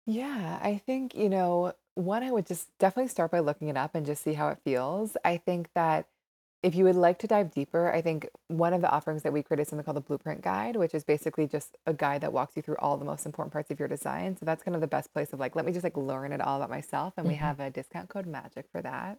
Yeah, 0.07 0.59
I 0.63 0.79
think, 0.79 1.15
you 1.15 1.29
know, 1.31 1.73
one, 2.01 2.23
I 2.23 2.31
would 2.33 2.47
just 2.47 2.69
definitely 2.79 3.09
start 3.09 3.31
by 3.31 3.41
looking 3.41 3.69
it 3.69 3.77
up 3.77 3.95
and 3.95 4.07
just 4.07 4.23
see 4.23 4.35
how 4.35 4.49
it 4.49 4.59
feels. 4.65 5.17
I 5.25 5.37
think 5.37 5.71
that 5.75 6.07
if 6.63 6.75
you 6.75 6.85
would 6.85 6.97
like 6.97 7.19
to 7.21 7.27
dive 7.27 7.53
deeper, 7.53 7.91
I 7.93 8.03
think 8.03 8.29
one 8.49 8.75
of 8.75 8.83
the 8.83 8.91
offerings 8.91 9.23
that 9.23 9.33
we 9.33 9.43
created 9.43 9.63
is 9.63 9.69
something 9.69 9.85
called 9.85 9.97
the 9.97 10.03
Blueprint 10.03 10.43
Guide, 10.43 10.77
which 10.77 10.95
is 10.95 11.05
basically 11.05 11.47
just 11.47 11.79
a 11.87 11.95
guide 11.95 12.21
that 12.21 12.33
walks 12.33 12.55
you 12.57 12.63
through 12.63 12.77
all 12.81 12.99
the 12.99 13.05
most 13.05 13.25
important 13.25 13.53
parts 13.53 13.71
of 13.71 13.79
your 13.79 13.89
design. 13.89 14.37
So 14.37 14.45
that's 14.45 14.63
kind 14.63 14.75
of 14.75 14.83
the 14.83 14.87
best 14.87 15.13
place 15.13 15.33
of 15.33 15.41
like, 15.41 15.57
let 15.57 15.65
me 15.65 15.73
just 15.73 15.85
like 15.85 15.97
learn 15.97 16.33
it 16.33 16.41
all 16.41 16.57
about 16.59 16.69
myself. 16.71 17.15
And 17.17 17.27
we 17.27 17.35
hmm 17.35 17.41
have 17.41 17.61
a 17.61 17.71
discount 17.71 18.09
code 18.11 18.27
magic 18.27 18.67
for 18.71 18.83
that. 18.83 19.19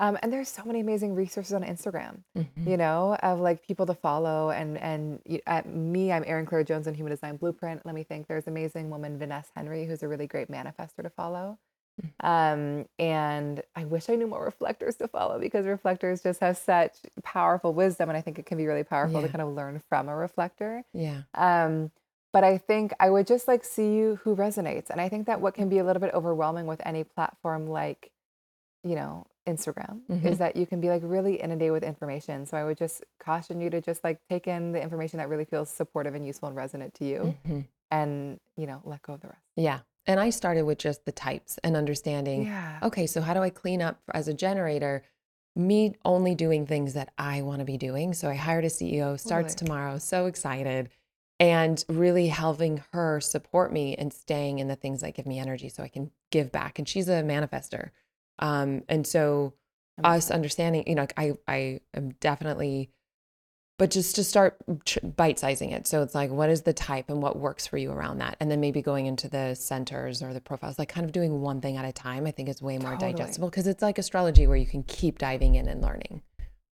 Um, 0.00 0.18
and 0.22 0.32
there's 0.32 0.48
so 0.48 0.64
many 0.64 0.80
amazing 0.80 1.14
resources 1.14 1.52
on 1.52 1.62
Instagram, 1.62 2.22
hmm 2.34 2.44
you 2.66 2.76
know, 2.76 3.14
of 3.22 3.40
like 3.40 3.64
people 3.66 3.86
to 3.86 3.94
follow. 3.94 4.50
And 4.50 4.76
and 4.78 5.20
y- 5.26 5.40
at 5.46 5.66
me, 5.68 6.12
I'm 6.12 6.24
Erin 6.26 6.46
Claire 6.46 6.64
Jones 6.64 6.88
on 6.88 6.94
Human 6.94 7.12
Design 7.12 7.36
Blueprint. 7.36 7.86
Let 7.86 7.94
me 7.94 8.02
think. 8.02 8.26
There's 8.26 8.48
amazing 8.48 8.90
woman 8.90 9.18
Vanessa 9.18 9.50
Henry, 9.54 9.86
who's 9.86 10.02
a 10.02 10.08
really 10.08 10.26
great 10.26 10.50
manifester 10.50 11.02
to 11.02 11.10
follow. 11.10 11.58
Um, 12.20 12.86
and 12.98 13.62
I 13.76 13.84
wish 13.84 14.08
I 14.08 14.14
knew 14.14 14.26
more 14.26 14.44
reflectors 14.44 14.96
to 14.96 15.08
follow 15.08 15.38
because 15.38 15.66
reflectors 15.66 16.22
just 16.22 16.40
have 16.40 16.56
such 16.56 16.96
powerful 17.22 17.74
wisdom, 17.74 18.08
and 18.08 18.16
I 18.16 18.20
think 18.20 18.38
it 18.38 18.46
can 18.46 18.56
be 18.56 18.66
really 18.66 18.84
powerful 18.84 19.20
to 19.20 19.28
kind 19.28 19.42
of 19.42 19.54
learn 19.54 19.82
from 19.88 20.08
a 20.08 20.16
reflector. 20.16 20.84
Yeah. 20.92 21.22
Um, 21.34 21.90
but 22.32 22.42
I 22.42 22.58
think 22.58 22.92
I 22.98 23.10
would 23.10 23.26
just 23.26 23.46
like 23.46 23.64
see 23.64 23.94
you 23.94 24.18
who 24.24 24.34
resonates. 24.34 24.90
And 24.90 25.00
I 25.00 25.08
think 25.08 25.26
that 25.26 25.40
what 25.40 25.54
can 25.54 25.68
be 25.68 25.78
a 25.78 25.84
little 25.84 26.00
bit 26.00 26.12
overwhelming 26.14 26.66
with 26.66 26.80
any 26.84 27.04
platform 27.04 27.68
like, 27.68 28.10
you 28.82 28.96
know, 28.96 29.26
Instagram 29.46 30.00
hmm 30.08 30.26
is 30.26 30.38
that 30.38 30.56
you 30.56 30.66
can 30.66 30.80
be 30.80 30.88
like 30.88 31.02
really 31.04 31.36
inundated 31.36 31.72
with 31.72 31.84
information. 31.84 32.46
So 32.46 32.56
I 32.56 32.64
would 32.64 32.78
just 32.78 33.04
caution 33.20 33.60
you 33.60 33.70
to 33.70 33.80
just 33.80 34.02
like 34.02 34.18
take 34.28 34.46
in 34.48 34.72
the 34.72 34.82
information 34.82 35.18
that 35.18 35.28
really 35.28 35.44
feels 35.44 35.70
supportive 35.70 36.14
and 36.14 36.26
useful 36.26 36.48
and 36.48 36.56
resonant 36.56 36.94
to 36.94 37.04
you 37.04 37.36
hmm 37.46 37.60
and, 37.90 38.40
you 38.56 38.66
know, 38.66 38.80
let 38.84 39.02
go 39.02 39.12
of 39.12 39.20
the 39.20 39.28
rest. 39.28 39.42
Yeah. 39.56 39.80
And 40.06 40.20
I 40.20 40.30
started 40.30 40.64
with 40.64 40.78
just 40.78 41.04
the 41.04 41.12
types 41.12 41.58
and 41.64 41.76
understanding, 41.76 42.44
Yeah, 42.44 42.78
okay, 42.82 43.06
so 43.06 43.20
how 43.20 43.34
do 43.34 43.40
I 43.40 43.50
clean 43.50 43.80
up 43.82 44.00
as 44.12 44.28
a 44.28 44.34
generator? 44.34 45.02
Me 45.56 45.94
only 46.04 46.34
doing 46.34 46.66
things 46.66 46.94
that 46.94 47.12
I 47.16 47.42
want 47.42 47.60
to 47.60 47.64
be 47.64 47.78
doing. 47.78 48.12
So 48.12 48.28
I 48.28 48.34
hired 48.34 48.64
a 48.64 48.68
CEO, 48.68 49.18
starts 49.18 49.54
totally. 49.54 49.66
tomorrow, 49.66 49.98
so 49.98 50.26
excited, 50.26 50.90
and 51.38 51.82
really 51.88 52.28
helping 52.28 52.82
her 52.92 53.20
support 53.20 53.72
me 53.72 53.94
and 53.96 54.12
staying 54.12 54.58
in 54.58 54.68
the 54.68 54.76
things 54.76 55.00
that 55.00 55.14
give 55.14 55.26
me 55.26 55.38
energy 55.38 55.68
so 55.68 55.82
I 55.82 55.88
can 55.88 56.10
give 56.30 56.50
back. 56.52 56.78
And 56.78 56.88
she's 56.88 57.08
a 57.08 57.22
manifester. 57.22 57.90
Um, 58.40 58.82
and 58.88 59.06
so 59.06 59.54
us 60.02 60.30
understanding, 60.30 60.84
you 60.86 60.96
know, 60.96 61.06
I 61.16 61.34
I 61.46 61.80
am 61.94 62.10
definitely 62.20 62.90
but 63.78 63.90
just 63.90 64.14
to 64.16 64.24
start 64.24 64.56
bite 65.16 65.38
sizing 65.38 65.70
it. 65.70 65.86
So 65.86 66.02
it's 66.02 66.14
like, 66.14 66.30
what 66.30 66.48
is 66.48 66.62
the 66.62 66.72
type 66.72 67.06
and 67.08 67.20
what 67.20 67.36
works 67.38 67.66
for 67.66 67.76
you 67.76 67.90
around 67.90 68.18
that? 68.18 68.36
And 68.40 68.50
then 68.50 68.60
maybe 68.60 68.82
going 68.82 69.06
into 69.06 69.28
the 69.28 69.54
centers 69.54 70.22
or 70.22 70.32
the 70.32 70.40
profiles, 70.40 70.78
like 70.78 70.88
kind 70.88 71.04
of 71.04 71.12
doing 71.12 71.40
one 71.40 71.60
thing 71.60 71.76
at 71.76 71.84
a 71.84 71.92
time, 71.92 72.26
I 72.26 72.30
think 72.30 72.48
is 72.48 72.62
way 72.62 72.78
more 72.78 72.92
Totally. 72.92 73.12
digestible 73.12 73.50
because 73.50 73.66
it's 73.66 73.82
like 73.82 73.98
astrology 73.98 74.46
where 74.46 74.56
you 74.56 74.66
can 74.66 74.82
keep 74.84 75.18
diving 75.18 75.56
in 75.56 75.68
and 75.68 75.82
learning. 75.82 76.22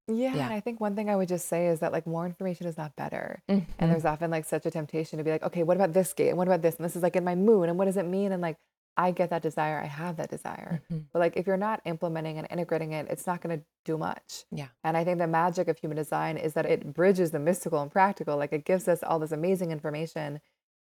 Yeah, 0.08 0.28
and 0.28 0.36
Yeah. 0.36 0.48
I 0.50 0.60
think 0.60 0.80
one 0.80 0.94
thing 0.96 1.08
I 1.10 1.16
would 1.16 1.28
just 1.28 1.48
say 1.48 1.68
is 1.68 1.80
that 1.80 1.92
like 1.92 2.06
more 2.06 2.26
information 2.26 2.66
is 2.66 2.76
not 2.76 2.94
better. 2.96 3.42
And 3.48 3.66
hmm 3.78 3.90
there's 3.90 4.04
often 4.04 4.30
like 4.30 4.44
such 4.44 4.66
a 4.66 4.70
temptation 4.70 5.18
to 5.18 5.24
be 5.24 5.30
like, 5.30 5.42
okay, 5.42 5.62
what 5.62 5.76
about 5.76 5.92
this 5.92 6.12
gate? 6.12 6.28
And 6.28 6.38
what 6.38 6.46
about 6.48 6.62
this? 6.62 6.76
And 6.76 6.84
this 6.84 6.94
is 6.96 7.02
like 7.02 7.16
in 7.16 7.24
my 7.24 7.34
moon. 7.34 7.68
And 7.68 7.78
what 7.78 7.86
does 7.86 7.96
it 7.96 8.06
mean? 8.06 8.30
And 8.32 8.40
like, 8.42 8.56
I 8.96 9.10
get 9.12 9.30
that 9.30 9.42
desire. 9.42 9.80
I 9.80 9.86
have 9.86 10.16
that 10.16 10.30
desire. 10.30 10.82
hmm 10.90 11.08
But 11.12 11.20
like, 11.20 11.36
if 11.36 11.46
you're 11.46 11.56
not 11.56 11.80
implementing 11.84 12.38
and 12.38 12.46
integrating 12.50 12.92
it, 12.92 13.06
it's 13.10 13.26
not 13.26 13.40
going 13.40 13.60
to 13.60 13.64
do 13.84 13.98
much. 13.98 14.44
Yeah. 14.50 14.68
And 14.84 14.96
I 14.96 15.04
think 15.04 15.18
the 15.18 15.26
magic 15.26 15.68
of 15.68 15.78
human 15.78 15.96
design 15.96 16.36
is 16.36 16.54
that 16.54 16.66
it 16.66 16.92
bridges 16.92 17.30
the 17.30 17.38
mystical 17.38 17.80
and 17.80 17.90
practical. 17.90 18.36
Like, 18.36 18.52
it 18.52 18.64
gives 18.64 18.88
us 18.88 19.02
all 19.02 19.18
this 19.18 19.32
amazing 19.32 19.70
information, 19.70 20.40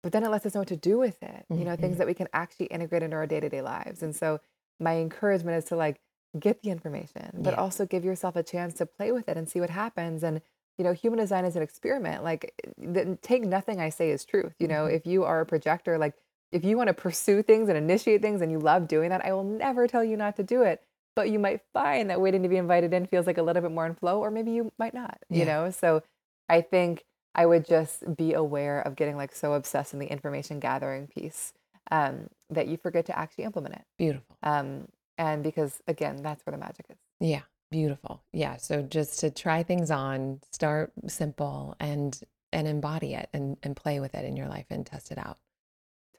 but 0.02 0.12
then 0.12 0.24
it 0.24 0.30
lets 0.30 0.46
us 0.46 0.54
know 0.54 0.60
what 0.62 0.68
to 0.68 0.76
do 0.76 0.98
with 0.98 1.22
it. 1.22 1.46
You 1.54 1.64
know, 1.64 1.76
things 1.76 1.96
hmm 1.96 1.98
that 1.98 2.06
we 2.06 2.14
can 2.14 2.28
actually 2.32 2.66
integrate 2.66 3.02
into 3.02 3.16
our 3.16 3.26
day 3.26 3.40
to 3.40 3.48
day 3.48 3.62
lives. 3.62 4.02
And 4.02 4.14
so, 4.16 4.40
my 4.80 4.96
encouragement 4.98 5.58
is 5.58 5.64
to 5.66 5.76
like 5.76 6.00
get 6.38 6.62
the 6.62 6.70
information, 6.70 7.40
but 7.42 7.54
Yeah. 7.54 7.58
also 7.58 7.86
give 7.86 8.04
yourself 8.04 8.36
a 8.36 8.42
chance 8.42 8.74
to 8.74 8.86
play 8.86 9.12
with 9.12 9.28
it 9.28 9.36
and 9.36 9.48
see 9.48 9.60
what 9.60 9.70
happens. 9.70 10.22
And, 10.22 10.40
you 10.78 10.84
know, 10.84 10.92
human 10.92 11.18
design 11.18 11.44
is 11.44 11.56
an 11.56 11.62
experiment. 11.62 12.24
Like, 12.24 12.54
th- 12.80 13.20
take 13.22 13.42
nothing 13.44 13.80
I 13.80 13.90
say 13.90 14.10
as 14.12 14.24
truth. 14.24 14.54
You 14.58 14.68
know, 14.68 14.86
hmm 14.86 14.86
if 14.86 15.06
you 15.06 15.24
are 15.24 15.40
a 15.40 15.46
projector, 15.46 15.98
like, 15.98 16.14
if 16.52 16.64
you 16.64 16.76
want 16.76 16.88
to 16.88 16.94
pursue 16.94 17.42
things 17.42 17.68
and 17.68 17.78
initiate 17.78 18.22
things 18.22 18.40
and 18.40 18.50
you 18.50 18.58
love 18.58 18.88
doing 18.88 19.10
that, 19.10 19.24
I 19.24 19.32
will 19.32 19.44
never 19.44 19.86
tell 19.86 20.04
you 20.04 20.16
not 20.16 20.36
to 20.36 20.42
do 20.42 20.62
it. 20.62 20.82
But 21.16 21.30
you 21.30 21.38
might 21.38 21.60
find 21.72 22.08
that 22.08 22.20
waiting 22.20 22.42
to 22.44 22.48
be 22.48 22.56
invited 22.56 22.94
in 22.94 23.06
feels 23.06 23.26
like 23.26 23.38
a 23.38 23.42
little 23.42 23.62
bit 23.62 23.72
more 23.72 23.86
in 23.86 23.94
flow, 23.94 24.20
or 24.20 24.30
maybe 24.30 24.52
you 24.52 24.72
might 24.78 24.94
not, 24.94 25.18
you 25.28 25.44
know? 25.44 25.70
So 25.70 26.02
I 26.48 26.60
think 26.60 27.04
I 27.34 27.46
would 27.46 27.66
just 27.66 28.16
be 28.16 28.32
aware 28.32 28.80
of 28.80 28.96
getting 28.96 29.16
like 29.16 29.34
so 29.34 29.54
obsessed 29.54 29.92
in 29.92 29.98
the 29.98 30.06
information 30.06 30.60
gathering 30.60 31.08
piece 31.08 31.52
um, 31.90 32.28
that 32.48 32.68
you 32.68 32.76
forget 32.76 33.06
to 33.06 33.18
actually 33.18 33.44
implement 33.44 33.74
it. 33.74 33.82
Beautiful. 33.98 34.36
Um, 34.42 34.88
and 35.18 35.42
because 35.42 35.80
again, 35.86 36.22
that's 36.22 36.46
where 36.46 36.52
the 36.52 36.58
magic 36.58 36.86
is. 36.88 36.96
Yeah. 37.20 37.42
Beautiful. 37.70 38.22
Yeah. 38.32 38.56
So 38.56 38.82
just 38.82 39.20
to 39.20 39.30
try 39.30 39.62
things 39.62 39.90
on, 39.90 40.40
start 40.50 40.92
simple 41.06 41.76
and 41.78 42.18
and 42.52 42.66
embody 42.66 43.14
it 43.14 43.28
and 43.32 43.56
and 43.62 43.76
play 43.76 44.00
with 44.00 44.14
it 44.14 44.24
in 44.24 44.36
your 44.36 44.48
life 44.48 44.66
and 44.70 44.84
test 44.84 45.12
it 45.12 45.18
out. 45.18 45.38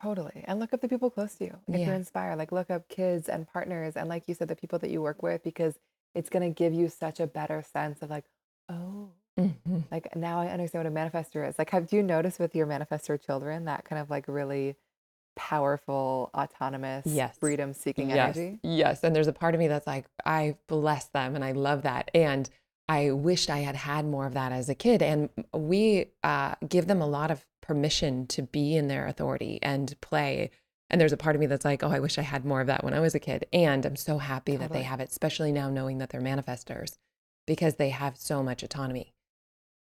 Totally. 0.01 0.43
And 0.45 0.59
look 0.59 0.73
up 0.73 0.81
the 0.81 0.87
people 0.87 1.09
close 1.11 1.35
to 1.35 1.45
you. 1.45 1.57
If 1.67 1.81
you're 1.81 1.89
Yeah. 1.89 1.95
inspired, 1.95 2.37
like 2.37 2.51
look 2.51 2.71
up 2.71 2.87
kids 2.89 3.29
and 3.29 3.47
partners 3.47 3.95
and 3.95 4.09
like 4.09 4.27
you 4.27 4.33
said, 4.33 4.47
the 4.47 4.55
people 4.55 4.79
that 4.79 4.89
you 4.89 5.01
work 5.01 5.21
with, 5.21 5.43
because 5.43 5.77
it's 6.15 6.29
going 6.29 6.43
to 6.43 6.53
give 6.53 6.73
you 6.73 6.89
such 6.89 7.19
a 7.19 7.27
better 7.27 7.61
sense 7.61 8.01
of 8.01 8.09
like, 8.09 8.25
oh, 8.69 9.09
hmm 9.37 9.49
like 9.91 10.15
now 10.15 10.39
I 10.39 10.47
understand 10.47 10.85
what 10.85 10.91
a 10.91 10.95
manifestor 10.95 11.47
is. 11.47 11.59
Like, 11.59 11.69
have 11.71 11.91
you 11.91 12.01
noticed 12.01 12.39
with 12.39 12.55
your 12.55 12.65
manifestor 12.65 13.21
children 13.21 13.65
that 13.65 13.85
kind 13.85 14.01
of 14.01 14.09
like 14.09 14.25
really 14.27 14.75
powerful, 15.35 16.29
autonomous, 16.33 17.05
Yes. 17.05 17.37
freedom 17.37 17.73
seeking 17.73 18.09
Yes. 18.09 18.37
energy? 18.37 18.59
Yes. 18.63 19.03
And 19.03 19.15
there's 19.15 19.27
a 19.27 19.33
part 19.33 19.53
of 19.53 19.59
me 19.59 19.67
that's 19.67 19.87
like, 19.87 20.05
I 20.25 20.57
bless 20.67 21.05
them 21.05 21.35
and 21.35 21.43
I 21.43 21.51
love 21.51 21.83
that. 21.83 22.09
And 22.15 22.49
I 22.91 23.11
wished 23.11 23.49
I 23.49 23.59
had 23.59 23.75
had 23.75 24.05
more 24.05 24.25
of 24.25 24.33
that 24.33 24.51
as 24.51 24.67
a 24.67 24.75
kid. 24.75 25.01
And 25.01 25.29
we 25.53 26.07
uh, 26.23 26.55
give 26.67 26.87
them 26.87 27.01
a 27.01 27.07
lot 27.07 27.31
of 27.31 27.45
permission 27.61 28.27
to 28.27 28.41
be 28.41 28.75
in 28.75 28.87
their 28.89 29.07
authority 29.07 29.59
and 29.61 29.95
play. 30.01 30.49
And 30.89 30.99
there's 30.99 31.13
a 31.13 31.17
part 31.17 31.35
of 31.35 31.39
me 31.39 31.45
that's 31.45 31.63
like, 31.63 31.83
oh, 31.83 31.89
I 31.89 31.99
wish 31.99 32.17
I 32.17 32.21
had 32.23 32.43
more 32.43 32.59
of 32.59 32.67
that 32.67 32.83
when 32.83 32.93
I 32.93 32.99
was 32.99 33.15
a 33.15 33.19
kid. 33.19 33.45
And 33.53 33.85
I'm 33.85 33.95
so 33.95 34.17
happy 34.17 34.57
that 34.57 34.73
they 34.73 34.81
have 34.81 34.99
it, 34.99 35.09
especially 35.09 35.53
now 35.53 35.69
knowing 35.69 35.99
that 35.99 36.09
they're 36.09 36.21
manifestors 36.21 36.97
because 37.47 37.75
they 37.75 37.89
have 37.89 38.17
so 38.17 38.43
much 38.43 38.61
autonomy. 38.61 39.13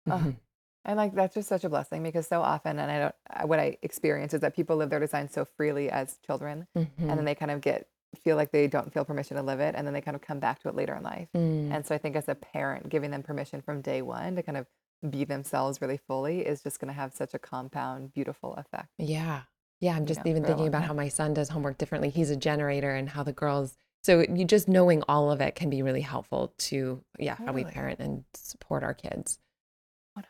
Mhm. 0.09 0.36
And 0.84 0.96
like 0.96 1.14
that's 1.14 1.34
just 1.34 1.48
such 1.48 1.64
a 1.64 1.68
blessing 1.68 2.02
because 2.02 2.26
so 2.26 2.42
often, 2.42 2.78
and 2.78 2.90
I 2.90 2.98
don't, 2.98 3.48
what 3.48 3.59
I 3.61 3.76
experience 3.82 4.34
is 4.34 4.40
that 4.40 4.54
people 4.54 4.76
live 4.76 4.90
their 4.90 5.00
design 5.00 5.28
so 5.28 5.44
freely 5.44 5.90
as 5.90 6.18
children, 6.26 6.66
and 6.74 6.88
Mhm. 6.98 7.16
then 7.16 7.24
they 7.24 7.34
kind 7.34 7.50
of 7.50 7.61
get 7.61 7.88
feel 8.22 8.36
like 8.36 8.52
they 8.52 8.66
don't 8.66 8.92
feel 8.92 9.04
permission 9.04 9.36
to 9.36 9.42
live 9.42 9.61
it, 9.61 9.74
and 9.76 9.86
then 9.86 9.94
they 9.94 10.00
kind 10.00 10.14
of 10.14 10.20
come 10.20 10.38
back 10.38 10.61
to 10.61 10.68
it 10.68 10.74
later 10.74 10.94
in 10.94 11.02
life. 11.02 11.28
Mm. 11.36 11.72
And 11.72 11.86
so 11.86 11.94
I 11.94 11.98
think 11.98 12.16
as 12.16 12.28
a 12.28 12.34
parent, 12.34 12.88
giving 12.88 13.11
them 13.11 13.22
permission 13.22 13.62
from 13.62 13.80
day 13.80 14.02
one 14.02 14.36
to 14.36 14.42
kind 14.42 14.59
of 14.59 14.66
be 15.11 15.24
themselves 15.24 15.80
really 15.80 15.98
fully 16.07 16.40
is 16.40 16.62
just 16.62 16.80
going 16.80 16.88
to 16.88 16.94
have 16.94 17.12
such 17.12 17.34
a 17.34 17.38
compound, 17.38 18.12
beautiful 18.14 18.54
effect. 18.54 18.88
Yeah. 18.98 19.42
Yeah. 19.80 19.94
I'm 19.94 20.02
You 20.02 20.07
just 20.07 20.24
know, 20.24 20.30
even 20.30 20.44
thinking 20.44 20.66
about 20.66 20.80
time. 20.80 20.88
how 20.88 20.94
my 20.94 21.09
son 21.09 21.34
does 21.34 21.48
homework 21.48 21.78
differently. 21.78 22.11
He's 22.11 22.30
a 22.30 22.36
generator 22.36 22.94
and 22.94 23.09
how 23.09 23.22
the 23.22 23.32
girls, 23.32 23.76
so 24.02 24.24
you 24.28 24.44
just 24.44 24.68
knowing 24.68 25.02
all 25.09 25.30
of 25.30 25.40
it 25.40 25.54
can 25.54 25.68
be 25.68 25.82
really 25.82 26.00
helpful 26.00 26.54
to, 26.59 27.02
yeah, 27.18 27.36
how 27.36 27.52
we 27.52 27.64
parent 27.64 28.00
and 28.00 28.24
support 28.34 28.82
our 28.82 28.94
kids. 28.94 29.38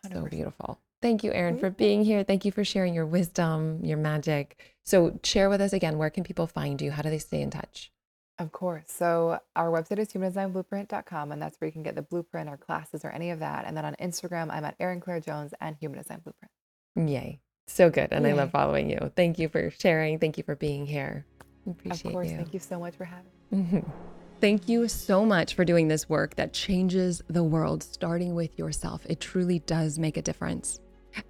So 0.05 0.11
100%. 0.23 0.31
beautiful. 0.31 0.81
Thank 1.03 1.23
you, 1.23 1.33
Erin, 1.33 1.59
for 1.59 1.71
being 1.71 2.05
here. 2.05 2.25
Thank 2.25 2.45
you 2.45 2.51
for 2.51 2.65
sharing 2.65 2.95
your 2.95 3.07
wisdom, 3.07 3.85
your 3.85 3.99
magic. 3.99 4.76
So 4.87 5.19
share 5.25 5.51
with 5.51 5.61
us 5.61 5.73
again, 5.73 5.99
where 5.99 6.11
can 6.11 6.23
people 6.23 6.47
find 6.47 6.81
you? 6.81 6.93
How 6.93 7.03
do 7.03 7.11
they 7.11 7.19
stay 7.19 7.43
in 7.43 7.51
touch? 7.51 7.91
Of 8.39 8.53
course. 8.53 8.85
So 8.87 9.41
our 9.57 9.71
website 9.71 9.99
is 9.99 10.09
humandesignblueprint.com, 10.09 11.33
and 11.33 11.43
that's 11.43 11.61
where 11.61 11.67
you 11.67 11.73
can 11.73 11.83
get 11.83 11.97
the 11.97 12.03
blueprint 12.03 12.49
or 12.49 12.57
classes 12.57 13.05
or 13.05 13.11
any 13.11 13.31
of 13.31 13.41
that. 13.41 13.65
And 13.67 13.77
then 13.77 13.85
on 13.85 13.95
Instagram, 13.95 14.51
I'm 14.51 14.65
at 14.65 14.77
Erin 14.79 15.01
Claire 15.01 15.21
Jones 15.21 15.55
and 15.61 15.75
Human 15.81 15.99
Design 15.99 16.21
Blueprint. 16.23 17.11
Yay. 17.11 17.41
So 17.67 17.91
good. 17.91 18.09
And 18.13 18.27
I 18.27 18.33
love 18.33 18.53
following 18.53 18.89
you. 18.89 19.11
Thank 19.17 19.39
you 19.39 19.49
for 19.49 19.71
sharing. 19.71 20.19
Thank 20.19 20.39
you 20.39 20.45
for 20.45 20.55
being 20.55 20.87
here. 20.87 21.27
Appreciate 21.69 22.07
Of 22.07 22.13
course. 22.13 22.29
you. 22.31 22.37
Thank 22.37 22.55
you 22.55 22.61
so 22.61 22.79
much 22.79 22.95
for 22.95 23.05
having 23.05 23.33
me. 23.51 23.83
Thank 24.41 24.69
you 24.69 24.87
so 24.87 25.25
much 25.25 25.55
for 25.55 25.65
doing 25.65 25.89
this 25.89 26.09
work 26.09 26.37
that 26.37 26.53
changes 26.53 27.23
the 27.27 27.43
world, 27.43 27.83
starting 27.83 28.35
with 28.35 28.57
yourself. 28.59 29.05
It 29.09 29.19
truly 29.19 29.61
does 29.61 29.99
make 29.99 30.17
a 30.17 30.23
difference. 30.23 30.79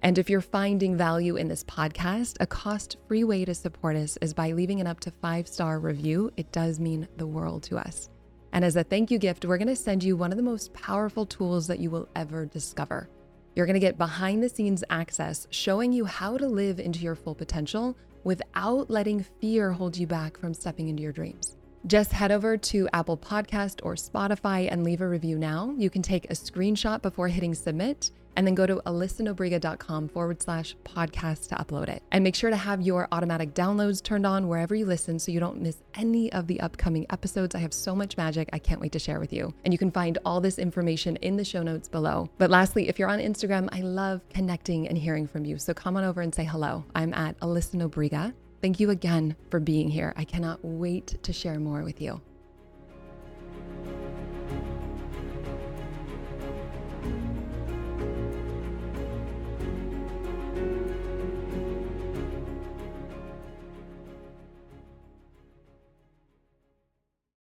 And 0.01 0.17
if 0.17 0.29
you're 0.29 0.41
finding 0.41 0.97
value 0.97 1.35
in 1.35 1.47
this 1.47 1.63
podcast, 1.63 2.37
a 2.39 2.47
cost 2.47 2.97
free 3.07 3.23
way 3.23 3.45
to 3.45 3.53
support 3.53 3.95
us 3.95 4.17
is 4.21 4.33
by 4.33 4.51
leaving 4.51 4.81
an 4.81 4.87
up 4.87 4.99
to 5.01 5.11
five 5.11 5.47
star 5.47 5.79
review. 5.79 6.31
It 6.37 6.51
does 6.51 6.79
mean 6.79 7.07
the 7.17 7.27
world 7.27 7.63
to 7.63 7.77
us. 7.77 8.09
And 8.53 8.63
as 8.63 8.75
a 8.75 8.83
thank 8.83 9.11
you 9.11 9.19
gift, 9.19 9.45
we're 9.45 9.57
going 9.57 9.67
to 9.67 9.75
send 9.75 10.03
you 10.03 10.15
one 10.15 10.31
of 10.31 10.37
the 10.37 10.43
most 10.43 10.73
powerful 10.73 11.25
tools 11.25 11.67
that 11.67 11.79
you 11.79 11.89
will 11.89 12.09
ever 12.15 12.45
discover. 12.45 13.09
You're 13.55 13.65
going 13.65 13.73
to 13.73 13.79
get 13.79 13.97
behind 13.97 14.43
the 14.43 14.49
scenes 14.49 14.83
access 14.89 15.47
showing 15.49 15.91
you 15.91 16.05
how 16.05 16.37
to 16.37 16.47
live 16.47 16.79
into 16.79 16.99
your 16.99 17.15
full 17.15 17.35
potential 17.35 17.97
without 18.23 18.89
letting 18.89 19.23
fear 19.41 19.71
hold 19.71 19.97
you 19.97 20.07
back 20.07 20.37
from 20.37 20.53
stepping 20.53 20.89
into 20.89 21.03
your 21.03 21.11
dreams. 21.11 21.57
Just 21.85 22.11
head 22.11 22.31
over 22.31 22.57
to 22.57 22.89
Apple 22.93 23.17
Podcast 23.17 23.79
or 23.83 23.95
Spotify 23.95 24.67
and 24.71 24.83
leave 24.83 25.01
a 25.01 25.07
review 25.07 25.37
now. 25.37 25.73
You 25.77 25.89
can 25.89 26.01
take 26.01 26.25
a 26.25 26.33
screenshot 26.33 27.01
before 27.01 27.29
hitting 27.29 27.53
submit 27.53 28.11
and 28.37 28.47
then 28.47 28.55
go 28.55 28.65
to 28.65 28.75
alyssanobriga.com 28.85 30.07
forward 30.07 30.41
slash 30.41 30.75
podcast 30.85 31.49
to 31.49 31.55
upload 31.55 31.89
it. 31.89 32.03
And 32.11 32.23
make 32.23 32.35
sure 32.35 32.51
to 32.51 32.55
have 32.55 32.81
your 32.81 33.07
automatic 33.11 33.53
downloads 33.53 34.01
turned 34.01 34.25
on 34.25 34.47
wherever 34.47 34.75
you 34.75 34.85
listen 34.85 35.19
so 35.19 35.31
you 35.31 35.39
don't 35.39 35.61
miss 35.61 35.81
any 35.95 36.31
of 36.31 36.47
the 36.47 36.61
upcoming 36.61 37.07
episodes. 37.09 37.55
I 37.55 37.59
have 37.59 37.73
so 37.73 37.95
much 37.95 38.15
magic 38.15 38.49
I 38.53 38.59
can't 38.59 38.79
wait 38.79 38.91
to 38.93 38.99
share 38.99 39.19
with 39.19 39.33
you. 39.33 39.53
And 39.65 39.73
you 39.73 39.77
can 39.77 39.91
find 39.91 40.19
all 40.23 40.39
this 40.39 40.59
information 40.59 41.17
in 41.17 41.35
the 41.35 41.43
show 41.43 41.63
notes 41.63 41.89
below. 41.89 42.29
But 42.37 42.51
lastly, 42.51 42.87
if 42.87 42.99
you're 42.99 43.09
on 43.09 43.19
Instagram, 43.19 43.67
I 43.71 43.81
love 43.81 44.21
connecting 44.29 44.87
and 44.87 44.97
hearing 44.97 45.27
from 45.27 45.43
you. 45.43 45.57
So 45.57 45.73
come 45.73 45.97
on 45.97 46.03
over 46.03 46.21
and 46.21 46.33
say 46.33 46.45
hello. 46.45 46.85
I'm 46.93 47.13
at 47.15 47.39
Alyssa 47.39 47.75
Nobriga. 47.75 48.33
Thank 48.61 48.79
you 48.79 48.91
again 48.91 49.35
for 49.49 49.59
being 49.59 49.89
here. 49.89 50.13
I 50.15 50.23
cannot 50.23 50.59
wait 50.63 51.21
to 51.23 51.33
share 51.33 51.59
more 51.59 51.83
with 51.83 52.01
you. 52.01 52.21